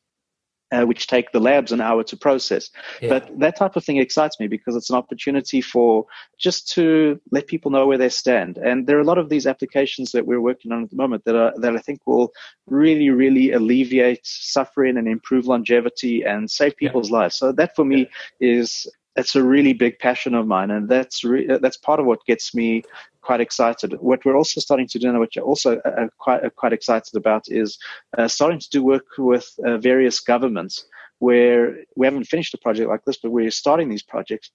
uh, 0.72 0.84
which 0.84 1.06
take 1.06 1.30
the 1.30 1.38
labs 1.38 1.70
an 1.70 1.80
hour 1.80 2.02
to 2.02 2.16
process. 2.16 2.70
Yeah. 3.00 3.10
But 3.10 3.38
that 3.38 3.56
type 3.56 3.76
of 3.76 3.84
thing 3.84 3.98
excites 3.98 4.40
me 4.40 4.48
because 4.48 4.74
it's 4.74 4.90
an 4.90 4.96
opportunity 4.96 5.60
for 5.60 6.06
just 6.38 6.72
to 6.72 7.20
let 7.30 7.46
people 7.46 7.70
know 7.70 7.86
where 7.86 7.98
they 7.98 8.08
stand. 8.08 8.58
And 8.58 8.86
there 8.86 8.96
are 8.98 9.06
a 9.06 9.10
lot 9.12 9.18
of 9.18 9.28
these 9.28 9.46
applications 9.46 10.10
that 10.12 10.26
we're 10.26 10.40
working 10.40 10.72
on 10.72 10.82
at 10.82 10.90
the 10.90 10.96
moment 10.96 11.24
that 11.26 11.36
are 11.36 11.52
that 11.58 11.76
I 11.76 11.82
think 11.86 12.00
will 12.04 12.32
really, 12.66 13.10
really 13.10 13.52
alleviate 13.52 14.26
suffering 14.26 14.96
and 14.96 15.06
improve 15.06 15.46
longevity 15.46 16.24
and 16.24 16.50
save 16.50 16.76
people's 16.76 17.10
yeah. 17.10 17.18
lives. 17.18 17.36
So 17.36 17.52
that 17.52 17.76
for 17.76 17.84
me 17.84 18.08
yeah. 18.40 18.60
is 18.60 18.88
it's 19.16 19.36
a 19.36 19.42
really 19.42 19.72
big 19.72 19.98
passion 19.98 20.34
of 20.34 20.46
mine, 20.46 20.70
and 20.70 20.88
that's 20.88 21.24
re- 21.24 21.46
that's 21.60 21.76
part 21.76 22.00
of 22.00 22.06
what 22.06 22.24
gets 22.26 22.54
me 22.54 22.82
quite 23.20 23.40
excited. 23.40 23.94
What 24.00 24.24
we're 24.24 24.36
also 24.36 24.60
starting 24.60 24.88
to 24.88 24.98
do 24.98 25.08
and 25.08 25.20
which 25.20 25.36
I'm 25.36 25.44
also 25.44 25.80
uh, 25.84 25.88
uh 25.88 26.08
quite 26.18 26.44
uh, 26.44 26.50
quite 26.50 26.72
excited 26.72 27.14
about, 27.14 27.44
is 27.48 27.78
uh, 28.18 28.28
starting 28.28 28.58
to 28.58 28.70
do 28.70 28.82
work 28.82 29.06
with 29.18 29.48
uh, 29.64 29.78
various 29.78 30.20
governments 30.20 30.86
where 31.18 31.76
we 31.96 32.06
haven't 32.06 32.24
finished 32.24 32.54
a 32.54 32.58
project 32.58 32.88
like 32.88 33.04
this, 33.04 33.18
but 33.18 33.30
we're 33.30 33.50
starting 33.50 33.88
these 33.88 34.02
projects 34.02 34.50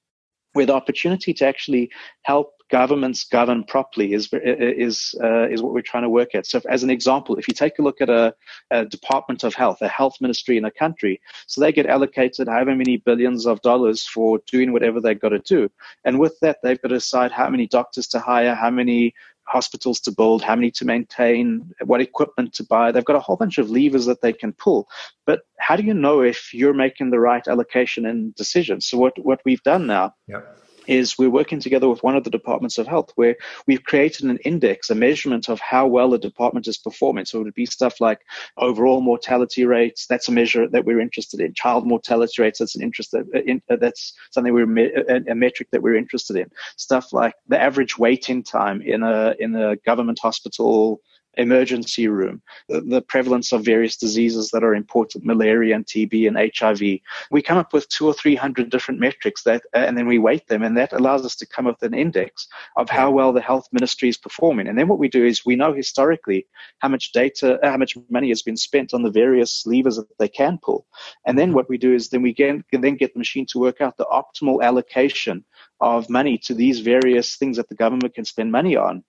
where 0.53 0.65
the 0.65 0.73
opportunity 0.73 1.33
to 1.33 1.45
actually 1.45 1.91
help 2.23 2.53
governments 2.69 3.23
govern 3.23 3.63
properly 3.63 4.13
is 4.13 4.29
is 4.33 5.15
uh, 5.23 5.47
is 5.49 5.61
what 5.61 5.73
we're 5.73 5.81
trying 5.81 6.03
to 6.03 6.09
work 6.09 6.35
at. 6.35 6.45
So, 6.45 6.61
as 6.69 6.83
an 6.83 6.89
example, 6.89 7.35
if 7.35 7.47
you 7.47 7.53
take 7.53 7.79
a 7.79 7.81
look 7.81 7.99
at 7.99 8.09
a, 8.09 8.33
a, 8.71 8.85
Department 8.85 9.43
of 9.43 9.53
Health, 9.53 9.81
a 9.81 9.87
health 9.87 10.15
ministry 10.21 10.57
in 10.57 10.65
a 10.65 10.71
country, 10.71 11.19
so 11.47 11.61
they 11.61 11.71
get 11.71 11.87
allocated 11.87 12.47
however 12.47 12.75
many 12.75 12.97
billions 12.97 13.45
of 13.45 13.61
dollars 13.61 14.05
for 14.05 14.39
doing 14.51 14.71
whatever 14.71 15.01
they've 15.01 15.19
got 15.19 15.29
to 15.29 15.39
do, 15.39 15.69
and 16.05 16.19
with 16.19 16.39
that, 16.41 16.57
they've 16.63 16.81
got 16.81 16.89
to 16.89 16.95
decide 16.95 17.31
how 17.31 17.49
many 17.49 17.67
doctors 17.67 18.07
to 18.07 18.19
hire, 18.19 18.55
how 18.55 18.69
many 18.69 19.13
hospitals 19.49 19.99
to 20.01 20.11
build, 20.11 20.41
how 20.43 20.55
many 20.55 20.71
to 20.71 20.85
maintain, 20.85 21.71
what 21.83 22.01
equipment 22.01 22.53
to 22.53 22.63
buy. 22.63 22.91
They've 22.91 23.03
got 23.03 23.15
a 23.15 23.19
whole 23.19 23.35
bunch 23.35 23.57
of 23.57 23.69
levers 23.69 24.05
that 24.05 24.21
they 24.21 24.33
can 24.33 24.53
pull. 24.53 24.87
But 25.25 25.41
how 25.57 25.75
do 25.75 25.83
you 25.83 25.93
know 25.93 26.21
if 26.21 26.53
you're 26.53 26.73
making 26.73 27.09
the 27.09 27.19
right 27.19 27.45
allocation 27.47 28.05
and 28.05 28.33
decisions? 28.35 28.85
So 28.85 28.97
what 28.97 29.13
what 29.23 29.41
we've 29.45 29.63
done 29.63 29.87
now 29.87 30.13
yep 30.27 30.59
is 30.89 31.17
we're 31.17 31.29
working 31.29 31.59
together 31.59 31.87
with 31.87 32.01
one 32.03 32.15
of 32.15 32.23
the 32.23 32.29
departments 32.29 32.77
of 32.77 32.87
health 32.87 33.11
where 33.15 33.37
we've 33.67 33.83
created 33.83 34.25
an 34.25 34.37
index, 34.39 34.89
a 34.89 34.95
measurement 34.95 35.47
of 35.47 35.59
how 35.59 35.85
well 35.85 36.13
a 36.13 36.19
department 36.19 36.67
is 36.67 36.77
performing. 36.77 37.25
So 37.25 37.39
it 37.39 37.43
would 37.43 37.53
be 37.53 37.67
stuff 37.67 38.01
like 38.01 38.21
overall 38.57 38.99
mortality 38.99 39.65
rates. 39.65 40.07
That's 40.07 40.27
a 40.27 40.31
measure 40.31 40.67
that 40.67 40.85
we're 40.85 40.99
interested 40.99 41.39
in. 41.41 41.53
Child 41.53 41.85
mortality 41.85 42.41
rates. 42.41 42.59
That's 42.59 42.75
an 42.75 42.81
interest 42.81 43.11
that, 43.11 43.25
uh, 43.35 43.41
in, 43.41 43.61
uh, 43.69 43.75
that's 43.75 44.13
something 44.31 44.51
we're 44.51 44.79
a, 45.07 45.31
a 45.31 45.35
metric 45.35 45.69
that 45.71 45.83
we're 45.83 45.95
interested 45.95 46.35
in. 46.35 46.49
Stuff 46.77 47.13
like 47.13 47.35
the 47.47 47.61
average 47.61 47.97
waiting 47.97 48.41
time 48.43 48.81
in 48.81 49.03
a 49.03 49.35
in 49.39 49.55
a 49.55 49.75
government 49.77 50.19
hospital 50.19 51.01
emergency 51.39 52.07
room, 52.07 52.41
the, 52.67 52.81
the 52.81 53.01
prevalence 53.01 53.51
of 53.51 53.63
various 53.63 53.95
diseases 53.95 54.49
that 54.51 54.63
are 54.63 54.75
important, 54.75 55.25
malaria 55.25 55.75
and 55.75 55.85
TB 55.85 56.27
and 56.27 56.37
HIV. 56.57 56.99
We 57.31 57.41
come 57.41 57.57
up 57.57 57.73
with 57.73 57.89
two 57.89 58.05
or 58.05 58.13
three 58.13 58.35
hundred 58.35 58.69
different 58.69 58.99
metrics 58.99 59.43
that, 59.43 59.63
and 59.73 59.97
then 59.97 60.07
we 60.07 60.19
weight 60.19 60.47
them, 60.47 60.63
and 60.63 60.77
that 60.77 60.93
allows 60.93 61.25
us 61.25 61.35
to 61.37 61.47
come 61.47 61.65
up 61.65 61.77
with 61.81 61.91
an 61.91 61.97
index 61.97 62.47
of 62.75 62.89
how 62.89 63.09
well 63.09 63.31
the 63.33 63.41
health 63.41 63.67
ministry 63.71 64.09
is 64.09 64.17
performing. 64.17 64.67
And 64.67 64.77
then 64.77 64.87
what 64.87 64.99
we 64.99 65.07
do 65.07 65.25
is 65.25 65.45
we 65.45 65.55
know 65.55 65.73
historically 65.73 66.45
how 66.79 66.89
much 66.89 67.11
data, 67.13 67.59
uh, 67.61 67.71
how 67.71 67.77
much 67.77 67.97
money 68.09 68.29
has 68.29 68.41
been 68.41 68.57
spent 68.57 68.93
on 68.93 69.03
the 69.03 69.11
various 69.11 69.65
levers 69.65 69.95
that 69.95 70.17
they 70.19 70.27
can 70.27 70.59
pull. 70.61 70.85
And 71.25 71.37
then 71.37 71.49
mm-hmm. 71.49 71.55
what 71.55 71.69
we 71.69 71.77
do 71.77 71.93
is 71.93 72.09
then 72.09 72.21
we 72.21 72.33
can, 72.33 72.63
can 72.71 72.81
then 72.81 72.95
get 72.95 73.13
the 73.13 73.19
machine 73.19 73.45
to 73.47 73.59
work 73.59 73.81
out 73.81 73.97
the 73.97 74.05
optimal 74.05 74.61
allocation 74.61 75.45
of 75.79 76.09
money 76.09 76.37
to 76.39 76.53
these 76.53 76.81
various 76.81 77.37
things 77.37 77.57
that 77.57 77.69
the 77.69 77.75
government 77.75 78.13
can 78.13 78.25
spend 78.25 78.51
money 78.51 78.75
on 78.75 79.03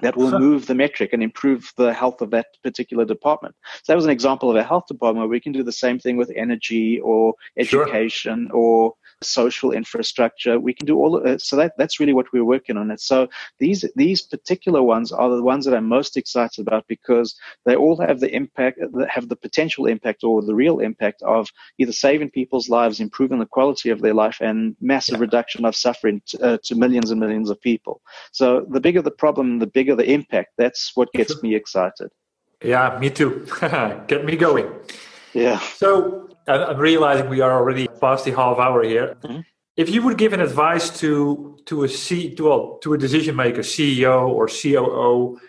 that 0.00 0.16
will 0.16 0.38
move 0.38 0.66
the 0.66 0.74
metric 0.74 1.10
and 1.12 1.22
improve 1.22 1.72
the 1.76 1.92
health 1.92 2.20
of 2.20 2.30
that 2.30 2.46
particular 2.62 3.04
department. 3.04 3.54
So 3.82 3.92
that 3.92 3.96
was 3.96 4.04
an 4.04 4.10
example 4.10 4.50
of 4.50 4.56
a 4.56 4.64
health 4.64 4.86
department 4.86 5.22
where 5.22 5.30
we 5.30 5.40
can 5.40 5.52
do 5.52 5.62
the 5.62 5.72
same 5.72 5.98
thing 5.98 6.16
with 6.16 6.30
energy 6.34 7.00
or 7.00 7.34
education 7.56 8.48
sure. 8.50 8.56
or 8.56 8.94
social 9.24 9.72
infrastructure. 9.72 10.60
We 10.60 10.74
can 10.74 10.86
do 10.86 10.96
all 10.96 11.16
of 11.16 11.26
it. 11.26 11.40
So 11.40 11.56
that, 11.56 11.72
that's 11.78 12.00
really 12.00 12.12
what 12.12 12.32
we're 12.32 12.44
working 12.44 12.76
on. 12.76 12.90
And 12.90 13.00
so 13.00 13.28
these, 13.58 13.84
these 13.96 14.22
particular 14.22 14.82
ones 14.82 15.12
are 15.12 15.28
the 15.30 15.42
ones 15.42 15.64
that 15.64 15.74
I'm 15.74 15.88
most 15.88 16.16
excited 16.16 16.66
about 16.66 16.86
because 16.88 17.34
they 17.64 17.76
all 17.76 18.00
have 18.00 18.20
the 18.20 18.34
impact, 18.34 18.78
that 18.80 19.08
have 19.10 19.28
the 19.28 19.36
potential 19.36 19.86
impact 19.86 20.24
or 20.24 20.42
the 20.42 20.54
real 20.54 20.80
impact 20.80 21.22
of 21.22 21.48
either 21.78 21.92
saving 21.92 22.30
people's 22.30 22.68
lives, 22.68 23.00
improving 23.00 23.38
the 23.38 23.46
quality 23.46 23.90
of 23.90 24.00
their 24.00 24.14
life 24.14 24.38
and 24.40 24.76
massive 24.80 25.16
yeah. 25.16 25.20
reduction 25.20 25.64
of 25.64 25.74
suffering 25.74 26.22
to, 26.26 26.42
uh, 26.42 26.58
to 26.64 26.74
millions 26.74 27.10
and 27.10 27.20
millions 27.20 27.50
of 27.50 27.60
people. 27.60 28.00
So 28.32 28.66
the 28.70 28.80
bigger 28.80 29.02
the 29.02 29.10
problem, 29.10 29.58
the 29.58 29.66
bigger 29.66 29.94
the 29.94 30.10
impact. 30.10 30.52
That's 30.58 30.92
what 30.94 31.12
gets 31.12 31.42
me 31.42 31.54
excited. 31.54 32.10
Yeah, 32.62 32.98
me 32.98 33.10
too. 33.10 33.46
Get 34.06 34.24
me 34.24 34.36
going. 34.36 34.72
Yeah. 35.34 35.58
So 35.58 36.28
I'm 36.46 36.78
realizing 36.78 37.28
we 37.28 37.40
are 37.40 37.52
already 37.52 37.88
past 38.00 38.24
the 38.24 38.32
half 38.32 38.58
hour 38.58 38.82
here. 38.82 39.16
Mm-hmm. 39.22 39.40
If 39.76 39.88
you 39.88 40.02
would 40.02 40.18
give 40.18 40.32
an 40.32 40.40
advice 40.40 40.90
to 41.00 41.58
to 41.66 41.84
a 41.84 41.88
C 41.88 42.34
to, 42.34 42.44
well, 42.44 42.78
to 42.82 42.94
a 42.94 42.98
decision 42.98 43.34
maker, 43.36 43.62
CEO 43.62 44.28
or 44.28 44.46
COO, 44.46 45.40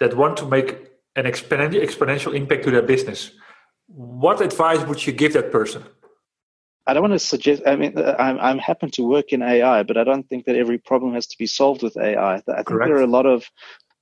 that 0.00 0.16
want 0.16 0.36
to 0.38 0.46
make 0.46 0.90
an 1.16 1.24
exponential 1.24 1.82
exponential 1.82 2.34
impact 2.34 2.64
to 2.64 2.70
their 2.70 2.82
business, 2.82 3.30
what 3.86 4.40
advice 4.40 4.80
would 4.86 5.06
you 5.06 5.12
give 5.12 5.32
that 5.34 5.52
person? 5.52 5.84
I 6.86 6.94
don't 6.94 7.02
want 7.02 7.12
to 7.12 7.18
suggest. 7.18 7.62
I 7.66 7.76
mean, 7.76 7.96
I'm 8.18 8.38
I'm 8.40 8.58
happy 8.58 8.90
to 8.90 9.02
work 9.02 9.32
in 9.32 9.42
AI, 9.42 9.82
but 9.82 9.96
I 9.96 10.04
don't 10.04 10.28
think 10.28 10.46
that 10.46 10.56
every 10.56 10.78
problem 10.78 11.14
has 11.14 11.26
to 11.28 11.38
be 11.38 11.46
solved 11.46 11.82
with 11.82 11.96
AI. 11.96 12.34
I 12.34 12.40
think 12.40 12.66
Correct. 12.66 12.88
there 12.88 12.96
are 12.96 13.02
a 13.02 13.06
lot 13.06 13.26
of 13.26 13.44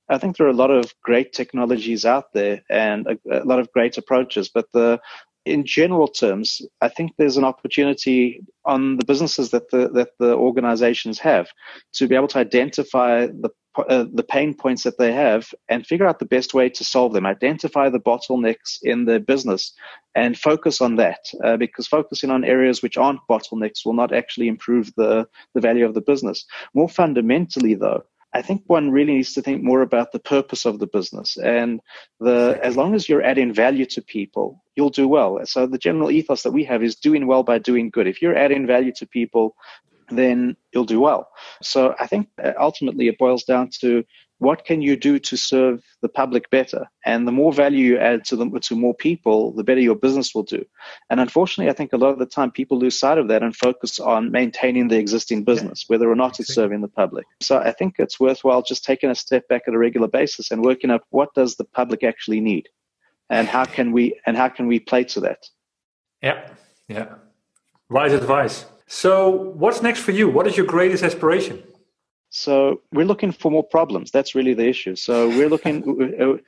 I 0.09 0.17
think 0.17 0.37
there 0.37 0.47
are 0.47 0.51
a 0.51 0.53
lot 0.53 0.71
of 0.71 0.93
great 1.03 1.33
technologies 1.33 2.03
out 2.03 2.33
there 2.33 2.63
and 2.69 3.07
a, 3.07 3.43
a, 3.43 3.45
lot 3.45 3.59
of 3.59 3.71
great 3.71 3.97
approaches, 3.97 4.49
but 4.49 4.65
the 4.73 4.99
in 5.45 5.65
general 5.65 6.07
terms, 6.07 6.61
I 6.81 6.89
think 6.89 7.13
there's 7.17 7.37
an 7.37 7.43
opportunity 7.43 8.41
on 8.65 8.97
the 8.97 9.05
businesses 9.05 9.51
that 9.51 9.69
the 9.71 9.89
that 9.89 10.11
the 10.19 10.35
organizations 10.35 11.19
have 11.19 11.49
to 11.93 12.07
be 12.07 12.15
able 12.15 12.27
to 12.29 12.39
identify 12.39 13.27
the 13.27 13.49
uh, 13.77 14.05
the 14.13 14.23
pain 14.23 14.53
points 14.53 14.83
that 14.83 14.97
they 14.97 15.13
have 15.13 15.53
and 15.69 15.85
figure 15.85 16.07
out 16.07 16.19
the 16.19 16.25
best 16.25 16.53
way 16.53 16.67
to 16.69 16.83
solve 16.83 17.13
them. 17.13 17.25
Identify 17.25 17.89
the 17.89 17.99
bottlenecks 17.99 18.79
in 18.81 19.05
their 19.05 19.19
business 19.19 19.73
and 20.15 20.37
focus 20.37 20.81
on 20.81 20.95
that. 20.97 21.19
Uh, 21.43 21.55
because 21.55 21.87
focusing 21.87 22.29
on 22.29 22.43
areas 22.43 22.81
which 22.81 22.97
aren't 22.97 23.19
bottlenecks 23.29 23.85
will 23.85 23.93
not 23.93 24.13
actually 24.13 24.47
improve 24.47 24.93
the 24.95 25.27
the 25.53 25.61
value 25.61 25.85
of 25.85 25.93
the 25.93 26.01
business. 26.01 26.45
More 26.73 26.89
fundamentally, 26.89 27.75
though, 27.75 28.03
I 28.33 28.41
think 28.41 28.63
one 28.67 28.91
really 28.91 29.15
needs 29.15 29.33
to 29.33 29.41
think 29.41 29.63
more 29.63 29.81
about 29.81 30.11
the 30.11 30.19
purpose 30.19 30.65
of 30.65 30.79
the 30.79 30.87
business. 30.87 31.37
And 31.37 31.81
the 32.19 32.59
as 32.61 32.77
long 32.77 32.93
as 32.93 33.09
you're 33.09 33.23
adding 33.23 33.53
value 33.53 33.85
to 33.87 34.01
people, 34.01 34.63
you'll 34.75 34.91
do 34.91 35.07
well. 35.07 35.39
So 35.45 35.65
the 35.65 35.77
general 35.77 36.11
ethos 36.11 36.43
that 36.43 36.51
we 36.51 36.63
have 36.65 36.83
is 36.83 36.95
doing 36.95 37.25
well 37.25 37.43
by 37.43 37.57
doing 37.57 37.89
good. 37.89 38.07
If 38.07 38.21
you're 38.21 38.37
adding 38.37 38.67
value 38.67 38.91
to 38.97 39.07
people, 39.07 39.55
then 40.09 40.55
you'll 40.73 40.85
do 40.85 40.99
well. 40.99 41.29
So 41.61 41.95
I 41.99 42.07
think 42.07 42.29
uh, 42.43 42.53
ultimately 42.59 43.07
it 43.07 43.17
boils 43.17 43.43
down 43.43 43.69
to 43.81 44.03
what 44.39 44.65
can 44.65 44.81
you 44.81 44.95
do 44.95 45.19
to 45.19 45.37
serve 45.37 45.83
the 46.01 46.09
public 46.09 46.49
better? 46.49 46.87
And 47.05 47.27
the 47.27 47.31
more 47.31 47.53
value 47.53 47.85
you 47.85 47.97
add 47.97 48.23
to 48.25 48.35
them 48.35 48.57
to 48.57 48.75
more 48.75 48.93
people, 48.93 49.51
the 49.51 49.63
better 49.63 49.81
your 49.81 49.95
business 49.95 50.33
will 50.33 50.43
do. 50.43 50.65
And 51.09 51.19
unfortunately, 51.19 51.69
I 51.69 51.73
think 51.73 51.91
a 51.91 51.97
lot 51.97 52.13
of 52.13 52.19
the 52.19 52.25
time 52.25 52.49
people 52.49 52.79
lose 52.79 52.97
sight 52.97 53.17
of 53.17 53.27
that 53.27 53.43
and 53.43 53.55
focus 53.55 53.99
on 53.99 54.31
maintaining 54.31 54.87
the 54.87 54.97
existing 54.97 55.43
business, 55.43 55.85
whether 55.87 56.09
or 56.09 56.15
not 56.15 56.39
it's 56.39 56.53
serving 56.53 56.81
the 56.81 56.87
public. 56.87 57.25
So 57.41 57.59
I 57.59 57.71
think 57.71 57.95
it's 57.99 58.19
worthwhile 58.19 58.61
just 58.61 58.85
taking 58.85 59.09
a 59.09 59.15
step 59.15 59.47
back 59.49 59.63
at 59.67 59.73
a 59.73 59.77
regular 59.77 60.07
basis 60.07 60.51
and 60.51 60.61
working 60.61 60.89
out 60.89 61.03
what 61.09 61.33
does 61.33 61.57
the 61.57 61.65
public 61.65 62.03
actually 62.03 62.39
need, 62.39 62.69
and 63.29 63.47
how 63.47 63.65
can 63.65 63.91
we 63.91 64.19
and 64.25 64.37
how 64.37 64.47
can 64.47 64.67
we 64.67 64.79
play 64.79 65.03
to 65.03 65.19
that. 65.21 65.45
Yeah, 66.21 66.47
yeah, 66.87 67.15
wise 67.89 68.13
advice. 68.13 68.65
So, 68.87 69.29
what's 69.29 69.81
next 69.81 69.99
for 69.99 70.11
you? 70.11 70.29
What 70.29 70.47
is 70.47 70.57
your 70.57 70.65
greatest 70.65 71.03
aspiration? 71.03 71.61
So 72.31 72.81
we're 72.93 73.05
looking 73.05 73.31
for 73.31 73.51
more 73.51 73.63
problems. 73.63 74.11
That's 74.11 74.35
really 74.35 74.53
the 74.53 74.67
issue. 74.67 74.95
So 74.95 75.29
we're 75.29 75.49
looking, 75.49 75.83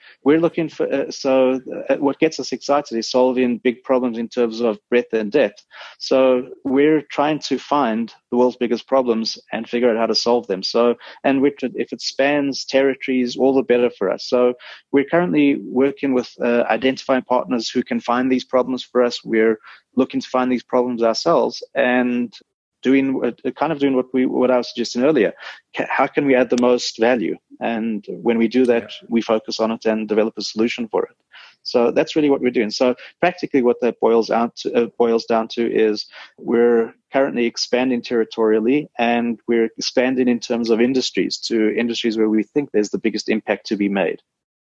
we're 0.24 0.40
looking 0.40 0.70
for. 0.70 0.92
Uh, 0.92 1.10
so 1.10 1.60
uh, 1.90 1.96
what 1.96 2.20
gets 2.20 2.40
us 2.40 2.52
excited 2.52 2.96
is 2.98 3.10
solving 3.10 3.58
big 3.58 3.84
problems 3.84 4.20
in 4.20 4.28
terms 4.28 4.62
of 4.62 4.78
breadth 4.90 5.14
and 5.14 5.32
depth. 5.32 5.66
So 5.98 6.50
we're 6.64 7.02
trying 7.02 7.40
to 7.40 7.58
find 7.58 8.14
the 8.30 8.38
world's 8.38 8.58
biggest 8.58 8.88
problems 8.88 9.40
and 9.52 9.68
figure 9.68 9.90
out 9.90 9.98
how 9.98 10.06
to 10.06 10.16
solve 10.16 10.46
them. 10.48 10.62
So 10.62 10.96
and 11.24 11.42
which, 11.42 11.64
if 11.64 11.92
it 11.92 12.02
spans 12.02 12.64
territories, 12.64 13.36
all 13.36 13.56
the 13.56 13.64
better 13.64 13.90
for 13.90 14.12
us. 14.12 14.26
So 14.26 14.54
we're 14.92 15.06
currently 15.06 15.56
working 15.64 16.14
with 16.14 16.32
uh, 16.40 16.64
identifying 16.70 17.24
partners 17.24 17.70
who 17.70 17.82
can 17.82 18.00
find 18.00 18.32
these 18.32 18.46
problems 18.46 18.84
for 18.84 19.02
us. 19.02 19.24
We're 19.24 19.58
looking 19.96 20.22
to 20.22 20.30
find 20.30 20.52
these 20.52 20.64
problems 20.64 21.02
ourselves 21.04 21.64
and 21.76 22.34
doing 22.82 23.22
uh, 23.24 23.52
kind 23.52 23.72
of 23.72 23.80
doing 23.80 23.96
what 23.96 24.14
we 24.14 24.26
what 24.26 24.52
I 24.52 24.58
was 24.58 24.70
suggesting 24.70 25.04
earlier. 25.04 25.34
How 25.74 26.08
can 26.08 26.26
we 26.26 26.36
add 26.36 26.50
the 26.50 26.62
most 26.62 27.00
value? 27.00 27.38
And 27.60 28.06
when 28.10 28.38
we 28.38 28.48
do 28.48 28.66
that, 28.66 28.84
yeah. 28.84 29.08
we 29.10 29.22
focus 29.22 29.60
on 29.60 29.72
it 29.72 29.86
and 29.86 30.08
develop 30.08 30.38
a 30.38 30.42
solution 30.42 30.88
for 30.88 31.04
it. 31.06 31.16
So 31.64 31.92
that's 31.92 32.16
really 32.16 32.30
what 32.30 32.42
we're 32.42 32.52
doing. 32.52 32.72
So 32.72 32.96
practically, 33.20 33.62
what 33.62 33.82
that 33.82 34.00
boils 34.00 34.32
out 34.32 34.56
to, 34.58 34.74
uh, 34.74 34.86
boils 34.98 35.26
down 35.26 35.48
to 35.50 35.72
is 35.72 36.08
we're 36.38 36.94
currently 37.14 37.46
expanding 37.46 38.02
territorially, 38.02 38.90
and 38.98 39.40
we're 39.48 39.70
expanding 39.78 40.28
in 40.28 40.40
terms 40.40 40.70
of 40.70 40.82
industries 40.82 41.38
to 41.38 41.76
industries 41.78 42.18
where 42.18 42.30
we 42.30 42.44
think 42.44 42.72
there's 42.72 42.90
the 42.90 42.98
biggest 42.98 43.30
impact 43.30 43.68
to 43.68 43.76
be 43.76 43.90
made. 43.90 44.22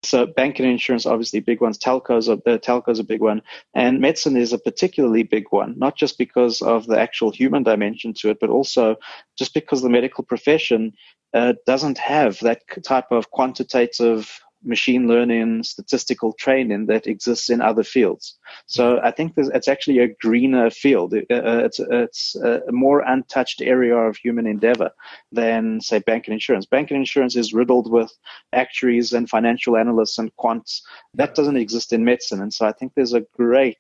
So 0.06 0.26
banking 0.26 0.66
and 0.66 0.74
insurance, 0.74 1.06
obviously 1.06 1.40
big 1.40 1.62
ones. 1.62 1.78
Telcos, 1.78 2.30
are, 2.30 2.52
uh, 2.52 2.58
telcos 2.58 3.00
a 3.00 3.04
big 3.04 3.22
one, 3.22 3.42
and 3.74 4.00
medicine 4.00 4.38
is 4.38 4.54
a 4.54 4.58
particularly 4.58 5.24
big 5.24 5.46
one. 5.50 5.74
Not 5.78 5.98
just 5.98 6.18
because 6.18 6.62
of 6.62 6.86
the 6.88 7.00
actual 7.00 7.32
human 7.32 7.64
dimension 7.64 8.14
to 8.16 8.30
it, 8.30 8.38
but 8.40 8.50
also 8.50 8.96
just 9.38 9.54
because 9.54 9.82
the 9.82 9.90
medical 9.90 10.24
profession 10.24 10.94
uh, 11.34 11.54
doesn't 11.66 11.98
have 11.98 12.40
that 12.40 12.62
type 12.84 13.12
of 13.12 13.32
quantitative 13.32 14.40
machine 14.64 15.08
learning 15.08 15.64
statistical 15.64 16.34
training 16.34 16.88
that 16.88 17.08
exists 17.08 17.50
in 17.50 17.62
other 17.62 17.84
fields. 17.84 18.38
So 18.66 19.00
I 19.04 19.12
think 19.12 19.34
it's 19.38 19.68
actually 19.68 20.00
a 20.00 20.14
greener 20.22 20.70
field. 20.70 21.14
Uh, 21.14 21.34
uh, 21.34 21.62
it's, 21.66 21.80
it's 21.80 22.36
a 22.36 22.72
more 22.72 23.02
untouched 23.02 23.62
area 23.62 23.96
of 23.96 24.18
human 24.18 24.48
endeavor 24.48 24.92
than, 25.32 25.82
say, 25.82 26.00
bank 26.00 26.28
and 26.28 26.34
insurance. 26.34 26.66
Bank 26.66 26.90
and 26.92 26.98
insurance 26.98 27.36
is 27.36 27.54
riddled 27.54 27.92
with 27.92 28.12
actuaries 28.54 29.14
and 29.14 29.30
financial 29.30 29.78
analysts 29.78 30.18
and 30.18 30.36
quants. 30.38 30.82
That 31.14 31.36
doesn't 31.36 31.58
exist 31.58 31.94
in 31.94 32.04
medicine. 32.04 32.42
And 32.42 32.54
so 32.54 32.66
I 32.66 32.72
think 32.72 32.94
there's 32.94 33.14
a 33.14 33.26
great, 33.36 33.78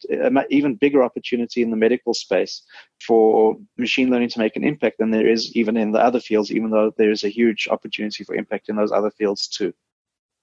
even 0.49 0.75
bigger 0.75 1.03
opportunity 1.03 1.61
in 1.61 1.71
the 1.71 1.77
medical 1.77 2.13
space 2.13 2.61
for 3.05 3.57
machine 3.77 4.09
learning 4.09 4.29
to 4.29 4.39
make 4.39 4.55
an 4.55 4.63
impact 4.63 4.99
than 4.99 5.11
there 5.11 5.27
is 5.27 5.55
even 5.55 5.77
in 5.77 5.91
the 5.91 5.99
other 5.99 6.19
fields, 6.19 6.51
even 6.51 6.69
though 6.69 6.91
there 6.97 7.11
is 7.11 7.23
a 7.23 7.29
huge 7.29 7.67
opportunity 7.69 8.23
for 8.23 8.35
impact 8.35 8.69
in 8.69 8.75
those 8.75 8.91
other 8.91 9.11
fields 9.11 9.47
too. 9.47 9.73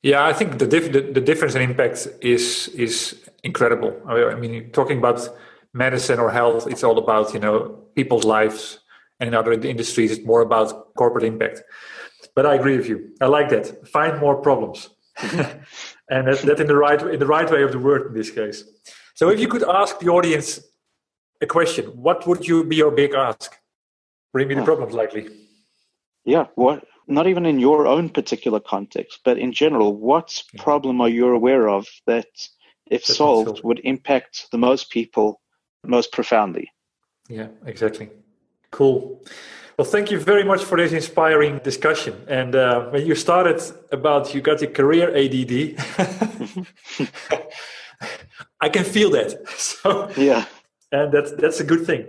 Yeah, 0.02 0.24
I 0.24 0.32
think 0.32 0.58
the, 0.58 0.66
the, 0.66 1.12
the 1.12 1.20
difference 1.20 1.54
in 1.54 1.62
impact 1.62 2.08
is 2.20 2.68
is 2.68 3.20
incredible. 3.44 3.92
I 4.06 4.34
mean, 4.34 4.70
talking 4.72 4.98
about 4.98 5.28
medicine 5.72 6.18
or 6.18 6.30
health, 6.30 6.66
it's 6.66 6.82
all 6.82 6.98
about 6.98 7.32
you 7.32 7.40
know 7.40 7.78
people's 7.94 8.24
lives, 8.24 8.80
and 9.20 9.28
in 9.28 9.34
other 9.34 9.52
industries, 9.52 10.10
it's 10.10 10.26
more 10.26 10.42
about 10.42 10.94
corporate 10.96 11.24
impact. 11.24 11.62
But 12.34 12.46
I 12.46 12.54
agree 12.54 12.76
with 12.76 12.88
you. 12.88 13.12
I 13.20 13.26
like 13.26 13.48
that. 13.50 13.88
Find 13.88 14.18
more 14.18 14.36
problems, 14.42 14.90
and 15.22 16.26
that, 16.26 16.38
that 16.46 16.58
in 16.58 16.66
the 16.66 16.76
right 16.76 17.00
in 17.00 17.20
the 17.20 17.26
right 17.26 17.48
way 17.48 17.62
of 17.62 17.70
the 17.70 17.78
word 17.78 18.08
in 18.08 18.14
this 18.14 18.30
case. 18.30 18.64
So, 19.14 19.28
if 19.28 19.38
you 19.38 19.46
could 19.46 19.62
ask 19.62 20.00
the 20.00 20.08
audience 20.08 20.60
a 21.40 21.46
question, 21.46 21.84
what 21.86 22.26
would 22.26 22.48
you 22.48 22.64
be 22.64 22.76
your 22.76 22.90
big 22.90 23.14
ask? 23.14 23.56
Bring 24.32 24.48
me 24.48 24.54
the 24.54 24.64
problems, 24.64 24.94
likely. 24.94 25.28
Yeah. 26.24 26.46
What 26.54 26.84
not 27.14 27.26
even 27.26 27.46
in 27.46 27.58
your 27.58 27.86
own 27.86 28.08
particular 28.08 28.60
context, 28.60 29.20
but 29.24 29.38
in 29.38 29.52
general, 29.52 29.96
what 29.96 30.42
problem 30.58 31.00
are 31.00 31.08
you 31.08 31.28
aware 31.28 31.68
of 31.68 31.86
that, 32.06 32.26
if 32.86 33.06
That's 33.06 33.18
solved, 33.18 33.62
would 33.64 33.80
impact 33.84 34.48
the 34.50 34.58
most 34.58 34.90
people 34.90 35.40
most 35.84 36.12
profoundly? 36.12 36.70
Yeah, 37.28 37.48
exactly. 37.66 38.10
Cool. 38.70 39.22
Well, 39.78 39.86
thank 39.86 40.10
you 40.10 40.18
very 40.18 40.44
much 40.44 40.64
for 40.64 40.76
this 40.76 40.92
inspiring 40.92 41.58
discussion. 41.58 42.14
And 42.28 42.54
uh, 42.54 42.90
when 42.90 43.06
you 43.06 43.14
started 43.14 43.60
about 43.90 44.34
you 44.34 44.40
got 44.40 44.60
your 44.60 44.70
career 44.70 45.08
ADD, 45.16 45.76
I 48.60 48.68
can 48.68 48.84
feel 48.84 49.10
that. 49.10 49.42
So 49.58 50.10
yeah, 50.16 50.44
and 50.90 51.12
that's 51.12 51.32
that's 51.32 51.60
a 51.60 51.64
good 51.64 51.86
thing. 51.86 52.06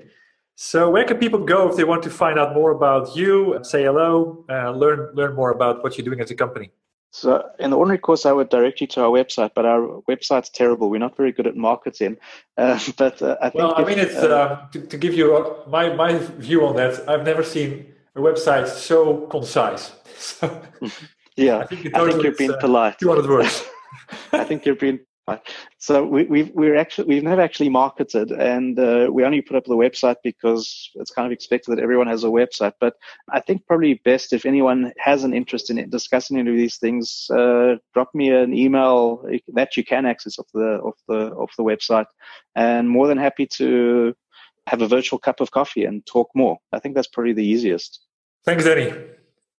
So 0.56 0.90
where 0.90 1.04
can 1.04 1.18
people 1.18 1.40
go 1.40 1.70
if 1.70 1.76
they 1.76 1.84
want 1.84 2.04
to 2.04 2.10
find 2.10 2.38
out 2.38 2.54
more 2.54 2.72
about 2.72 3.16
you, 3.16 3.60
say 3.64 3.84
hello, 3.84 4.46
uh, 4.50 4.72
learn 4.72 5.10
learn 5.14 5.36
more 5.36 5.52
about 5.52 5.84
what 5.84 5.98
you're 5.98 6.06
doing 6.06 6.22
as 6.22 6.30
a 6.30 6.36
company? 6.36 6.72
So 7.12 7.48
in 7.60 7.70
the 7.70 7.78
ordinary 7.78 8.00
course, 8.00 8.26
I 8.26 8.32
would 8.32 8.50
direct 8.50 8.82
you 8.82 8.88
to 8.88 9.04
our 9.04 9.10
website, 9.10 9.52
but 9.54 9.66
our 9.66 10.02
website's 10.10 10.50
terrible. 10.50 10.90
We're 10.90 10.98
not 10.98 11.16
very 11.16 11.32
good 11.32 11.48
at 11.48 11.56
marketing. 11.56 12.18
Uh, 12.56 12.80
but 13.00 13.20
uh, 13.20 13.36
I 13.42 13.50
think 13.50 13.64
well, 13.64 13.74
I 13.76 13.84
mean, 13.84 13.98
it's 13.98 14.16
uh, 14.16 14.60
um, 14.62 14.70
to, 14.74 14.88
to, 14.88 14.96
give 14.96 15.16
you 15.16 15.26
my 15.68 15.92
my 15.96 16.20
view 16.38 16.68
on 16.68 16.76
that. 16.76 17.10
I've 17.10 17.26
never 17.26 17.44
seen 17.44 17.92
a 18.16 18.20
website 18.20 18.68
so 18.68 19.28
concise. 19.28 19.92
So 20.16 20.62
yeah, 21.36 21.58
I 21.58 21.66
think, 21.66 21.96
I 21.96 22.06
think 22.06 22.24
you're 22.24 22.36
being 22.36 22.54
uh, 22.54 22.58
polite. 22.58 23.00
Two 23.00 23.10
hundred 23.10 23.28
words. 23.28 23.66
I 24.32 24.44
think 24.44 24.68
you're 24.68 24.76
being 24.76 25.00
so 25.78 26.06
we, 26.06 26.24
we've 26.26 26.52
we're 26.54 26.76
actually 26.76 27.08
we've 27.08 27.24
never 27.24 27.42
actually 27.42 27.70
marketed, 27.70 28.32
and 28.32 28.78
uh, 28.78 29.08
we 29.12 29.24
only 29.24 29.42
put 29.42 29.56
up 29.56 29.64
the 29.66 29.76
website 29.76 30.18
because 30.24 30.90
it's 30.96 31.12
kind 31.12 31.26
of 31.26 31.32
expected 31.32 31.72
that 31.72 31.82
everyone 31.82 32.08
has 32.08 32.24
a 32.26 32.28
website. 32.28 32.74
But 32.80 32.96
I 33.32 33.40
think 33.40 33.66
probably 33.66 34.02
best 34.06 34.34
if 34.34 34.46
anyone 34.46 34.92
has 34.98 35.24
an 35.24 35.34
interest 35.34 35.70
in 35.70 35.90
discussing 35.90 36.38
any 36.38 36.50
of 36.50 36.58
these 36.58 36.78
things, 36.78 37.28
uh, 37.32 37.76
drop 37.94 38.14
me 38.14 38.32
an 38.32 38.54
email 38.54 39.26
that 39.54 39.78
you 39.78 39.86
can 39.86 40.06
access 40.06 40.40
off 40.40 40.48
the 40.54 40.80
off 40.84 41.00
the 41.08 41.32
off 41.32 41.54
the 41.58 41.64
website, 41.64 42.08
and 42.56 42.90
more 42.90 43.08
than 43.08 43.18
happy 43.18 43.46
to 43.46 44.14
have 44.68 44.82
a 44.82 44.88
virtual 44.88 45.20
cup 45.20 45.40
of 45.40 45.52
coffee 45.52 45.86
and 45.86 46.06
talk 46.06 46.30
more. 46.36 46.58
I 46.74 46.80
think 46.80 46.96
that's 46.96 47.08
probably 47.08 47.34
the 47.34 47.46
easiest. 47.46 48.02
Thanks, 48.46 48.66
Danny. 48.66 48.94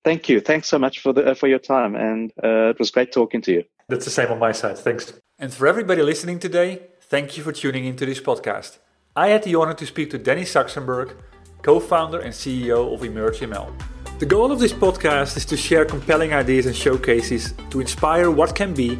Thank 0.04 0.28
you. 0.28 0.42
Thanks 0.42 0.68
so 0.68 0.78
much 0.78 1.00
for 1.00 1.14
the 1.14 1.32
uh, 1.32 1.34
for 1.34 1.48
your 1.48 1.60
time, 1.60 1.96
and 1.96 2.32
uh, 2.44 2.72
it 2.72 2.80
was 2.80 2.92
great 2.92 3.12
talking 3.12 3.42
to 3.44 3.52
you. 3.52 3.64
That's 3.88 4.06
the 4.06 4.12
same 4.12 4.32
on 4.32 4.40
my 4.40 4.52
side. 4.52 4.78
Thanks. 4.78 5.14
And 5.40 5.54
for 5.54 5.68
everybody 5.68 6.02
listening 6.02 6.40
today, 6.40 6.82
thank 7.02 7.38
you 7.38 7.44
for 7.44 7.52
tuning 7.52 7.86
into 7.86 8.06
this 8.06 8.20
podcast. 8.20 8.80
I 9.16 9.30
had 9.30 9.44
the 9.44 9.56
honor 9.56 9.74
to 9.76 9.86
speak 9.86 10.10
to 10.12 10.18
Danny 10.18 10.44
Saxenberg, 10.44 11.16
co 11.62 11.80
founder 11.80 12.20
and 12.20 12.34
CEO 12.34 12.94
of 12.94 13.02
EmergeML. 13.02 13.72
The 14.20 14.26
goal 14.26 14.52
of 14.52 14.60
this 14.60 14.74
podcast 14.74 15.38
is 15.38 15.46
to 15.46 15.58
share 15.58 15.86
compelling 15.86 16.34
ideas 16.34 16.66
and 16.66 16.76
showcases 16.76 17.54
to 17.72 17.80
inspire 17.80 18.30
what 18.30 18.56
can 18.56 18.74
be 18.74 18.96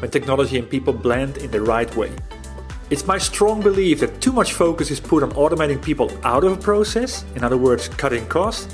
when 0.00 0.10
technology 0.10 0.58
and 0.58 0.68
people 0.68 0.92
blend 0.92 1.38
in 1.38 1.50
the 1.50 1.60
right 1.60 1.94
way. 1.96 2.12
It's 2.90 3.06
my 3.06 3.18
strong 3.18 3.60
belief 3.60 4.00
that 4.00 4.20
too 4.20 4.32
much 4.32 4.52
focus 4.52 4.90
is 4.90 5.00
put 5.00 5.22
on 5.22 5.32
automating 5.32 5.82
people 5.82 6.10
out 6.22 6.44
of 6.44 6.52
a 6.52 6.56
process, 6.56 7.24
in 7.34 7.44
other 7.44 7.56
words, 7.56 7.88
cutting 7.88 8.26
costs, 8.28 8.72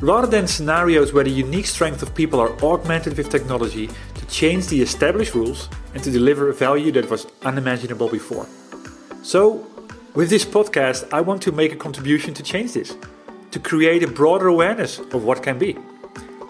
rather 0.00 0.28
than 0.28 0.46
scenarios 0.46 1.12
where 1.12 1.24
the 1.24 1.30
unique 1.30 1.66
strength 1.66 2.02
of 2.02 2.14
people 2.14 2.38
are 2.40 2.52
augmented 2.62 3.16
with 3.16 3.30
technology 3.30 3.88
to 4.14 4.26
change 4.26 4.68
the 4.68 4.80
established 4.80 5.34
rules 5.34 5.68
and 5.94 6.02
to 6.04 6.10
deliver 6.10 6.48
a 6.48 6.54
value 6.54 6.92
that 6.92 7.10
was 7.10 7.26
unimaginable 7.42 8.08
before. 8.08 8.46
So, 9.22 9.66
with 10.14 10.30
this 10.30 10.44
podcast, 10.44 11.12
I 11.12 11.20
want 11.20 11.42
to 11.42 11.52
make 11.52 11.72
a 11.72 11.76
contribution 11.76 12.34
to 12.34 12.42
change 12.42 12.72
this, 12.72 12.96
to 13.50 13.58
create 13.58 14.02
a 14.02 14.08
broader 14.08 14.48
awareness 14.48 14.98
of 14.98 15.24
what 15.24 15.42
can 15.42 15.58
be, 15.58 15.76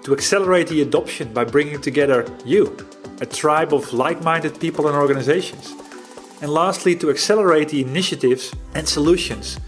to 0.02 0.12
accelerate 0.12 0.68
the 0.68 0.82
adoption 0.82 1.32
by 1.32 1.44
bringing 1.44 1.80
together 1.80 2.26
you, 2.44 2.76
a 3.20 3.26
tribe 3.26 3.72
of 3.72 3.92
like 3.92 4.22
minded 4.22 4.60
people 4.60 4.86
and 4.88 4.96
organizations, 4.96 5.74
and 6.40 6.52
lastly, 6.52 6.94
to 6.96 7.10
accelerate 7.10 7.70
the 7.70 7.80
initiatives 7.80 8.54
and 8.74 8.88
solutions 8.88 9.58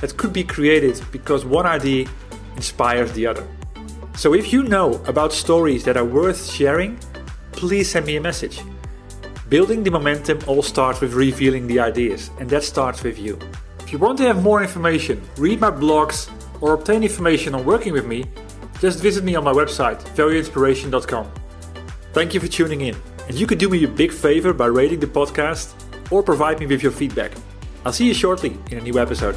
that 0.00 0.16
could 0.16 0.32
be 0.32 0.42
created 0.42 1.00
because 1.12 1.44
one 1.44 1.66
idea 1.66 2.08
inspires 2.56 3.12
the 3.12 3.26
other. 3.26 3.46
So, 4.16 4.34
if 4.34 4.52
you 4.52 4.62
know 4.62 4.94
about 5.06 5.32
stories 5.32 5.84
that 5.84 5.96
are 5.96 6.04
worth 6.04 6.50
sharing, 6.50 6.98
please 7.52 7.90
send 7.90 8.06
me 8.06 8.16
a 8.16 8.20
message. 8.20 8.60
Building 9.48 9.84
the 9.84 9.90
momentum 9.90 10.38
all 10.46 10.62
starts 10.62 11.00
with 11.00 11.12
revealing 11.12 11.66
the 11.66 11.78
ideas, 11.78 12.30
and 12.40 12.50
that 12.50 12.64
starts 12.64 13.02
with 13.02 13.18
you. 13.18 13.38
If 13.80 13.92
you 13.92 13.98
want 13.98 14.18
to 14.18 14.24
have 14.24 14.42
more 14.42 14.62
information, 14.62 15.22
read 15.36 15.60
my 15.60 15.70
blogs, 15.70 16.30
or 16.60 16.74
obtain 16.74 17.02
information 17.02 17.54
on 17.54 17.64
working 17.64 17.92
with 17.92 18.06
me, 18.06 18.24
just 18.80 19.00
visit 19.00 19.22
me 19.22 19.36
on 19.36 19.44
my 19.44 19.52
website, 19.52 20.00
valueinspiration.com. 20.16 21.30
Thank 22.12 22.34
you 22.34 22.40
for 22.40 22.48
tuning 22.48 22.80
in, 22.80 22.96
and 23.28 23.38
you 23.38 23.46
could 23.46 23.58
do 23.58 23.68
me 23.68 23.84
a 23.84 23.88
big 23.88 24.12
favor 24.12 24.52
by 24.52 24.66
rating 24.66 25.00
the 25.00 25.06
podcast 25.06 25.74
or 26.10 26.22
provide 26.22 26.58
me 26.58 26.66
with 26.66 26.82
your 26.82 26.92
feedback. 26.92 27.32
I'll 27.84 27.92
see 27.92 28.06
you 28.06 28.14
shortly 28.14 28.58
in 28.70 28.78
a 28.78 28.80
new 28.80 28.98
episode. 28.98 29.36